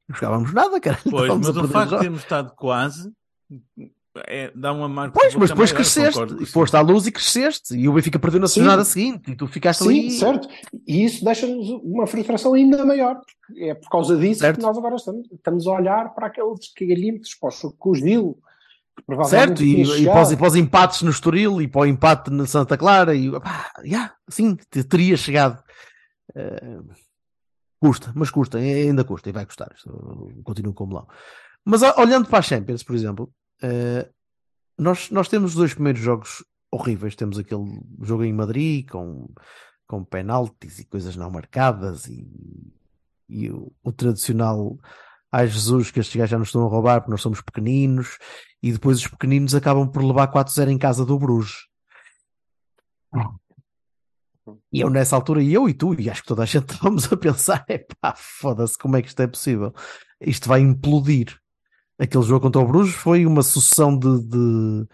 não 0.08 0.16
jogávamos 0.16 0.54
nada, 0.54 0.80
cara. 0.80 0.98
Pois, 1.10 1.36
mas 1.36 1.56
a 1.56 1.60
o 1.62 1.68
facto 1.68 1.90
de 1.94 2.00
termos 2.00 2.20
estado 2.20 2.52
quase 2.56 3.12
é, 4.26 4.50
dá 4.54 4.72
uma 4.72 4.88
marca. 4.88 5.12
Pois, 5.18 5.34
mas 5.34 5.50
depois 5.50 5.70
maior, 5.70 5.76
cresceste, 5.82 6.18
concordo 6.18 6.42
e 6.42 6.46
foste 6.46 6.76
à 6.76 6.80
luz 6.80 7.06
e 7.06 7.12
cresceste, 7.12 7.74
e 7.76 7.88
o 7.88 7.92
Benfica 7.92 8.18
perdeu 8.18 8.40
na 8.40 8.46
jornada 8.46 8.84
seguinte, 8.84 9.30
e 9.30 9.36
tu 9.36 9.46
ficaste 9.46 9.82
Sim, 9.84 9.88
ali. 9.88 10.10
certo. 10.10 10.48
E 10.86 11.04
isso 11.04 11.24
deixa-nos 11.24 11.68
uma 11.82 12.06
frustração 12.06 12.54
ainda 12.54 12.84
maior. 12.84 13.20
porque 13.46 13.64
É 13.64 13.74
por 13.74 13.88
causa 13.88 14.16
disso 14.16 14.40
Certo. 14.40 14.56
que 14.56 14.62
nós 14.62 14.76
agora 14.76 14.96
estamos, 14.96 15.30
estamos 15.30 15.66
a 15.66 15.70
olhar 15.72 16.14
para 16.14 16.26
aqueles 16.28 16.72
cagalhinhos 16.74 17.34
para 17.34 17.48
o 17.48 18.38
provavelmente 19.06 19.58
Certo, 19.58 19.62
e, 19.62 20.02
e, 20.02 20.06
para 20.06 20.22
os, 20.22 20.32
e 20.32 20.36
para 20.36 20.46
os 20.48 20.56
empates 20.56 21.02
no 21.02 21.10
Estoril 21.10 21.62
e 21.62 21.68
para 21.68 21.82
o 21.82 21.86
empate 21.86 22.30
na 22.30 22.46
Santa 22.46 22.76
Clara, 22.76 23.14
e 23.14 23.30
pá, 23.40 23.70
yeah, 23.84 24.14
sim, 24.28 24.56
te- 24.70 24.82
teria 24.84 25.16
chegado. 25.16 25.62
Eh, 26.34 26.78
custa, 27.80 28.12
mas 28.14 28.30
custa, 28.30 28.58
ainda 28.58 29.04
custa 29.04 29.28
e 29.28 29.32
vai 29.32 29.46
custar. 29.46 29.70
Isto, 29.74 30.32
Continuo 30.42 30.74
como 30.74 30.94
lá. 30.94 31.06
Mas 31.64 31.82
olhando 31.82 32.28
para 32.28 32.38
a 32.38 32.42
Champions, 32.42 32.82
por 32.82 32.94
exemplo, 32.94 33.30
eh, 33.62 34.08
nós, 34.76 35.10
nós 35.10 35.28
temos 35.28 35.52
os 35.52 35.56
dois 35.56 35.74
primeiros 35.74 36.00
jogos 36.00 36.44
horríveis. 36.70 37.16
Temos 37.16 37.38
aquele 37.38 37.80
jogo 38.00 38.24
em 38.24 38.32
Madrid 38.32 38.88
com, 38.88 39.28
com 39.86 40.04
penaltis 40.04 40.78
e 40.78 40.84
coisas 40.84 41.16
não 41.16 41.30
marcadas 41.30 42.06
e, 42.06 42.26
e 43.28 43.50
o, 43.50 43.72
o 43.82 43.92
tradicional 43.92 44.78
ai 45.30 45.46
Jesus 45.46 45.90
que 45.90 46.00
estes 46.00 46.16
gajos 46.16 46.30
já 46.30 46.38
nos 46.38 46.48
estão 46.48 46.64
a 46.64 46.68
roubar 46.68 47.00
porque 47.00 47.10
nós 47.10 47.20
somos 47.20 47.40
pequeninos 47.40 48.18
e 48.62 48.72
depois 48.72 48.98
os 48.98 49.06
pequeninos 49.06 49.54
acabam 49.54 49.88
por 49.90 50.02
levar 50.02 50.32
4-0 50.32 50.70
em 50.70 50.78
casa 50.78 51.04
do 51.04 51.18
Bruges. 51.18 51.68
E 54.72 54.80
eu 54.80 54.88
nessa 54.88 55.14
altura, 55.14 55.42
e 55.42 55.52
eu 55.52 55.68
e 55.68 55.74
tu, 55.74 55.94
e 55.98 56.08
acho 56.08 56.22
que 56.22 56.28
toda 56.28 56.42
a 56.42 56.46
gente 56.46 56.64
estávamos 56.72 57.12
a 57.12 57.16
pensar, 57.16 57.64
epá, 57.68 58.14
foda-se, 58.16 58.78
como 58.78 58.96
é 58.96 59.02
que 59.02 59.08
isto 59.08 59.20
é 59.20 59.26
possível? 59.26 59.74
Isto 60.20 60.48
vai 60.48 60.60
implodir. 60.60 61.38
Aquele 61.98 62.22
jogo 62.24 62.40
contra 62.42 62.60
o 62.60 62.66
Bruges 62.66 62.94
foi 62.94 63.26
uma 63.26 63.42
sucessão 63.42 63.96
de, 63.98 64.22
de 64.22 64.86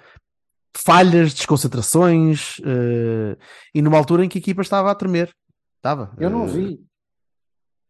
falhas, 0.77 1.35
desconcentrações, 1.35 2.57
eh, 2.65 3.37
e 3.75 3.83
numa 3.83 3.99
altura 3.99 4.25
em 4.25 4.29
que 4.29 4.39
a 4.39 4.41
equipa 4.41 4.63
estava 4.63 4.91
a 4.91 4.95
tremer. 4.95 5.31
Estava. 5.77 6.13
Eu 6.19 6.31
não 6.31 6.45
Eh, 6.45 6.49
vi, 6.49 6.81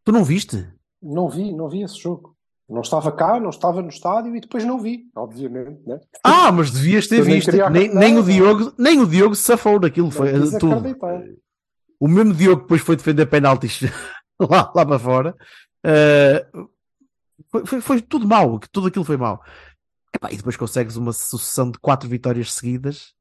Tu 0.04 0.12
não 0.12 0.24
viste? 0.24 0.68
não 1.02 1.28
vi, 1.28 1.52
não 1.54 1.68
vi 1.68 1.82
esse 1.82 1.98
jogo. 2.00 2.34
Não 2.68 2.80
estava 2.80 3.12
cá, 3.12 3.38
não 3.38 3.50
estava 3.50 3.82
no 3.82 3.88
estádio 3.88 4.34
e 4.34 4.40
depois 4.40 4.64
não 4.64 4.80
vi, 4.80 5.04
obviamente, 5.14 5.86
né? 5.86 6.00
Ah, 6.24 6.50
mas 6.50 6.70
devias 6.70 7.06
ter 7.06 7.22
nem 7.22 7.34
visto. 7.34 7.52
Nem, 7.52 7.60
acreditar, 7.62 7.98
nem 8.00 8.12
o 8.14 8.16
não. 8.16 8.22
Diogo, 8.24 8.72
nem 8.78 9.00
o 9.00 9.06
Diogo 9.06 9.34
se 9.34 9.42
safou 9.42 9.78
daquilo. 9.78 10.10
Foi 10.10 10.32
Não 10.32 10.46
eh, 10.56 10.58
tudo. 10.58 10.82
O 12.00 12.08
mesmo 12.08 12.32
Diogo 12.34 12.62
depois 12.62 12.80
foi 12.80 12.96
defender 12.96 13.26
penaltis 13.26 13.80
lá, 14.40 14.72
lá 14.74 14.86
para 14.86 14.98
fora. 14.98 15.36
Eh, 15.84 16.46
foi, 17.50 17.66
foi, 17.66 17.80
foi 17.80 18.00
tudo 18.02 18.26
mau, 18.26 18.58
tudo 18.72 18.88
aquilo 18.88 19.04
foi 19.04 19.16
mau. 19.16 19.42
Epá, 20.14 20.30
e 20.32 20.36
depois 20.36 20.56
consegues 20.56 20.96
uma 20.96 21.12
sucessão 21.12 21.70
de 21.70 21.78
quatro 21.78 22.08
vitórias 22.08 22.52
seguidas, 22.52 23.12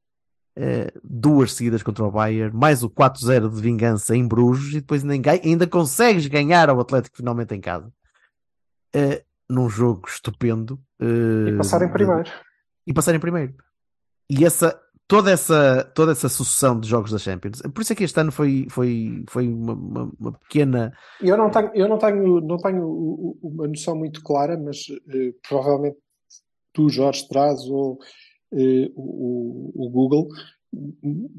eh, 0.56 0.94
duas 1.04 1.54
seguidas 1.54 1.82
contra 1.82 2.04
o 2.04 2.12
Bayern, 2.12 2.56
mais 2.56 2.84
o 2.84 2.90
4-0 2.90 3.50
de 3.50 3.62
vingança 3.62 4.16
em 4.16 4.28
Bruges, 4.28 4.74
e 4.76 4.82
depois 4.82 5.04
ainda, 5.04 5.32
ainda 5.32 5.66
consegues 5.68 6.28
ganhar 6.28 6.70
ao 6.70 6.80
Atlético 6.80 7.18
finalmente 7.18 7.56
em 7.56 7.60
casa. 7.62 7.92
Eh, 8.96 9.24
num 9.50 9.68
jogo 9.70 10.08
estupendo. 10.08 10.80
eh, 11.00 11.50
E 11.50 11.58
passar 11.58 11.82
em 11.82 11.92
primeiro. 11.92 12.30
e 12.86 12.94
passar 12.94 13.16
em 13.16 13.20
primeiro. 13.20 13.56
E 14.30 14.46
essa, 14.46 14.80
toda, 15.08 15.32
essa, 15.32 15.84
toda 15.96 16.12
essa 16.14 16.30
sucessão 16.30 16.80
de 16.80 16.88
jogos 16.88 17.12
da 17.12 17.18
Champions, 17.18 17.62
por 17.74 17.82
isso 17.82 17.94
é 17.94 17.96
que 17.96 18.04
este 18.04 18.20
ano 18.20 18.32
foi, 18.32 18.68
foi, 18.70 19.24
foi 19.30 19.48
uma, 19.48 19.74
uma- 19.74 20.12
uma 20.20 20.32
pequena. 20.34 20.92
Eu 21.22 21.38
não 21.38 21.50
tenho, 21.50 21.72
eu 21.76 21.88
não 21.88 21.98
tenho, 21.98 22.42
não 22.42 22.58
tenho 22.58 23.38
uma 23.42 23.68
noção 23.68 23.96
muito 23.96 24.22
clara, 24.24 24.58
mas 24.58 24.86
eh, 25.10 25.34
provavelmente 25.48 25.98
tu, 26.74 26.90
Jorge, 26.90 27.28
traz 27.28 27.62
ou 27.70 28.00
eh, 28.54 28.92
o, 28.96 29.72
o- 29.86 29.90
Google, 29.90 30.28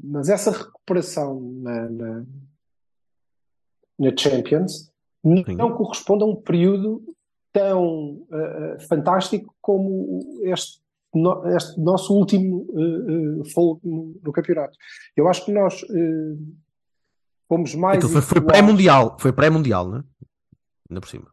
mas 0.03 0.29
essa 0.29 0.51
recuperação 0.51 1.41
na, 1.61 1.89
na, 1.89 2.25
na 3.99 4.17
Champions 4.17 4.91
Sim. 5.23 5.55
não 5.55 5.73
corresponde 5.75 6.23
a 6.23 6.27
um 6.27 6.35
período 6.35 7.03
tão 7.51 8.25
eh, 8.31 8.77
fantástico 8.87 9.53
como 9.61 10.19
este, 10.43 10.79
no- 11.17 11.47
este 11.55 11.79
nosso 11.79 12.13
último 12.13 12.65
eh, 12.75 13.41
eh, 13.47 13.49
folgo 13.53 13.81
no, 13.83 14.19
no 14.23 14.31
campeonato. 14.31 14.77
Eu 15.15 15.27
acho 15.27 15.45
que 15.45 15.51
nós 15.51 15.83
eh, 15.83 16.35
fomos 17.47 17.75
mais 17.75 17.97
Aquilo 17.97 18.11
foi, 18.11 18.21
foi 18.21 18.41
pré-mundial, 18.41 19.17
foi 19.19 19.31
pré-mundial, 19.33 19.89
né? 19.89 20.03
Ainda 20.89 21.01
por 21.01 21.07
cima. 21.09 21.27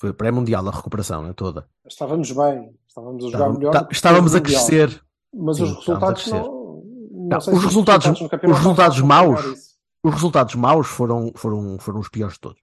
Foi 0.00 0.12
pré-mundial 0.12 0.66
a 0.68 0.70
recuperação, 0.72 1.22
né? 1.22 1.32
Toda. 1.32 1.68
Estávamos 1.86 2.30
bem, 2.32 2.74
estávamos 2.88 3.24
a 3.24 3.26
jogar 3.26 3.38
Estávamos, 3.38 3.58
melhor. 3.58 3.72
tá- 3.72 3.88
estávamos 3.90 4.34
a 4.34 4.40
crescer. 4.40 5.02
Mas 5.34 5.56
Sim, 5.56 5.62
os 5.64 5.70
resultados 5.78 6.26
não. 6.26 6.82
não 7.12 7.38
os 7.38 7.44
se 7.44 7.50
resultados- 7.50 8.06
os 8.20 8.56
resultados 8.58 9.00
maus-. 9.00 9.72
Os 10.04 10.12
resultados 10.14 10.54
maus 10.56 10.88
foram, 10.88 11.30
foram, 11.36 11.78
foram 11.78 12.00
os 12.00 12.08
piores 12.08 12.34
de 12.34 12.40
todos. 12.40 12.60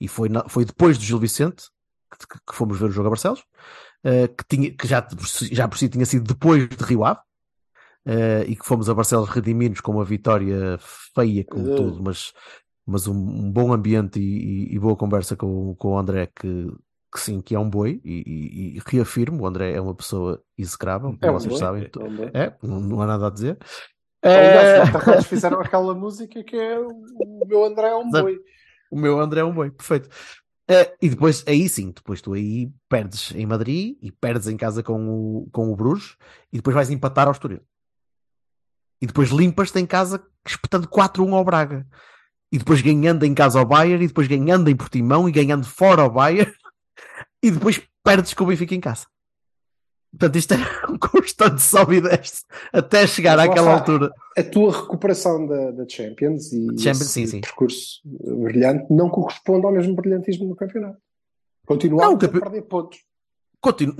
E 0.00 0.08
foi, 0.08 0.28
na- 0.28 0.48
foi 0.48 0.64
depois 0.64 0.98
do 0.98 1.04
Gil 1.04 1.18
Vicente 1.20 1.64
que- 2.18 2.26
que 2.48 2.54
fomos 2.54 2.76
ver 2.78 2.86
o 2.86 2.90
jogo 2.90 3.06
a 3.06 3.10
Barcelos, 3.10 3.44
eh, 4.04 4.28
que, 4.28 4.44
tinha, 4.48 4.70
que 4.72 4.86
já, 4.88 5.02
por 5.02 5.26
si- 5.28 5.54
já 5.54 5.68
por 5.68 5.78
si 5.78 5.88
tinha 5.88 6.06
sido 6.06 6.24
depois 6.32 6.68
de 6.68 6.84
Rio 6.84 7.04
Ave, 7.04 7.20
eh, 8.06 8.44
e 8.48 8.56
que 8.56 8.64
fomos 8.66 8.88
a 8.88 8.94
Barcelos 8.94 9.28
redimir-nos 9.28 9.80
com 9.80 9.92
uma 9.92 10.04
vitória 10.04 10.78
feia, 11.14 11.44
como 11.44 11.70
Eh. 11.72 11.74
tudo, 11.76 12.02
mas, 12.02 12.32
mas 12.86 13.06
um, 13.06 13.14
um 13.16 13.52
bom 13.52 13.72
ambiente 13.72 14.18
e, 14.18 14.68
e- 14.70 14.74
e 14.74 14.78
boa 14.78 14.96
conversa 14.96 15.36
com, 15.36 15.74
com 15.76 15.88
o 15.94 15.98
André, 15.98 16.26
que, 16.34 16.66
que 17.12 17.20
sim, 17.20 17.40
que 17.40 17.54
é 17.54 17.58
um 17.58 17.68
boi, 17.68 18.00
e, 18.04 18.76
e- 18.76 18.80
reafirmo, 18.86 19.42
o 19.42 19.46
André 19.46 19.72
é 19.72 19.80
uma 19.80 19.94
pessoa 19.94 20.42
execrável, 20.56 21.16
É 21.20 21.30
um 21.30 21.34
vocês 21.34 21.50
boi, 21.52 21.58
sabem. 21.58 21.90
é 21.94 21.98
um. 21.98 22.30
É, 22.32 22.56
não, 22.62 23.00
há 23.02 23.06
nada 23.06 23.26
a 23.26 23.30
dizer. 23.30 23.58
Aliás, 24.22 24.68
Eh, 24.68 24.82
os 24.82 24.88
Atacantes 24.90 25.26
fizeram 25.26 25.60
aquela 25.60 25.94
música 25.94 26.44
que 26.44 26.54
é 26.56 26.78
o 26.78 27.46
meu 27.46 27.64
André 27.64 27.88
é 27.88 27.96
um 27.96 28.10
boi. 28.10 28.38
O 28.90 28.98
meu 28.98 29.18
André 29.20 29.40
é 29.40 29.44
um 29.44 29.52
boi, 29.54 29.70
perfeito. 29.70 30.08
Eh, 30.70 30.96
e 31.02 31.08
depois, 31.08 31.42
aí 31.48 31.68
sim, 31.68 31.90
depois 31.90 32.22
tu 32.22 32.32
aí 32.32 32.72
perdes 32.88 33.32
em 33.34 33.44
Madrid 33.44 33.98
e 34.00 34.12
perdes 34.12 34.46
em 34.46 34.56
casa 34.56 34.84
com 34.84 35.08
o, 35.08 35.48
com 35.50 35.72
o 35.72 35.74
Bruges 35.74 36.16
e 36.52 36.58
depois 36.58 36.74
vais 36.74 36.90
empatar 36.90 37.26
ao 37.26 37.32
Estoril. 37.32 37.60
E 39.02 39.06
depois 39.06 39.30
limpas-te 39.30 39.80
em 39.80 39.86
casa 39.86 40.24
espetando 40.46 40.86
4-1 40.86 41.34
ao 41.34 41.44
Braga. 41.44 41.84
E 42.52 42.58
depois 42.58 42.80
ganhando 42.82 43.24
em 43.24 43.34
casa 43.34 43.58
ao 43.58 43.66
Bayern 43.66 44.04
e 44.04 44.06
depois 44.06 44.28
ganhando 44.28 44.70
em 44.70 44.76
Portimão 44.76 45.28
e 45.28 45.32
ganhando 45.32 45.66
fora 45.66 46.02
ao 46.02 46.10
Bayern 46.10 46.52
e 47.42 47.50
depois 47.50 47.82
perdes 48.04 48.32
com 48.32 48.44
o 48.44 48.46
Benfica 48.46 48.74
em 48.74 48.80
casa. 48.80 49.08
Portanto, 50.10 50.36
isto 50.36 50.54
é 50.54 50.56
um 50.90 50.98
constante 50.98 51.62
sobe 51.62 51.96
e 51.96 52.00
desce 52.00 52.44
até 52.72 53.06
chegar 53.06 53.36
Mas 53.36 53.48
àquela 53.48 53.74
altura. 53.74 54.12
A 54.36 54.42
tua 54.42 54.72
recuperação 54.72 55.46
da, 55.46 55.70
da 55.70 55.88
Champions 55.88 56.52
e 56.52 56.66
Champions, 56.78 57.10
sim, 57.10 57.26
sim. 57.26 57.40
percurso 57.40 58.00
brilhante 58.04 58.86
não 58.90 59.08
corresponde 59.08 59.66
ao 59.66 59.72
mesmo 59.72 59.94
brilhantismo 59.94 60.48
no 60.48 60.56
campeonato. 60.56 60.98
O 61.68 61.76
campe- 62.18 62.38
a 62.38 62.40
perder 62.40 62.62
pontos. 62.62 62.98
Continu... 63.60 63.94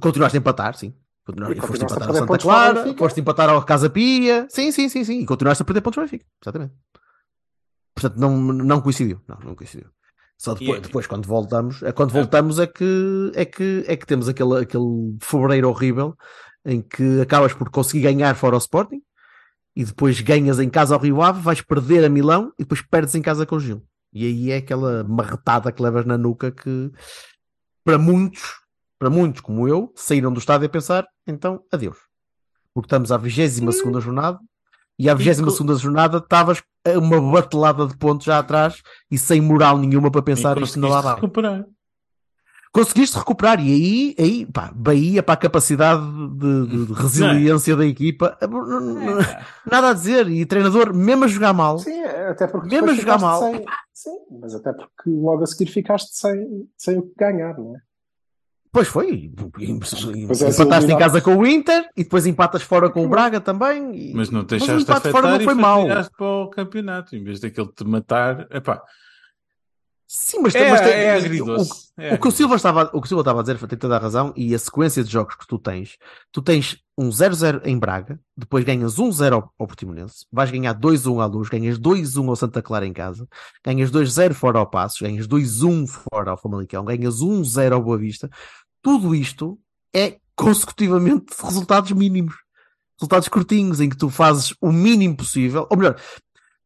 Continuaste 0.00 0.38
a 0.38 0.40
empatar, 0.40 0.76
sim. 0.76 0.94
Continuaste, 1.26 1.60
foste 1.60 1.70
continuaste 1.70 1.92
a 1.92 1.96
empatar 1.96 2.08
ao 2.08 2.14
perder 2.14 2.18
Santa 2.18 2.26
para 2.26 2.36
o 2.36 2.82
Clara, 2.82 2.98
foste 2.98 3.20
empatar 3.20 3.50
ao 3.50 3.64
Casa 3.64 3.90
Pia, 3.90 4.46
sim, 4.48 4.72
sim, 4.72 4.88
sim, 4.88 5.04
sim, 5.04 5.20
e 5.20 5.26
continuaste 5.26 5.62
a 5.62 5.64
perder 5.66 5.82
pontos 5.82 5.98
ao 5.98 6.04
Benfica, 6.04 6.24
exatamente. 6.42 6.74
Portanto, 7.94 8.18
não, 8.18 8.36
não 8.38 8.80
coincidiu, 8.80 9.20
não, 9.28 9.38
não 9.44 9.54
coincidiu. 9.54 9.88
Só 10.40 10.54
depois, 10.54 10.78
E- 10.78 10.80
depois 10.80 11.06
quando 11.06 11.26
voltamos, 11.26 11.82
é 11.82 11.92
quando 11.92 12.12
voltamos 12.12 12.58
é 12.58 12.66
que, 12.66 13.30
é 13.34 13.44
que, 13.44 13.84
é 13.86 13.94
que 13.94 14.06
temos 14.06 14.26
aquele, 14.26 14.56
aquele 14.56 15.14
fevereiro 15.20 15.68
horrível 15.68 16.16
em 16.64 16.80
que 16.80 17.20
acabas 17.20 17.52
por 17.52 17.68
conseguir 17.68 18.04
ganhar 18.04 18.34
fora 18.34 18.54
o 18.54 18.58
Sporting 18.58 19.02
e 19.76 19.84
depois 19.84 20.18
ganhas 20.22 20.58
em 20.58 20.70
casa 20.70 20.94
ao 20.94 21.00
Rio 21.00 21.20
Ave, 21.20 21.42
vais 21.42 21.60
perder 21.60 22.06
a 22.06 22.08
Milão 22.08 22.54
e 22.58 22.62
depois 22.62 22.80
perdes 22.80 23.14
em 23.14 23.20
casa 23.20 23.44
com 23.44 23.56
o 23.56 23.60
Gil. 23.60 23.84
E 24.14 24.24
aí 24.24 24.50
é 24.50 24.56
aquela 24.56 25.04
marretada 25.04 25.70
que 25.70 25.82
levas 25.82 26.06
na 26.06 26.16
nuca 26.16 26.50
que 26.50 26.90
para 27.84 27.98
muitos, 27.98 28.40
para 28.98 29.10
muitos 29.10 29.42
como 29.42 29.68
eu, 29.68 29.92
saíram 29.94 30.32
do 30.32 30.38
estádio 30.40 30.66
a 30.66 30.70
pensar, 30.70 31.06
então 31.26 31.62
adeus. 31.70 31.98
Porque 32.72 32.86
estamos 32.86 33.12
à 33.12 33.18
22 33.18 33.76
segunda 33.76 34.00
jornada 34.00 34.38
e 35.00 35.08
à 35.08 35.14
22 35.14 35.54
segunda 35.56 35.74
jornada 35.76 36.18
estavas 36.18 36.62
uma 36.96 37.20
batelada 37.32 37.86
de 37.86 37.96
pontos 37.96 38.24
já 38.26 38.38
atrás 38.38 38.82
e 39.10 39.18
sem 39.18 39.40
moral 39.40 39.78
nenhuma 39.78 40.10
para 40.10 40.22
pensar 40.22 40.56
E 40.58 40.62
isto 40.62 40.78
não 40.78 40.88
lá 40.88 41.00
vai. 41.00 41.14
recuperar. 41.14 41.64
Conseguiste 42.72 43.18
recuperar 43.18 43.58
e 43.60 43.72
aí, 43.72 44.14
aí 44.16 44.46
pá, 44.46 44.70
Bahia 44.72 45.24
para 45.24 45.34
a 45.34 45.36
capacidade 45.36 46.00
de, 46.36 46.66
de- 46.68 46.86
de 46.86 46.92
resiliência 46.92 47.74
da 47.76 47.84
equipa, 47.84 48.38
nada 49.68 49.90
a 49.90 49.92
dizer. 49.92 50.28
E 50.28 50.46
treinador, 50.46 50.94
mesmo 50.94 51.24
a 51.24 51.28
jogar 51.28 51.52
mal, 51.52 51.78
Sim, 51.80 52.00
até 52.04 52.46
porque 52.46 52.68
Mesmo 52.68 52.90
a 52.90 52.94
jogar 52.94 53.18
ficaste 53.18 53.22
mal. 53.22 53.40
Sem, 53.40 53.64
sim, 53.92 54.18
mas 54.40 54.54
até 54.54 54.72
porque 54.72 55.10
logo 55.10 55.42
a 55.42 55.46
seguir 55.46 55.68
ficaste 55.70 56.16
sem, 56.16 56.68
sem 56.76 56.98
o 56.98 57.02
que 57.02 57.14
ganhar, 57.18 57.58
não 57.58 57.74
é? 57.74 57.80
Pois 58.72 58.86
foi. 58.88 59.32
Pois 59.36 60.42
é, 60.42 60.48
Empataste 60.50 60.92
em 60.92 60.98
casa 60.98 61.20
com 61.20 61.36
o 61.36 61.46
Inter 61.46 61.88
e 61.96 62.04
depois 62.04 62.24
empatas 62.26 62.62
fora 62.62 62.88
com 62.88 63.04
o 63.04 63.08
Braga 63.08 63.40
também. 63.40 64.10
e- 64.10 64.14
Mas 64.14 64.30
não 64.30 64.42
te 64.44 64.54
o 64.54 64.58
deixaste 64.58 64.82
empate 64.82 65.10
fora 65.10 65.28
não 65.38 65.40
foi 65.44 65.54
tiraste 65.82 66.12
para 66.16 66.26
o 66.26 66.48
campeonato. 66.50 67.16
Em 67.16 67.24
vez 67.24 67.40
daquele 67.40 67.66
te 67.68 67.84
matar, 67.84 68.46
epá, 68.50 68.82
Sim, 70.12 70.40
mas, 70.42 70.52
é, 70.56 70.68
mas 70.70 70.80
tem- 70.80 70.90
é 70.92 71.14
o- 71.14 71.18
agridoce. 71.18 71.90
É 71.96 72.14
O 72.14 72.18
que 72.18 72.26
o. 72.26 72.30
Silva 72.32 72.56
estava, 72.56 72.90
o 72.92 73.00
que 73.00 73.06
o 73.06 73.08
Silva 73.08 73.20
estava 73.20 73.38
a 73.38 73.42
dizer 73.42 73.58
tem 73.68 73.78
toda 73.78 73.94
a 73.94 73.98
razão 74.00 74.32
e 74.36 74.52
a 74.52 74.58
sequência 74.58 75.04
de 75.04 75.10
jogos 75.12 75.36
que 75.36 75.46
tu 75.46 75.56
tens, 75.56 75.98
tu 76.32 76.42
tens 76.42 76.78
um 76.98 77.10
0-0 77.12 77.60
em 77.64 77.78
Braga, 77.78 78.18
depois 78.36 78.64
ganhas 78.64 78.98
1-0 78.98 79.32
ao, 79.36 79.54
ao 79.56 79.66
Portimonense, 79.68 80.26
vais 80.32 80.50
ganhar 80.50 80.74
2-1 80.74 81.20
à 81.20 81.26
Luz, 81.26 81.48
ganhas 81.48 81.78
2-1 81.78 82.28
ao 82.28 82.34
Santa 82.34 82.60
Clara 82.60 82.84
em 82.88 82.92
casa, 82.92 83.24
ganhas 83.64 83.88
2-0 83.92 84.34
fora 84.34 84.58
ao 84.58 84.66
Passos, 84.68 85.00
ganhas 85.00 85.28
2-1 85.28 85.86
fora 85.86 86.32
ao 86.32 86.36
Famalicão, 86.36 86.84
ganhas 86.84 87.20
1-0 87.22 87.72
ao 87.72 87.80
Boa 87.82 87.96
Vista. 87.96 88.28
Tudo 88.82 89.14
isto 89.14 89.58
é 89.94 90.18
consecutivamente 90.36 91.34
resultados 91.42 91.90
mínimos. 91.92 92.34
Resultados 92.98 93.28
curtinhos 93.28 93.80
em 93.80 93.88
que 93.88 93.96
tu 93.96 94.10
fazes 94.10 94.54
o 94.60 94.70
mínimo 94.72 95.16
possível, 95.16 95.66
ou 95.70 95.76
melhor, 95.76 95.98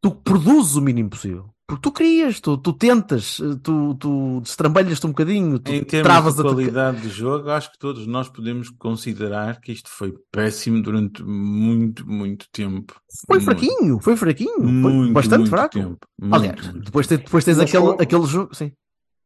tu 0.01 0.11
produzes 0.11 0.75
o 0.77 0.81
mínimo 0.83 1.11
possível. 1.11 1.51
Porque 1.67 1.81
tu 1.81 1.93
crias, 1.93 2.41
tu, 2.41 2.59
tu 2.59 2.75
tentas, 2.75 3.39
tu, 3.63 3.95
tu 3.95 4.41
destrambelhas-te 4.43 5.07
um 5.07 5.11
bocadinho, 5.11 5.59
tu 5.59 5.73
Em 5.73 5.83
termos 5.83 6.03
travas 6.03 6.35
de 6.37 6.43
qualidade 6.43 7.01
de 7.01 7.09
jogo, 7.09 7.49
acho 7.49 7.73
que 7.73 7.79
todos 7.79 8.07
nós 8.07 8.29
podemos 8.29 8.69
considerar 8.69 9.61
que 9.61 9.73
isto 9.73 9.89
foi 9.89 10.13
péssimo 10.31 10.83
durante 10.83 11.23
muito, 11.23 12.07
muito 12.07 12.47
tempo. 12.53 12.95
Foi 13.27 13.39
Muito, 13.39 13.45
fraquinho, 13.47 13.99
foi 13.99 14.15
fraquinho, 14.17 14.61
foi 14.61 14.71
Muito, 14.93 15.13
bastante 15.15 15.39
muito 15.39 15.51
fraco. 15.51 15.73
tempo. 15.73 15.99
Muito, 16.21 16.35
Aliás, 16.35 16.61
muito. 16.67 16.85
depois, 16.85 17.07
te- 17.07 17.17
depois 17.17 17.45
tens 17.45 17.57
Mas 17.57 17.71
aquele, 17.75 18.03
aquele 18.03 18.27
jogo, 18.27 18.55
sim. 18.55 18.71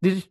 Diz. 0.01 0.29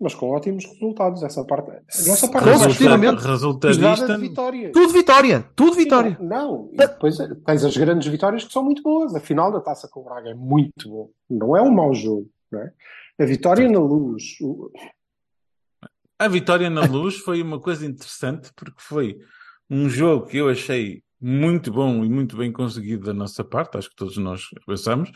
Mas 0.00 0.14
com 0.14 0.30
ótimos 0.30 0.64
resultados, 0.64 1.22
essa 1.24 1.44
parte. 1.44 1.70
A 1.70 1.74
nossa 2.06 2.28
parte 2.28 2.44
Resulta- 2.48 2.84
é 2.84 3.28
resultadista. 3.28 4.06
de 4.16 4.28
vitórias. 4.28 4.72
Tudo 4.72 4.92
vitória, 4.92 5.50
tudo 5.56 5.74
vitória. 5.76 6.16
Sim, 6.20 6.24
Não, 6.26 6.52
não. 6.52 6.70
e 6.72 6.76
depois 6.76 7.16
tens 7.44 7.64
as 7.64 7.76
grandes 7.76 8.06
vitórias 8.06 8.44
que 8.44 8.52
são 8.52 8.62
muito 8.62 8.80
boas. 8.82 9.12
A 9.16 9.20
final 9.20 9.50
da 9.50 9.60
Taça 9.60 9.88
com 9.88 10.00
o 10.00 10.04
Braga 10.04 10.30
é 10.30 10.34
muito 10.34 10.88
bom. 10.88 11.10
Não 11.28 11.56
é 11.56 11.62
um 11.62 11.70
mau 11.72 11.92
jogo, 11.94 12.30
não 12.50 12.60
é? 12.60 12.72
A 13.20 13.24
vitória 13.24 13.68
na 13.68 13.80
luz. 13.80 14.36
o- 14.40 14.70
A 16.18 16.28
vitória 16.28 16.70
na 16.70 16.84
luz 16.84 17.16
foi 17.18 17.42
uma 17.42 17.60
coisa 17.60 17.84
interessante 17.84 18.50
porque 18.54 18.80
foi 18.80 19.18
um 19.68 19.88
jogo 19.88 20.26
que 20.26 20.36
eu 20.36 20.48
achei 20.48 21.02
muito 21.20 21.72
bom 21.72 22.04
e 22.04 22.08
muito 22.08 22.36
bem 22.36 22.52
conseguido 22.52 23.06
da 23.06 23.12
nossa 23.14 23.42
parte, 23.44 23.76
acho 23.76 23.90
que 23.90 23.96
todos 23.96 24.16
nós 24.16 24.42
pensamos, 24.66 25.10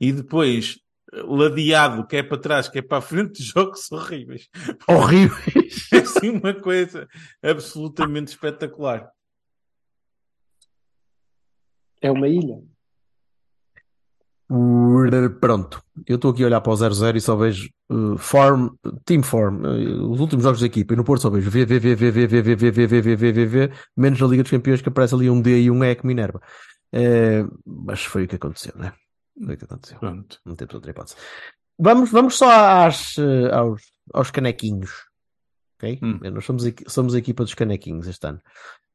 e 0.00 0.12
depois 0.12 0.78
ladeado, 1.22 2.06
que 2.06 2.16
é 2.16 2.22
para 2.22 2.38
trás, 2.38 2.68
que 2.68 2.78
é 2.78 2.82
para 2.82 2.98
a 2.98 3.02
frente, 3.02 3.42
jogos 3.42 3.90
horríveis. 3.90 4.48
Horríveis. 4.88 5.88
É 5.92 5.98
assim 5.98 6.30
uma 6.30 6.54
coisa 6.54 7.08
absolutamente 7.42 8.32
espetacular. 8.32 9.08
É 12.00 12.10
uma 12.10 12.28
ilha. 12.28 12.58
Pronto, 15.40 15.82
eu 16.06 16.16
estou 16.16 16.30
aqui 16.30 16.42
a 16.42 16.46
olhar 16.46 16.60
para 16.60 16.72
o 16.72 16.76
0-0 16.76 17.16
e 17.16 17.20
só 17.20 17.34
vejo 17.34 17.70
uh, 17.90 18.16
form, 18.18 18.68
team 19.04 19.22
form, 19.22 19.64
uh, 19.64 20.10
os 20.10 20.20
últimos 20.20 20.44
jogos 20.44 20.60
da 20.60 20.66
equipa, 20.66 20.92
e 20.92 20.96
no 20.96 21.02
Porto 21.02 21.22
só 21.22 21.30
vejo 21.30 21.50
V, 21.50 21.64
V, 21.64 21.78
V, 21.78 21.94
V, 21.96 22.10
V, 22.10 22.26
V, 22.26 22.42
V, 22.42 22.56
V, 22.56 22.70
V, 22.70 22.86
V, 22.86 23.00
V, 23.00 23.16
V, 23.16 23.32
V, 23.32 23.46
V, 23.46 23.70
menos 23.96 24.20
na 24.20 24.26
Liga 24.26 24.42
dos 24.42 24.50
Campeões 24.50 24.82
que 24.82 24.88
aparece 24.90 25.14
ali 25.14 25.30
um 25.30 25.40
D 25.40 25.62
e 25.62 25.70
um 25.70 25.82
E 25.82 25.94
que 25.94 26.06
Minerva. 26.06 26.40
Eh, 26.92 27.44
mas 27.66 28.04
foi 28.04 28.24
o 28.24 28.28
que 28.28 28.36
aconteceu, 28.36 28.72
né? 28.76 28.92
Foi 29.42 29.54
o 29.54 29.58
que 29.58 29.64
aconteceu. 29.64 29.98
Pronto. 29.98 30.38
Não 30.44 30.54
temos 30.54 30.74
outra 30.74 30.90
hipótese. 30.90 31.16
Vamos, 31.78 32.10
vamos 32.10 32.36
só 32.36 32.48
às, 32.86 33.16
eh, 33.18 33.52
aos, 33.52 33.82
aos 34.12 34.30
canequinhos. 34.30 34.90
Ok? 35.76 35.98
Hum. 36.02 36.20
Nós 36.32 36.44
somos, 36.44 36.64
somos 36.86 37.14
a 37.14 37.18
equipa 37.18 37.42
dos 37.42 37.54
canequinhos 37.54 38.06
este 38.06 38.26
ano. 38.26 38.40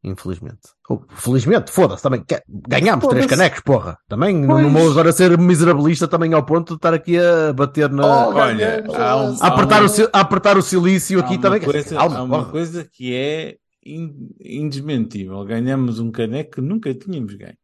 Infelizmente. 0.02 0.62
Ou, 0.88 1.06
felizmente, 1.10 1.72
foda-se, 1.72 2.02
também 2.02 2.24
ganhámos 2.70 3.06
três 3.08 3.26
canecos, 3.26 3.60
porra. 3.60 3.98
Também 4.08 4.34
não- 4.34 4.48
Pois. 4.48 4.64
não 4.64 4.72
vou 4.72 4.90
agora 4.92 5.12
ser 5.12 5.38
miserabilista 5.38 6.08
também 6.08 6.34
ao 6.34 6.46
ponto 6.46 6.70
de 6.70 6.76
estar 6.78 6.94
aqui 6.94 7.18
a 7.20 7.52
bater 7.52 7.90
na. 7.90 8.06
Oh, 8.30 8.34
Olha, 8.34 8.82
há 8.98 9.18
um- 9.18 9.38
a, 9.44 9.48
apertar 9.48 9.82
há 9.82 9.86
um- 9.86 9.88
o, 9.88 10.10
a 10.14 10.20
apertar 10.22 10.58
o 10.58 10.62
silício 10.62 11.20
Há 11.20 11.26
aqui 11.26 11.34
uma 11.34 11.42
também. 11.42 11.60
Coisa, 11.60 12.00
há 12.00 12.06
uma 12.06 12.28
porra. 12.40 12.52
coisa 12.52 12.90
que 12.90 13.14
é 13.14 13.58
in- 13.86 14.30
indesmentível. 14.40 15.44
Ganhamos 15.44 16.00
um 16.00 16.10
caneco 16.12 16.52
que 16.52 16.62
nunca 16.62 16.94
tínhamos 16.94 17.34
ganho. 17.36 17.58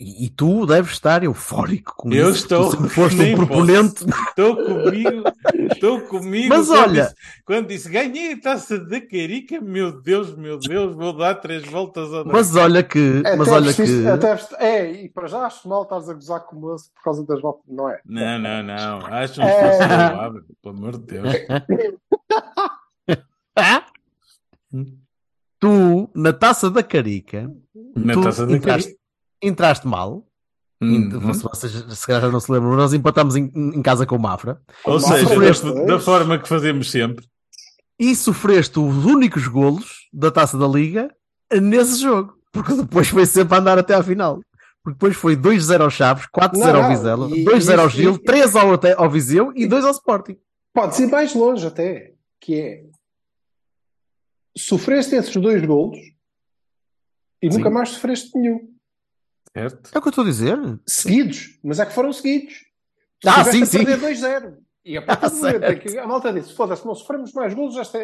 E, 0.00 0.26
e 0.26 0.30
tu 0.30 0.66
deves 0.66 0.92
estar 0.92 1.22
eufórico 1.22 1.94
com 1.96 2.12
Eu 2.12 2.30
isso. 2.30 2.42
estou, 2.42 2.70
Tu 2.76 2.88
foste 2.88 3.16
nem 3.16 3.34
um 3.34 3.46
proponente. 3.46 4.04
Estou 4.28 4.56
comigo, 4.56 5.22
estou 5.72 6.00
comigo. 6.02 6.48
Mas 6.48 6.66
quando 6.68 6.78
olha- 6.80 7.02
disse- 7.04 7.14
quando 7.44 7.66
disse 7.68 7.88
ganhei 7.90 8.32
a 8.32 8.40
taça 8.40 8.76
da 8.78 9.00
carica, 9.00 9.60
meu 9.60 10.00
Deus, 10.02 10.34
meu 10.36 10.58
Deus, 10.58 10.94
vou 10.96 11.12
dar 11.16 11.36
três 11.36 11.64
voltas 11.64 12.12
ao 12.12 12.24
Mas 12.26 12.54
olha 12.56 12.82
que. 12.82 13.20
Até 13.20 13.36
Mas 13.36 13.48
olha 13.48 13.72
que. 13.72 14.06
até 14.08 14.38
é, 14.58 14.90
e 15.04 15.08
para 15.08 15.28
já 15.28 15.46
acho 15.46 15.68
mal 15.68 15.82
estares 15.84 16.08
a 16.08 16.14
gozar 16.14 16.40
com 16.40 16.56
o 16.56 16.60
moço 16.60 16.90
por 16.94 17.02
causa 17.04 17.24
das 17.24 17.40
voltas. 17.40 17.62
Não 17.68 17.88
é? 17.88 18.00
Não, 18.04 18.38
não, 18.38 18.62
não. 18.64 19.06
Acho 19.06 19.40
um 19.40 19.44
É. 19.44 19.70
esforço 19.70 19.88
louvável, 19.88 20.42
pelo 20.62 20.76
amor 20.76 20.98
de 20.98 21.06
Deus. 21.06 21.28
Tu, 25.60 26.08
na 26.14 26.32
taça 26.32 26.70
da 26.70 26.84
carica, 26.84 27.52
Na 27.96 28.14
tu 28.14 28.22
taça 28.22 28.46
da 28.46 28.52
entraste, 28.56 28.90
carica. 28.90 28.97
Entraste 29.42 29.86
mal. 29.86 30.24
Uhum. 30.80 31.34
Se 31.34 31.42
vocês 31.42 31.72
se 31.72 32.06
calhar 32.06 32.22
já 32.22 32.28
não 32.30 32.38
se 32.38 32.50
lembram, 32.52 32.76
nós 32.76 32.92
empatámos 32.92 33.34
em, 33.34 33.50
em 33.54 33.82
casa 33.82 34.06
com 34.06 34.14
o 34.14 34.18
Mafra 34.20 34.62
Ou 34.84 35.00
seja, 35.00 35.26
sofreste, 35.26 35.64
da, 35.74 35.84
da 35.84 35.98
forma 36.00 36.38
que 36.38 36.48
fazemos 36.48 36.88
sempre. 36.90 37.26
e 37.98 38.14
sofreste 38.14 38.78
os 38.78 39.04
únicos 39.04 39.48
golos 39.48 40.08
da 40.12 40.30
taça 40.30 40.56
da 40.56 40.68
Liga 40.68 41.12
nesse 41.52 42.00
jogo. 42.00 42.38
Porque 42.52 42.74
depois 42.74 43.08
foi 43.08 43.26
sempre 43.26 43.56
a 43.56 43.58
andar 43.60 43.76
até 43.78 43.94
à 43.94 44.02
final. 44.02 44.40
Porque 44.84 44.94
depois 44.94 45.16
foi 45.16 45.36
2-0 45.36 45.80
ao 45.82 45.90
Chaves, 45.90 46.26
4-0 46.26 46.56
Não, 46.72 46.82
ao 46.84 46.88
Vizela, 46.90 47.28
e- 47.36 47.44
2-0 47.44 47.78
ao 47.80 47.88
Gil, 47.90 48.14
e- 48.14 48.18
3 48.22 48.54
ao, 48.56 48.68
ao 48.96 49.10
Viseu 49.10 49.52
e 49.56 49.66
2 49.66 49.84
ao 49.84 49.90
Sporting. 49.90 50.36
Podes 50.72 50.98
ir 51.00 51.08
mais 51.08 51.34
longe 51.34 51.66
até, 51.66 52.12
que 52.40 52.54
é 52.54 52.84
sofreste 54.56 55.14
esses 55.16 55.34
dois 55.36 55.64
golos 55.66 55.98
e 57.42 57.50
Sim. 57.50 57.58
nunca 57.58 57.70
mais 57.70 57.90
sofreste 57.90 58.36
nenhum. 58.38 58.60
Certo? 59.52 59.90
É 59.94 59.98
o 59.98 60.02
que 60.02 60.08
eu 60.08 60.10
estou 60.10 60.24
a 60.24 60.26
dizer. 60.26 60.58
Seguidos, 60.86 61.58
mas 61.62 61.78
é 61.78 61.86
que 61.86 61.92
foram 61.92 62.12
seguidos. 62.12 62.64
Ah, 63.26 63.44
sim, 63.44 63.62
a 63.62 63.66
sim. 63.66 63.84
perder 63.84 63.98
2-0. 64.16 64.56
E 64.84 64.96
a 64.96 65.02
partir 65.02 65.24
Ah, 65.26 65.28
do 65.28 65.36
momento 65.36 65.56
em 65.56 65.60
certo. 65.60 65.80
que 65.82 65.98
a 65.98 66.06
malta 66.06 66.32
disse: 66.32 66.54
foda-se, 66.54 66.86
não 66.86 66.94
sofremos 66.94 67.32
mais 67.32 67.52
golos 67.54 67.76
esta, 67.76 67.98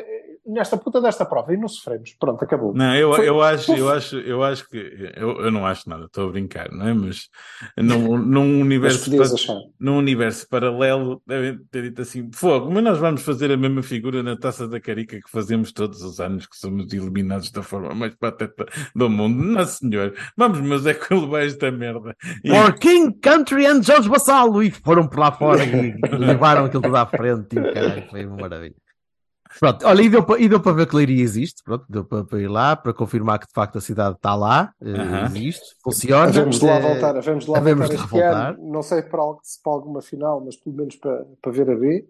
nesta 0.47 0.77
puta 0.77 1.01
desta 1.01 1.25
prova. 1.25 1.53
E 1.53 1.57
não 1.57 1.69
sofremos. 1.69 2.15
Pronto, 2.19 2.43
acabou. 2.45 2.75
Não, 2.75 2.95
eu, 2.95 3.13
Foi- 3.15 3.29
eu 3.29 3.43
acho, 3.43 3.73
eu 3.75 3.89
acho, 3.89 4.17
eu 4.19 4.43
acho 4.43 4.69
que 4.69 4.77
eu, 5.17 5.41
eu 5.41 5.51
não 5.51 5.67
acho 5.67 5.89
nada, 5.89 6.05
estou 6.07 6.29
a 6.29 6.33
brincar, 6.33 6.71
não 6.71 6.87
é? 6.89 6.95
Mas 6.95 7.29
num, 7.77 8.17
num 8.19 8.45
Mas 8.59 8.63
universo 8.63 9.17
pa- 9.17 9.23
achar. 9.25 9.57
num 9.81 9.97
universo 9.99 10.49
paralelo 10.49 11.23
devem 11.27 11.59
ter 11.71 11.83
dito 11.83 12.03
assim, 12.03 12.31
fogo, 12.35 12.71
mas 12.71 12.83
nós 12.85 12.99
vamos 12.99 13.23
fazer 13.23 13.51
a 13.51 13.57
mesma 13.57 13.83
figura 13.83 14.23
na 14.23 14.37
taça 14.37 14.67
da 14.69 14.81
carica 14.81 15.17
que 15.21 15.31
fazemos 15.31 15.73
todos 15.73 16.03
os 16.03 16.21
anos, 16.21 16.47
que 16.47 16.57
somos 16.57 16.93
eliminados 16.93 17.51
da 17.51 17.63
forma 17.63 17.95
mais 17.95 18.15
pateta 18.15 18.67
do 18.95 19.09
mundo. 19.09 19.43
Não, 19.43 19.65
senhor, 19.65 20.15
vamos, 20.37 20.61
mas 20.61 20.87
é 20.87 20.95
que 20.95 21.15
levar 21.15 21.45
esta 21.45 21.71
merda. 21.71 22.15
E- 22.45 22.51
For 22.51 22.75
King 22.79 23.13
Country 23.21 23.67
and 23.67 23.83
Jorge 23.83 24.09
Bassalo 24.09 24.63
e 24.63 24.71
foram 24.71 25.09
por 25.09 25.19
lá 25.19 25.33
fora 25.33 25.65
e 25.65 25.95
levaram 26.19 26.65
aquilo 26.67 26.83
tudo 26.83 26.97
à 26.97 27.07
frente. 27.07 27.49
Tipo, 27.49 27.73
caralho, 27.73 28.07
foi 28.11 28.27
uma 28.27 28.37
maravilha. 28.37 28.75
Pronto, 29.61 29.87
olha, 29.87 30.03
e 30.03 30.09
deu 30.09 30.25
para, 30.25 30.41
e 30.41 30.49
deu 30.49 30.61
para 30.61 30.73
ver 30.73 30.87
que 30.89 30.97
Leiria 30.97 31.23
existe, 31.23 31.63
pronto, 31.63 31.85
deu 31.89 32.05
para, 32.05 32.25
para 32.25 32.41
ir 32.41 32.49
lá, 32.49 32.75
para 32.75 32.93
confirmar 32.93 33.39
que 33.39 33.47
de 33.47 33.53
facto 33.53 33.79
a 33.79 33.81
cidade 33.81 34.17
está 34.17 34.35
lá, 34.35 34.73
Aham. 34.85 35.27
existe, 35.27 35.77
funciona. 35.83 36.25
Havemos 36.25 36.59
de 36.59 36.67
lá 36.67 36.77
eh, 36.77 36.81
voltar, 36.81 37.21
de 37.21 37.51
lá 37.51 37.59
havemos 37.59 37.89
voltar 37.89 38.03
de 38.05 38.11
voltar. 38.11 38.51
ano. 38.55 38.73
Não 38.73 38.83
sei 38.83 39.03
para, 39.03 39.21
algo- 39.21 39.41
se 39.43 39.63
para 39.63 39.73
alguma 39.73 40.03
final, 40.03 40.43
mas 40.45 40.57
pelo 40.57 40.75
menos 40.77 40.97
para, 40.97 41.25
para 41.41 41.53
ver 41.53 41.71
a 41.71 41.77
B. 41.77 42.09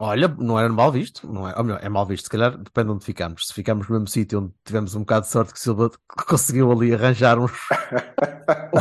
Olha, 0.00 0.28
não 0.28 0.58
era 0.58 0.68
mal 0.68 0.92
visto, 0.92 1.26
não 1.32 1.48
é, 1.48 1.56
ou 1.56 1.64
melhor, 1.64 1.80
é 1.82 1.88
mal 1.88 2.06
visto, 2.06 2.24
se 2.24 2.30
calhar 2.30 2.56
depende 2.56 2.86
de 2.86 2.92
onde 2.94 3.04
ficamos. 3.04 3.46
Se 3.48 3.54
ficamos 3.54 3.88
no 3.88 3.94
mesmo 3.94 4.06
sítio 4.08 4.40
onde 4.40 4.52
tivemos 4.64 4.94
um 4.94 5.00
bocado 5.00 5.26
de 5.26 5.32
sorte 5.32 5.52
que 5.52 5.58
o 5.58 5.62
Silva 5.62 5.90
conseguiu 6.28 6.70
ali 6.70 6.94
arranjar 6.94 7.36
uns, 7.38 7.50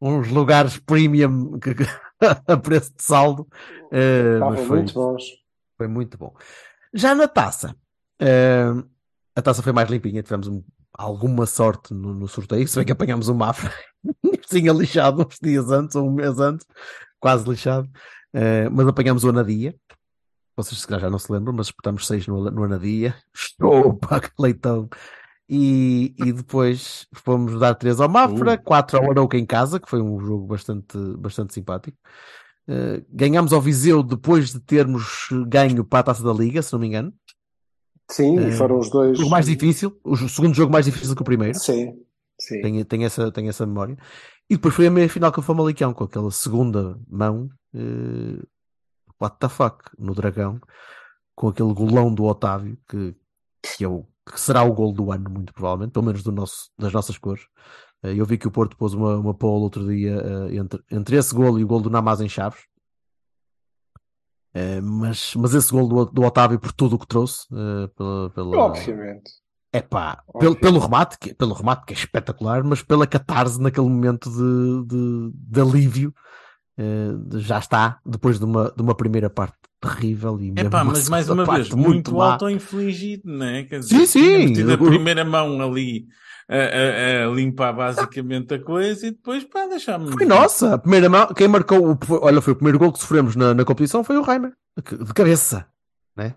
uns 0.00 0.28
lugares 0.28 0.78
premium 0.78 1.58
que- 1.58 1.74
a 2.46 2.56
preço 2.56 2.92
de 2.96 3.02
saldo, 3.02 3.46
mas 3.90 4.66
foi, 4.66 4.78
muito 4.78 4.94
bons. 4.94 5.24
foi 5.76 5.88
muito 5.88 6.18
bom. 6.18 6.34
Já 6.94 7.14
na 7.14 7.28
taça, 7.28 7.74
eh, 8.20 8.66
a 9.36 9.42
taça 9.42 9.62
foi 9.62 9.72
mais 9.72 9.88
limpinha, 9.90 10.22
tivemos 10.22 10.48
um- 10.48 10.62
alguma 10.92 11.46
sorte 11.46 11.92
no, 11.94 12.14
no 12.14 12.26
sorteio, 12.28 12.66
se 12.66 12.76
bem 12.76 12.84
que 12.86 12.92
apanhámos 12.92 13.28
o 13.28 13.34
Mafra, 13.34 13.72
tinha 14.50 14.72
lixado 14.72 15.22
uns 15.26 15.38
dias 15.40 15.70
antes, 15.70 15.94
ou 15.96 16.08
um 16.08 16.12
mês 16.12 16.38
antes, 16.40 16.66
quase 17.20 17.48
lixado, 17.48 17.88
eh, 18.32 18.68
mas 18.70 18.86
apanhámos 18.88 19.24
o 19.24 19.28
Anadia. 19.28 19.74
Vocês 20.56 20.80
se 20.80 20.86
calhar 20.88 21.02
já 21.02 21.10
não 21.10 21.20
se 21.20 21.30
lembram, 21.32 21.52
mas 21.54 21.68
apertámos 21.68 22.04
seis 22.06 22.26
no, 22.26 22.50
no 22.50 22.64
Anadia. 22.64 23.14
Estou 23.32 23.94
para 23.94 24.20
que 24.20 24.30
leitão. 24.40 24.88
E, 25.48 26.14
e 26.18 26.32
depois 26.32 27.06
fomos 27.14 27.58
dar 27.60 27.74
três 27.76 28.00
ao 28.00 28.08
Mafra, 28.08 28.54
Uh. 28.54 28.62
quatro 28.62 28.98
ao 28.98 29.08
Arouca 29.10 29.38
em 29.38 29.46
casa, 29.46 29.78
que 29.78 29.88
foi 29.88 30.02
um 30.02 30.18
jogo 30.20 30.46
bastante, 30.48 30.98
bastante 31.16 31.54
simpático. 31.54 31.96
Uh, 32.68 33.02
ganhámos 33.10 33.52
ao 33.52 33.62
Viseu 33.62 34.02
depois 34.02 34.52
de 34.52 34.60
termos 34.60 35.28
ganho 35.46 35.82
para 35.82 36.00
a 36.00 36.02
Taça 36.02 36.22
da 36.22 36.32
Liga, 36.32 36.60
se 36.60 36.72
não 36.72 36.78
me 36.78 36.86
engano. 36.86 37.14
Sim, 38.10 38.38
Eh, 38.38 38.48
e 38.48 38.52
foram 38.52 38.78
os 38.78 38.90
dois. 38.90 39.18
O 39.20 39.28
mais 39.30 39.46
difícil, 39.46 39.98
o 40.04 40.16
segundo 40.16 40.54
jogo 40.54 40.72
mais 40.72 40.86
difícil 40.86 41.14
que 41.14 41.22
o 41.22 41.24
primeiro. 41.24 41.58
Sim, 41.58 41.94
sim. 42.40 42.60
Tenho, 42.60 42.84
tenho, 42.84 43.04
essa, 43.04 43.30
tenho 43.32 43.48
essa 43.48 43.66
memória. 43.66 43.96
E 44.50 44.56
depois 44.56 44.74
foi 44.74 44.86
a 44.86 44.90
meia 44.90 45.08
final 45.08 45.32
com 45.32 45.40
o 45.40 45.44
Famalicão, 45.44 45.92
com 45.92 46.04
aquela 46.04 46.30
segunda 46.30 46.98
mão, 47.08 47.50
eh, 47.74 48.42
what 49.20 49.36
the 49.38 49.48
fuck, 49.48 49.90
no 49.98 50.14
Dragão, 50.14 50.60
com 51.34 51.48
aquele 51.48 51.72
golão 51.72 52.12
do 52.14 52.24
Otávio, 52.24 52.78
que, 52.88 53.14
que, 53.62 53.84
é 53.84 53.88
o, 53.88 54.06
que 54.30 54.40
será 54.40 54.62
o 54.62 54.72
gol 54.72 54.92
do 54.92 55.12
ano, 55.12 55.30
muito 55.30 55.52
provavelmente, 55.52 55.92
pelo 55.92 56.06
menos 56.06 56.22
do 56.22 56.32
nosso, 56.32 56.70
das 56.78 56.92
nossas 56.92 57.18
cores. 57.18 57.46
Eh, 58.02 58.14
eu 58.14 58.24
vi 58.24 58.38
que 58.38 58.48
o 58.48 58.50
Porto 58.50 58.76
pôs 58.76 58.94
uma, 58.94 59.16
uma 59.16 59.34
poll 59.34 59.62
outro 59.62 59.86
dia 59.86 60.16
eh, 60.16 60.56
entre, 60.56 60.82
entre 60.90 61.16
esse 61.16 61.34
gol 61.34 61.58
e 61.58 61.64
o 61.64 61.66
gol 61.66 61.80
do 61.80 61.90
Namaz 61.90 62.20
em 62.20 62.28
Chaves. 62.28 62.60
Eh, 64.54 64.80
mas, 64.80 65.34
mas 65.34 65.54
esse 65.54 65.70
gol 65.70 65.88
do, 65.88 66.04
do 66.06 66.22
Otávio 66.22 66.58
por 66.58 66.72
tudo 66.72 66.96
o 66.96 66.98
que 66.98 67.06
trouxe, 67.06 67.46
pela, 67.96 68.30
pela, 68.30 68.58
Obviamente. 68.58 69.30
é 69.72 69.82
pá, 69.82 70.22
pelo, 70.38 70.56
pelo 70.56 70.78
remate, 70.78 71.18
que, 71.18 71.34
pelo 71.34 71.54
remate 71.54 71.86
que 71.86 71.92
é 71.92 71.96
espetacular, 71.96 72.64
mas 72.64 72.82
pela 72.82 73.06
catarse 73.06 73.60
naquele 73.60 73.88
momento 73.88 74.30
de, 74.30 74.86
de, 74.86 75.30
de 75.34 75.60
alívio, 75.60 76.14
eh, 76.78 77.38
já 77.38 77.58
está, 77.58 77.98
depois 78.06 78.38
de 78.38 78.44
uma, 78.44 78.70
de 78.70 78.80
uma 78.80 78.94
primeira 78.94 79.28
parte 79.28 79.57
terrível 79.80 80.40
e 80.40 80.48
É 80.48 80.52
mesmo 80.52 80.70
pá, 80.70 80.82
uma 80.82 80.92
mas 80.92 81.08
mais 81.08 81.28
uma 81.28 81.44
vez, 81.44 81.70
muito 81.70 82.20
auto-infligido, 82.20 83.22
não 83.26 83.46
é? 83.46 83.62
Quer 83.64 83.82
Sim, 83.82 84.06
sim. 84.06 84.52
tido 84.52 84.72
a 84.72 84.78
primeira 84.78 85.24
mão 85.24 85.60
ali 85.60 86.06
a, 86.48 86.56
a- 86.56 87.26
a 87.26 87.34
limpar 87.34 87.72
basicamente 87.72 88.54
a 88.54 88.62
coisa 88.62 89.06
e 89.06 89.10
depois, 89.10 89.44
pá, 89.44 89.66
deixámos. 89.66 90.12
Foi 90.12 90.24
nossa, 90.26 90.74
a 90.74 90.78
primeira 90.78 91.08
mão, 91.08 91.26
quem 91.34 91.46
marcou, 91.48 91.92
o, 91.92 91.98
foi- 92.04 92.18
olha, 92.22 92.40
foi 92.40 92.52
o 92.52 92.56
primeiro 92.56 92.78
gol 92.78 92.92
que 92.92 92.98
sofremos 92.98 93.36
na, 93.36 93.54
na 93.54 93.64
competição 93.64 94.02
foi 94.02 94.16
o 94.16 94.22
Reimer, 94.22 94.52
de 94.76 95.12
cabeça, 95.14 95.66
né? 96.16 96.34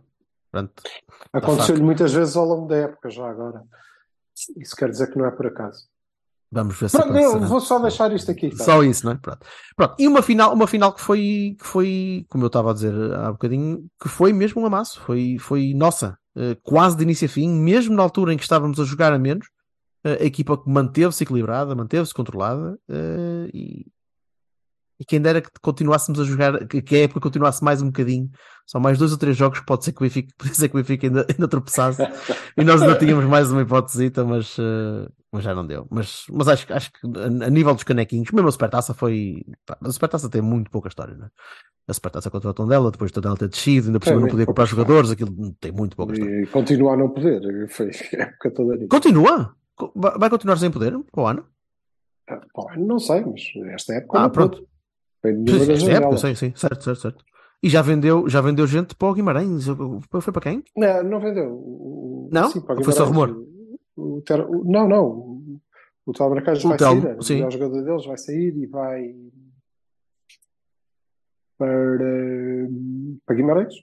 Pronto. 0.51 0.83
Aconteceu-lhe 1.31 1.81
muitas 1.81 2.11
vezes 2.13 2.35
ao 2.35 2.45
longo 2.45 2.67
da 2.67 2.75
época, 2.75 3.09
já 3.09 3.27
agora. 3.29 3.63
Isso 4.57 4.75
quer 4.75 4.89
dizer 4.89 5.07
que 5.11 5.17
não 5.17 5.25
é 5.25 5.31
por 5.31 5.47
acaso. 5.47 5.85
Vamos 6.51 6.77
ver 6.77 6.89
se 6.89 6.97
Pronto, 6.97 7.15
eu 7.15 7.29
acontecerá. 7.29 7.47
vou 7.47 7.61
só 7.61 7.79
deixar 7.79 8.11
isto 8.13 8.29
aqui. 8.29 8.49
tá? 8.49 8.63
Só 8.63 8.83
isso, 8.83 9.05
não 9.05 9.13
é? 9.13 9.15
Pronto. 9.15 9.45
Pronto. 9.75 9.95
E 9.97 10.07
uma 10.07 10.21
final, 10.21 10.53
uma 10.53 10.67
final 10.67 10.93
que 10.93 10.99
foi, 11.01 11.55
que 11.57 11.65
foi, 11.65 12.25
como 12.29 12.43
eu 12.43 12.47
estava 12.47 12.71
a 12.71 12.73
dizer 12.73 12.93
há 13.13 13.31
bocadinho, 13.31 13.85
que 14.01 14.09
foi 14.09 14.33
mesmo 14.33 14.61
um 14.61 14.65
amasso. 14.65 14.99
Foi, 14.99 15.37
foi 15.39 15.73
nossa. 15.73 16.17
Eh, 16.35 16.55
quase 16.63 16.95
de 16.95 17.03
início 17.03 17.25
a 17.25 17.29
fim, 17.29 17.49
mesmo 17.49 17.95
na 17.95 18.03
altura 18.03 18.33
em 18.33 18.37
que 18.37 18.43
estávamos 18.43 18.79
a 18.79 18.85
jogar 18.85 19.11
a 19.11 19.19
menos, 19.19 19.47
eh, 20.03 20.19
a 20.21 20.25
equipa 20.25 20.57
que 20.57 20.69
manteve-se 20.69 21.23
equilibrada, 21.23 21.75
manteve-se 21.75 22.13
controlada, 22.13 22.77
eh, 22.89 23.49
e, 23.53 23.85
e 24.99 25.05
quem 25.05 25.19
dera 25.19 25.41
que 25.41 25.49
continuássemos 25.61 26.19
a 26.21 26.23
jogar, 26.23 26.65
que, 26.67 26.95
a 26.95 26.99
época 26.99 27.19
continuasse 27.19 27.61
mais 27.63 27.81
um 27.81 27.87
bocadinho, 27.87 28.29
só 28.65 28.79
mais 28.79 28.97
dois 28.97 29.11
ou 29.11 29.17
três 29.17 29.35
jogos 29.35 29.59
pode 29.61 29.83
ser 29.83 29.91
que 29.91 29.99
o 29.99 30.03
Benfica, 30.03 30.33
pode 30.39 30.55
ser 30.55 30.69
que 30.69 30.75
o 30.75 30.79
Benfica 30.79 31.07
ainda, 31.07 31.25
ainda 31.29 31.47
tropeçasse, 31.49 32.01
e 32.57 32.63
nós 32.63 32.81
ainda 32.81 32.97
tínhamos 32.97 33.25
mais 33.25 33.51
uma 33.51 33.61
hipótesita, 33.61 34.23
mas, 34.23 34.55
mas 35.31 35.43
já 35.43 35.53
não 35.55 35.65
deu. 35.65 35.87
Mas, 35.89 36.23
mas 36.31 36.47
acho, 36.47 36.71
acho 36.73 36.91
que 36.91 36.99
a, 37.07 37.45
a 37.45 37.49
nível 37.49 37.73
dos 37.73 37.83
canequinhos, 37.83 38.29
mesmo 38.31 38.47
a 38.47 38.51
Supertaça 38.51 38.93
foi. 38.93 39.43
pá, 39.65 39.77
a 39.81 39.91
Supertaça 39.91 40.29
tem 40.29 40.41
muito 40.41 40.69
pouca 40.71 40.87
história, 40.89 41.15
né? 41.15 41.29
A 41.87 41.93
Supertaça 41.93 42.29
contra 42.29 42.49
o 42.49 42.53
Tondela, 42.53 42.91
depois 42.91 43.11
o 43.11 43.13
Tondela 43.13 43.35
ter 43.37 43.49
descido, 43.49 43.87
ainda 43.87 43.99
por 43.99 44.05
cima 44.05 44.19
não 44.21 44.27
podia 44.27 44.45
comprar 44.45 44.63
pouca 44.67 44.69
jogadores, 44.69 45.09
aquilo 45.11 45.53
tem 45.59 45.71
muito 45.71 45.95
pouca 45.97 46.13
história. 46.13 46.41
E 46.41 46.47
continua 46.47 46.93
a 46.93 46.97
não 46.97 47.09
poder. 47.09 47.67
Foi 47.69 47.89
a 48.19 48.23
época 48.23 48.51
toda 48.51 48.75
nisso. 48.75 48.87
Continua? 48.89 49.55
Co- 49.75 49.91
Vai 49.95 50.29
continuar 50.29 50.57
sem 50.57 50.69
poder 50.71 50.97
para 51.11 51.21
o 51.23 51.27
ano? 51.27 51.45
Ah, 52.29 52.77
não 52.77 52.99
sei, 52.99 53.25
mas 53.25 53.41
esta 53.73 53.93
época. 53.95 54.19
Ah, 54.19 54.29
pronto. 54.29 54.65
Foi 55.21 55.31
Esta 55.73 55.91
época, 55.91 56.17
sim, 56.17 56.35
sim, 56.35 56.53
certo, 56.55 56.83
certo, 56.83 57.01
certo. 57.01 57.25
E 57.63 57.69
já 57.69 57.81
vendeu, 57.81 58.27
já 58.27 58.41
vendeu 58.41 58.65
gente 58.65 58.95
para 58.95 59.07
o 59.07 59.13
Guimarães. 59.13 59.65
Foi 60.19 60.33
para 60.33 60.41
quem? 60.41 60.63
Não, 60.75 61.03
não 61.03 61.19
vendeu. 61.19 62.29
Não? 62.31 62.49
Sim, 62.49 62.61
foi 62.83 62.93
só 62.93 63.05
rumor? 63.05 63.35
O, 64.01 64.21
Ter- 64.21 64.41
o- 64.45 64.63
não, 64.65 64.87
não. 64.87 65.05
O, 65.07 65.61
o 66.07 66.13
Telmo 66.13 66.35
Bracais 66.35 66.63
O 66.63 66.69
vai 66.69 66.77
Telmo, 66.77 67.01
sair. 67.01 67.23
sim. 67.23 67.33
O 67.33 67.37
melhor 67.37 67.51
jogador 67.51 67.81
deles 67.83 68.05
vai 68.05 68.17
sair 68.17 68.55
e 68.57 68.65
vai 68.67 69.13
para, 71.57 72.67
para 73.25 73.35
Guimarães. 73.35 73.73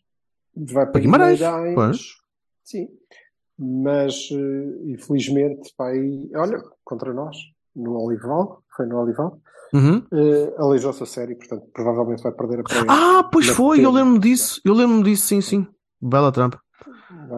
Vai 0.57 0.85
para, 0.85 0.87
Para 0.93 1.01
Guimarães, 1.01 1.39
Guimarães. 1.39 1.75
pois. 1.75 1.99
Sim. 2.65 2.89
Mas, 3.59 4.29
eh, 4.33 4.91
infelizmente, 4.93 5.73
vai. 5.77 5.97
Olha, 6.35 6.61
contra 6.85 7.13
nós, 7.13 7.37
no 7.75 7.97
Olival. 8.05 8.63
Foi 8.77 8.87
no 8.87 8.99
Olival. 9.01 9.41
Uhum. 9.73 10.03
eh, 10.13 10.55
aleijou-se 10.59 11.03
a 11.03 11.07
série, 11.07 11.35
portanto, 11.35 11.67
provavelmente 11.75 12.23
vai 12.23 12.33
perder 12.33 12.61
a 12.61 12.63
prémio. 12.63 12.87
Ah, 12.91 13.29
pois 13.31 13.49
foi, 13.49 13.79
eu 13.85 13.93
pena. 13.93 14.05
lembro 14.05 14.19
disso. 14.21 14.61
Eu 14.65 14.75
lembro 14.75 15.03
disso, 15.03 15.27
sim, 15.27 15.41
sim. 15.41 15.67
Bela 16.01 16.33
trampa. 16.33 16.61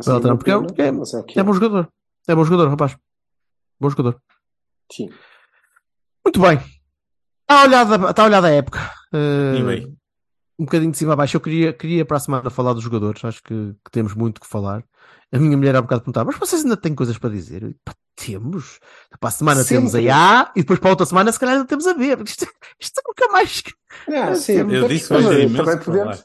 Bela 0.05 0.21
trampa. 0.21 0.37
Porque 0.37 0.51
é, 0.51 0.59
porque 0.61 0.83
é, 0.83 0.87
é 0.87 0.89
é 0.89 1.41
é. 1.41 1.43
bom 1.43 1.53
jogador. 1.53 1.89
É 2.31 2.35
bom 2.35 2.45
jogador, 2.45 2.69
rapaz. 2.71 2.97
Bom 3.81 3.91
jogador. 3.91 4.21
Sim. 4.93 5.09
Muito 6.25 6.41
bem. 6.41 6.59
Está 7.43 7.63
olhada, 7.65 8.11
está 8.11 8.25
olhada 8.25 8.47
a 8.47 8.51
época. 8.51 8.79
Bem. 9.13 9.87
um 10.57 10.65
bocadinho 10.65 10.93
de 10.93 10.99
cima 10.99 11.15
a 11.15 11.17
baixo. 11.17 11.37
Eu 11.37 11.41
queria, 11.41 11.73
queria 11.73 12.05
para 12.05 12.19
a 12.19 12.21
semana 12.21 12.51
falar 12.51 12.73
dos 12.73 12.85
jogadores. 12.85 13.25
Acho 13.25 13.43
que, 13.43 13.75
que 13.85 13.91
temos 13.91 14.15
muito 14.15 14.41
que 14.41 14.47
falar. 14.47 14.85
A 15.33 15.39
minha 15.39 15.57
mulher 15.57 15.75
há 15.75 15.83
bocado 15.83 16.03
perguntava, 16.03 16.31
mas 16.31 16.39
vocês 16.39 16.63
ainda 16.63 16.77
têm 16.77 16.95
coisas 16.95 17.19
para 17.19 17.31
dizer? 17.31 17.63
Eu, 17.65 17.75
"Pá, 17.85 17.95
temos. 18.15 18.79
Para 19.19 19.29
a 19.29 19.33
semana 19.33 19.65
temos 19.65 19.95
a 19.95 19.99
A 19.99 20.53
e 20.55 20.61
depois 20.61 20.79
para 20.79 20.89
a 20.89 20.93
outra 20.93 21.07
semana 21.07 21.33
se 21.33 21.41
calhar 21.41 21.57
ainda 21.57 21.67
temos 21.67 21.87
a 21.89 21.95
B. 21.95 22.17
Isto, 22.25 22.47
isto 22.79 23.03
nunca 23.07 23.33
mais. 23.33 23.63
Ah, 24.09 24.35
sim, 24.37 24.53
Eu 24.59 24.87
disse 24.87 25.13
imenso 25.13 25.57
também 25.57 25.79
que 25.79 25.85
podemos, 25.85 26.25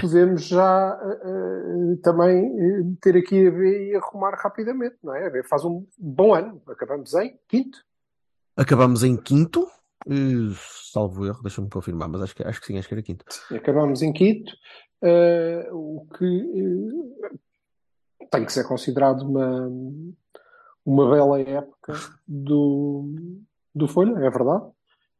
podemos 0.00 0.44
já 0.46 1.00
eh, 1.02 1.96
também 2.02 2.44
eh, 2.46 2.82
ter 3.00 3.16
aqui 3.16 3.46
a 3.46 3.50
B 3.50 3.90
e 3.90 3.96
arrumar 3.96 4.34
rapidamente, 4.36 4.96
não 5.02 5.14
é? 5.14 5.26
A 5.26 5.30
B 5.30 5.42
faz 5.44 5.64
um 5.64 5.86
bom 5.98 6.34
ano. 6.34 6.60
Acabamos 6.68 7.14
em 7.14 7.38
quinto. 7.48 7.78
Acabamos 8.56 9.02
em 9.02 9.16
quinto. 9.16 9.66
salvo 10.92 11.26
erro, 11.26 11.42
deixa-me 11.42 11.68
confirmar, 11.70 12.08
mas 12.08 12.22
acho 12.22 12.34
que, 12.34 12.42
acho 12.42 12.60
que 12.60 12.66
sim, 12.66 12.78
acho 12.78 12.88
que 12.88 12.94
era 12.94 13.02
quinto. 13.02 13.24
Acabamos 13.54 14.02
em 14.02 14.12
quinto, 14.12 14.52
o 15.72 16.06
que 16.16 16.98
tem 18.30 18.44
que 18.44 18.52
ser 18.52 18.64
considerado 18.66 19.22
uma, 19.22 19.68
uma 20.84 21.10
bela 21.10 21.40
época 21.40 21.94
do, 22.26 23.12
do 23.74 23.88
Folha, 23.88 24.12
é 24.18 24.30
verdade. 24.30 24.64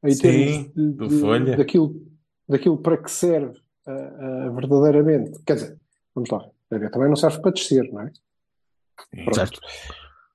Em 0.02 0.10
Sim, 0.12 0.22
termos 0.22 0.74
de- 0.74 0.92
do 0.92 1.08
de- 1.08 1.20
Folha. 1.20 1.56
Daquilo, 1.56 1.94
daquilo 2.48 2.78
para 2.78 2.96
que 2.98 3.10
serve 3.10 3.58
ah, 3.88 4.50
verdadeiramente. 4.50 5.38
Quer 5.44 5.54
dizer, 5.54 5.78
vamos 6.14 6.30
lá, 6.30 6.48
também 6.68 7.08
não 7.08 7.16
serve 7.16 7.40
para 7.40 7.52
descer, 7.52 7.90
não 7.92 8.02
é? 8.02 8.12
Pronto. 9.24 9.34
Certo. 9.34 9.60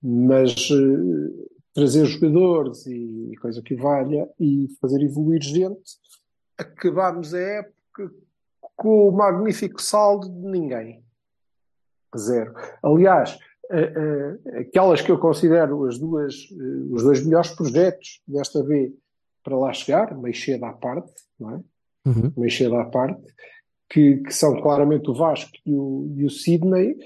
Mas 0.01 0.69
eh, 0.71 1.47
trazer 1.73 2.05
jogadores 2.05 2.85
e, 2.87 3.35
coisa 3.41 3.61
que 3.61 3.75
valha 3.75 4.29
e 4.39 4.67
fazer 4.81 5.01
evoluir 5.01 5.41
gente, 5.41 5.97
acabámos 6.57 7.33
a 7.33 7.39
época 7.39 8.11
com 8.75 9.09
o 9.09 9.11
magnífico 9.11 9.81
saldo 9.81 10.29
de 10.29 10.47
ninguém. 10.47 11.03
Zero. 12.17 12.53
Aliás, 12.83 13.37
aquelas 14.59 15.01
que 15.01 15.11
eu 15.11 15.17
considero 15.17 15.85
as 15.85 15.97
duas, 15.97 16.35
os 16.91 17.03
dois 17.03 17.25
melhores 17.25 17.51
projetos 17.51 18.21
desta 18.27 18.63
vez 18.63 18.93
para 19.43 19.57
lá 19.57 19.73
chegar, 19.73 20.15
meio 20.15 20.35
cedo 20.35 20.63
à 20.65 20.73
parte, 20.73 21.11
não 21.39 21.55
é? 21.55 21.59
Uhum. 22.05 22.31
meio 22.35 22.51
cedo 22.51 22.75
à 22.75 22.85
parte, 22.85 23.21
que, 23.89 24.17
que 24.17 24.33
são 24.33 24.59
claramente 24.61 25.09
o 25.09 25.13
Vasco 25.13 25.51
e 25.65 25.73
o, 25.73 26.13
e 26.17 26.25
o 26.25 26.29
Sidney. 26.29 26.97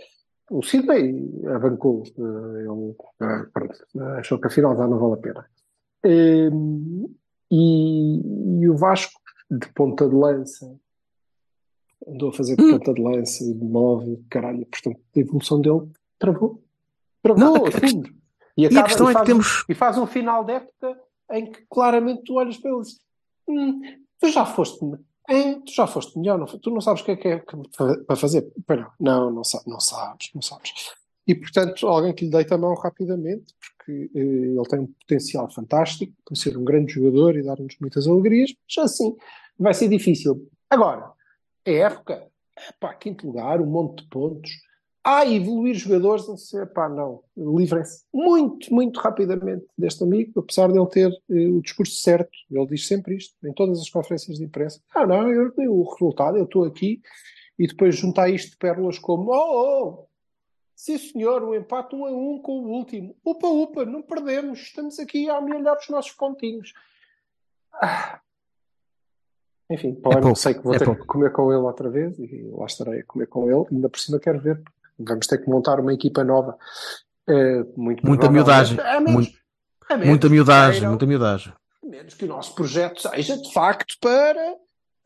O 0.49 0.63
Sidney 0.63 1.29
avancou, 1.53 2.03
eh, 2.05 2.61
ele 2.61 2.95
eh, 3.21 3.45
pronto, 3.53 3.75
achou 4.17 4.39
que 4.39 4.47
afinal 4.47 4.75
já 4.77 4.87
não 4.87 4.97
vale 4.97 5.13
a 5.13 5.17
pena. 5.17 5.45
Eh, 6.03 6.49
E, 7.51 8.59
e 8.61 8.69
o 8.69 8.75
Vasco, 8.75 9.21
de 9.49 9.67
ponta 9.73 10.07
de 10.09 10.13
lança, 10.15 10.69
andou 12.05 12.29
a 12.29 12.33
fazer 12.33 12.55
ponta 12.57 12.93
de 12.93 13.01
lança 13.01 13.43
e 13.43 13.53
de 13.53 13.63
nove, 13.65 14.21
caralho, 14.29 14.65
portanto, 14.65 14.99
a 15.15 15.19
evolução 15.19 15.61
dele 15.61 15.87
travou. 16.19 16.61
Travou, 17.23 17.39
Não, 17.43 17.65
a- 17.65 17.71
fundo. 17.71 18.09
E, 18.57 18.63
E 18.63 18.65
a 18.65 18.69
acaba- 18.69 18.87
questão 18.87 19.05
é 19.07 19.11
que 19.11 19.13
faz, 19.19 19.27
temos. 19.27 19.65
e 19.69 19.73
faz 19.75 19.97
um 19.97 20.05
final 20.07 20.43
de 20.43 20.53
época 20.53 20.99
em 21.31 21.51
que 21.51 21.65
claramente 21.69 22.23
tu 22.23 22.33
olhas 22.35 22.57
para 22.57 22.71
ele 22.71 22.79
e 22.79 22.81
dizes: 22.83 22.99
"Hum, 23.47 23.81
tu 24.19 24.29
já 24.29 24.45
foste, 24.45 24.79
é, 25.29 25.53
tu 25.55 25.73
já 25.73 25.87
foste 25.87 26.17
melhor, 26.17 26.37
não 26.37 26.45
tu 26.45 26.71
não 26.71 26.81
sabes 26.81 27.01
o 27.01 27.05
que 27.05 27.11
é 27.11 27.15
que 27.15 27.27
é 27.27 27.43
para 28.05 28.15
fazer. 28.15 28.47
Não, 28.99 29.31
não, 29.31 29.41
não 29.67 29.79
sabes, 29.79 30.29
não 30.33 30.41
sabes. 30.41 30.71
E 31.27 31.35
portanto, 31.35 31.87
alguém 31.87 32.13
que 32.13 32.25
lhe 32.25 32.31
deita 32.31 32.55
a 32.55 32.57
mão 32.57 32.73
rapidamente, 32.75 33.53
porque 33.59 34.09
eh, 34.15 34.19
ele 34.19 34.69
tem 34.69 34.79
um 34.79 34.87
potencial 34.87 35.51
fantástico 35.51 36.13
para 36.23 36.35
ser 36.35 36.57
um 36.57 36.63
grande 36.63 36.93
jogador 36.93 37.35
e 37.35 37.43
dar-nos 37.43 37.75
muitas 37.81 38.07
alegrias, 38.07 38.53
mas 38.77 38.91
assim 38.91 39.15
vai 39.59 39.73
ser 39.73 39.89
difícil. 39.89 40.49
Agora, 40.69 41.11
é 41.65 41.79
época, 41.79 42.27
pá, 42.79 42.93
quinto 42.93 43.27
lugar, 43.27 43.59
um 43.59 43.65
monte 43.65 44.03
de 44.03 44.09
pontos. 44.09 44.51
Ah, 45.09 45.25
evoluir 45.25 45.73
jogadores, 45.73 46.25
pá, 46.75 46.89
não. 46.89 47.23
Livrem-se 47.37 48.03
muito, 48.13 48.73
muito 48.73 48.99
rapidamente 48.99 49.65
deste 49.77 50.03
amigo, 50.03 50.37
apesar 50.37 50.69
de 50.69 50.77
ele 50.77 50.89
ter 50.89 51.09
eh, 51.29 51.47
o 51.47 51.61
discurso 51.61 51.95
certo. 52.01 52.37
Ele 52.51 52.67
diz 52.67 52.85
sempre 52.85 53.15
isto, 53.15 53.33
em 53.47 53.53
todas 53.53 53.79
as 53.79 53.89
conferências 53.89 54.37
de 54.37 54.43
imprensa. 54.43 54.81
Ah, 54.93 55.07
não, 55.07 55.31
eu 55.31 55.49
tenho 55.51 55.71
o 55.71 55.89
resultado, 55.89 56.35
eu 56.35 56.43
estou 56.43 56.65
aqui. 56.65 57.01
E 57.57 57.65
depois 57.67 57.95
juntar 57.95 58.29
isto 58.29 58.51
de 58.51 58.57
pérolas 58.57 58.99
como, 58.99 59.31
oh, 59.31 60.01
oh, 60.01 60.07
sim 60.75 60.97
senhor, 60.97 61.41
o 61.41 61.55
empate 61.55 61.95
um 61.95 62.05
a 62.05 62.11
um 62.11 62.41
com 62.41 62.59
o 62.59 62.69
último. 62.69 63.15
Upa, 63.25 63.47
upa, 63.47 63.85
não 63.85 64.01
perdemos, 64.01 64.59
estamos 64.59 64.99
aqui 64.99 65.29
a 65.29 65.37
amelhar 65.37 65.77
os 65.77 65.87
nossos 65.87 66.11
pontinhos. 66.11 66.73
Ah. 67.71 68.19
Enfim, 69.69 69.95
pouco, 69.95 70.35
sei 70.35 70.53
que 70.53 70.63
vou 70.63 70.73
é 70.73 70.79
ter 70.79 70.85
pouco. 70.85 71.01
que 71.01 71.07
comer 71.07 71.31
com 71.31 71.49
ele 71.49 71.61
outra 71.61 71.89
vez 71.89 72.19
e 72.19 72.49
lá 72.51 72.65
estarei 72.65 72.99
a 72.99 73.05
comer 73.05 73.27
com 73.27 73.49
ele. 73.49 73.65
Ainda 73.71 73.87
por 73.87 73.99
cima 73.99 74.19
quero 74.19 74.41
ver. 74.41 74.61
Vamos 74.99 75.27
ter 75.27 75.37
que 75.39 75.49
montar 75.49 75.79
uma 75.79 75.93
equipa 75.93 76.23
nova. 76.23 76.57
Eh, 77.27 77.63
muito 77.75 78.05
Muita 78.05 78.29
miudagem. 78.31 78.79
A 78.79 78.99
menos- 78.99 79.13
Muito- 79.13 79.37
a 79.89 79.93
menos 79.93 80.07
Muita 80.09 80.29
miudagem, 80.29 80.71
queiram- 80.73 80.89
muita 80.89 81.05
miudagem. 81.05 81.53
a 81.83 81.87
menos 81.87 82.13
que 82.13 82.25
o 82.25 82.27
nosso 82.27 82.55
projeto 82.55 83.01
seja 83.01 83.37
de 83.37 83.53
facto 83.53 83.95
para 84.01 84.55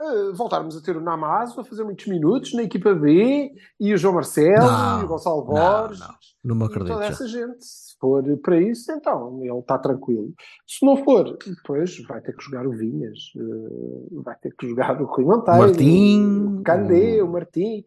eh, 0.04 0.32
voltarmos 0.34 0.76
a 0.76 0.82
ter 0.82 0.98
o 0.98 1.02
Namazo 1.02 1.62
a 1.62 1.64
fazer 1.64 1.84
muitos 1.84 2.08
minutos 2.08 2.54
na 2.56 2.64
equipa 2.64 2.92
B 2.96 3.52
e 3.80 3.94
o 3.94 3.98
João 3.98 4.16
Marcelo 4.16 4.66
Não, 4.66 5.02
e 5.02 5.04
o 5.04 5.08
Gonçalo 5.08 5.46
não, 5.46 5.54
Borges 5.54 6.00
não. 6.00 6.16
Não 6.44 6.56
me 6.56 6.64
e 6.64 6.66
acredito 6.66 6.94
toda 6.94 7.06
já. 7.06 7.12
essa 7.12 7.28
gente. 7.28 7.64
Se 7.64 7.96
for 8.00 8.24
para 8.40 8.60
isso, 8.60 8.92
então 8.92 9.40
ele 9.44 9.60
está 9.60 9.78
tranquilo. 9.78 10.34
Se 10.66 10.84
não 10.84 10.98
for, 11.04 11.38
depois 11.46 11.96
vai 12.08 12.20
ter 12.20 12.36
que 12.36 12.44
jogar 12.44 12.66
o 12.66 12.72
Vinhas, 12.72 13.20
eh, 13.38 14.08
vai 14.24 14.36
ter 14.38 14.56
que 14.58 14.68
jogar 14.68 15.00
o 15.00 15.06
Rui 15.06 15.24
Monteiro, 15.24 15.60
Martim, 15.60 16.58
o 16.60 16.64
Candê, 16.64 17.22
o- 17.22 17.26
o 17.28 17.32
Martim 17.32 17.86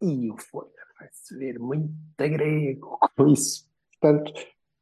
e 0.00 0.30
o 0.30 0.36
Folha. 0.38 0.70
Vai-se 1.02 1.36
ver 1.36 1.58
muito 1.58 1.92
grego 2.16 2.96
com 3.16 3.26
isso. 3.26 3.66
Portanto, 4.00 4.32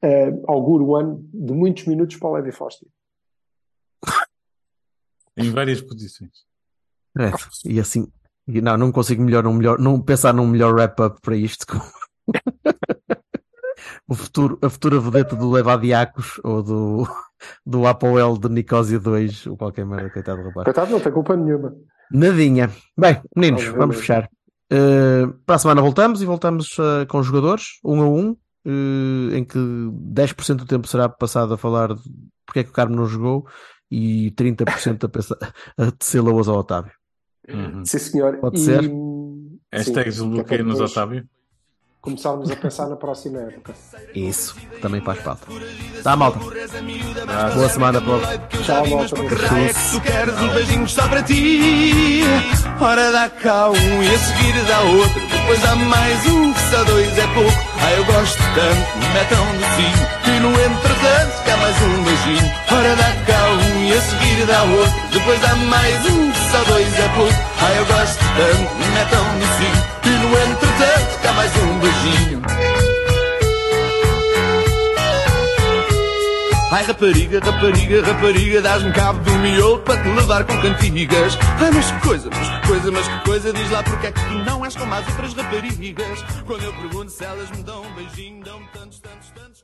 eh, 0.03 0.31
auguro 0.47 0.91
um 0.91 0.97
ano 0.97 1.31
de 1.33 1.55
muitos 1.55 1.87
minutos 1.87 2.17
para 2.17 2.29
o 2.29 2.33
Levi 2.35 2.53
Foster. 2.53 2.87
Em 5.35 5.51
várias 5.51 5.81
posições. 5.81 6.45
É, 7.19 7.31
e 7.65 7.81
assim, 7.81 8.13
e 8.47 8.61
não, 8.61 8.77
não 8.77 8.93
consigo 8.93 9.23
melhor, 9.23 9.47
um 9.47 9.55
melhor, 9.55 9.79
não 9.79 10.01
pensar 10.01 10.35
num 10.35 10.47
melhor 10.47 10.75
wrap-up 10.75 11.21
para 11.23 11.37
isto. 11.37 11.65
o 14.07 14.15
futuro, 14.15 14.59
a 14.61 14.69
futura 14.69 15.01
vedeta 15.01 15.35
do 15.35 15.51
Levadiacos 15.51 16.39
ou 16.45 16.63
do, 16.63 17.09
do 17.65 17.87
Apoel 17.87 18.37
de 18.37 18.51
Nicosia 18.51 18.99
2, 18.99 19.47
ou 19.47 19.57
qualquer 19.57 19.87
merda, 19.87 20.11
coitado 20.11 20.43
do 20.43 20.49
rapaz. 20.49 20.65
Coitado, 20.67 20.91
não 20.91 21.01
tem 21.01 21.13
culpa 21.13 21.35
nenhuma. 21.35 21.75
Nadinha. 22.13 22.71
Bem, 22.97 23.23
meninos, 23.35 23.63
Obviamente. 23.63 23.79
vamos 23.79 23.97
fechar. 23.97 24.29
Uh, 24.73 25.33
para 25.45 25.57
a 25.57 25.59
semana 25.59 25.83
voltamos 25.83 26.23
e 26.23 26.27
voltamos 26.27 26.79
uh, 26.79 27.07
com 27.09 27.19
os 27.19 27.27
jogadores, 27.27 27.81
um 27.85 28.01
a 28.01 28.09
um, 28.09 28.31
uh, 28.31 29.35
em 29.35 29.45
que 29.45 29.59
10% 29.59 30.57
do 30.57 30.67
tempo 30.67 30.87
será 30.87 31.09
passado 31.09 31.55
a 31.55 31.59
falar 31.59 31.95
de 31.95 32.03
porque 32.47 32.61
é 32.61 32.65
que 32.65 32.71
o 32.71 32.73
Carmo 32.73 32.97
não 32.97 33.07
jogou 33.07 33.47
e 33.91 34.33
30% 34.33 35.05
a, 35.05 35.09
pensar, 35.09 35.37
a 35.77 35.91
tecer 35.93 36.21
loas 36.21 36.49
ao 36.49 36.59
Otávio. 36.59 36.93
Uhum. 37.49 37.85
Sim, 37.85 37.99
senhor. 37.99 38.39
Pode 38.39 38.59
E, 38.59 38.65
ser. 38.65 38.91
Hashtags 39.73 40.21
é 40.21 40.25
depois 40.25 40.81
Otávio. 40.81 41.29
Começarmos 42.01 42.51
a 42.51 42.57
pensar 42.57 42.89
na 42.89 42.97
próxima 42.97 43.41
época. 43.41 43.75
Isso, 44.15 44.57
também 44.81 45.03
faz 45.03 45.21
falta. 45.21 45.47
Tá, 46.03 46.17
malta. 46.17 46.39
Boa 46.39 47.69
semana 47.69 48.01
para 48.01 48.39
Tchau, 48.49 48.87
malta. 48.87 49.17
Que 49.17 49.91
tu 49.93 50.01
queres 50.01 50.35
um 50.41 50.49
beijinho 50.49 50.89
só 50.89 51.07
para 51.09 51.23
ti? 51.23 52.23
Ora 52.81 53.13
dá 53.13 53.29
cá 53.29 53.69
um 53.69 54.03
e 54.03 54.15
a 54.15 54.19
seguir 54.19 54.65
dá 54.67 54.81
outro. 54.81 55.21
Depois 55.29 55.61
dá 55.61 55.77
mais 55.77 56.27
um, 56.27 56.53
que 56.55 56.61
só 56.71 56.85
dois 56.85 57.19
é 57.19 57.27
pouco. 57.35 57.70
Ah, 57.83 57.93
eu 57.93 58.05
gosto 58.05 58.39
tanto, 58.55 58.99
me 58.99 59.09
metam 59.15 59.45
no 59.55 59.61
cio. 59.77 60.35
E 60.35 60.41
no 60.41 60.51
entretanto, 60.51 61.45
cá 61.45 61.57
mais 61.57 61.83
um 61.83 62.03
beijinho. 62.05 62.53
Ora 62.71 62.97
dá 62.97 63.13
cá 63.27 63.51
um 63.51 63.85
e 63.85 63.93
a 63.93 64.01
seguir 64.01 64.47
dá 64.47 64.63
outro. 64.63 65.01
Depois 65.13 65.41
dá 65.41 65.57
mais 65.57 66.07
um, 66.07 66.31
que 66.31 66.51
só 66.51 66.65
dois 66.65 66.99
é 66.99 67.09
pouco. 67.17 67.35
Ah, 67.61 67.73
eu 67.77 67.87
gosto 67.87 68.19
tanto, 68.19 68.75
me 68.77 68.87
metam 68.87 69.25
no 69.35 69.47
cio. 69.57 69.91
E 70.05 70.09
no 70.09 70.53
entretanto, 70.53 71.19
cá 71.23 71.33
mais 71.33 71.53
um 71.57 71.79
beijinho. 71.79 72.80
Ai 76.73 76.85
rapariga, 76.85 77.41
rapariga, 77.41 78.01
rapariga, 78.01 78.63
dás-me 78.63 78.93
cabo 78.93 79.19
do 79.25 79.33
miolo 79.41 79.81
para 79.81 80.01
te 80.01 80.09
levar 80.09 80.45
com 80.45 80.57
cantigas. 80.61 81.37
Ai, 81.61 81.69
mas 81.73 81.91
que 81.91 82.01
coisa, 82.01 82.31
mas 82.31 82.49
que 82.49 82.69
coisa, 82.69 82.93
mas 82.93 83.09
que 83.09 83.25
coisa, 83.25 83.53
diz 83.53 83.71
lá 83.73 83.83
porque 83.83 84.07
é 84.07 84.13
que 84.13 84.21
tu 84.21 84.35
não 84.45 84.65
és 84.65 84.77
como 84.77 84.95
as 84.95 85.09
outras 85.09 85.35
raparigas. 85.35 86.23
Quando 86.47 86.63
eu 86.63 86.73
pergunto 86.75 87.11
se 87.11 87.25
elas 87.25 87.51
me 87.51 87.65
dão 87.65 87.83
um 87.83 87.93
beijinho, 87.95 88.45
dão-me 88.45 88.69
tantos, 88.69 89.01
tantos, 89.01 89.31
tantos. 89.33 89.63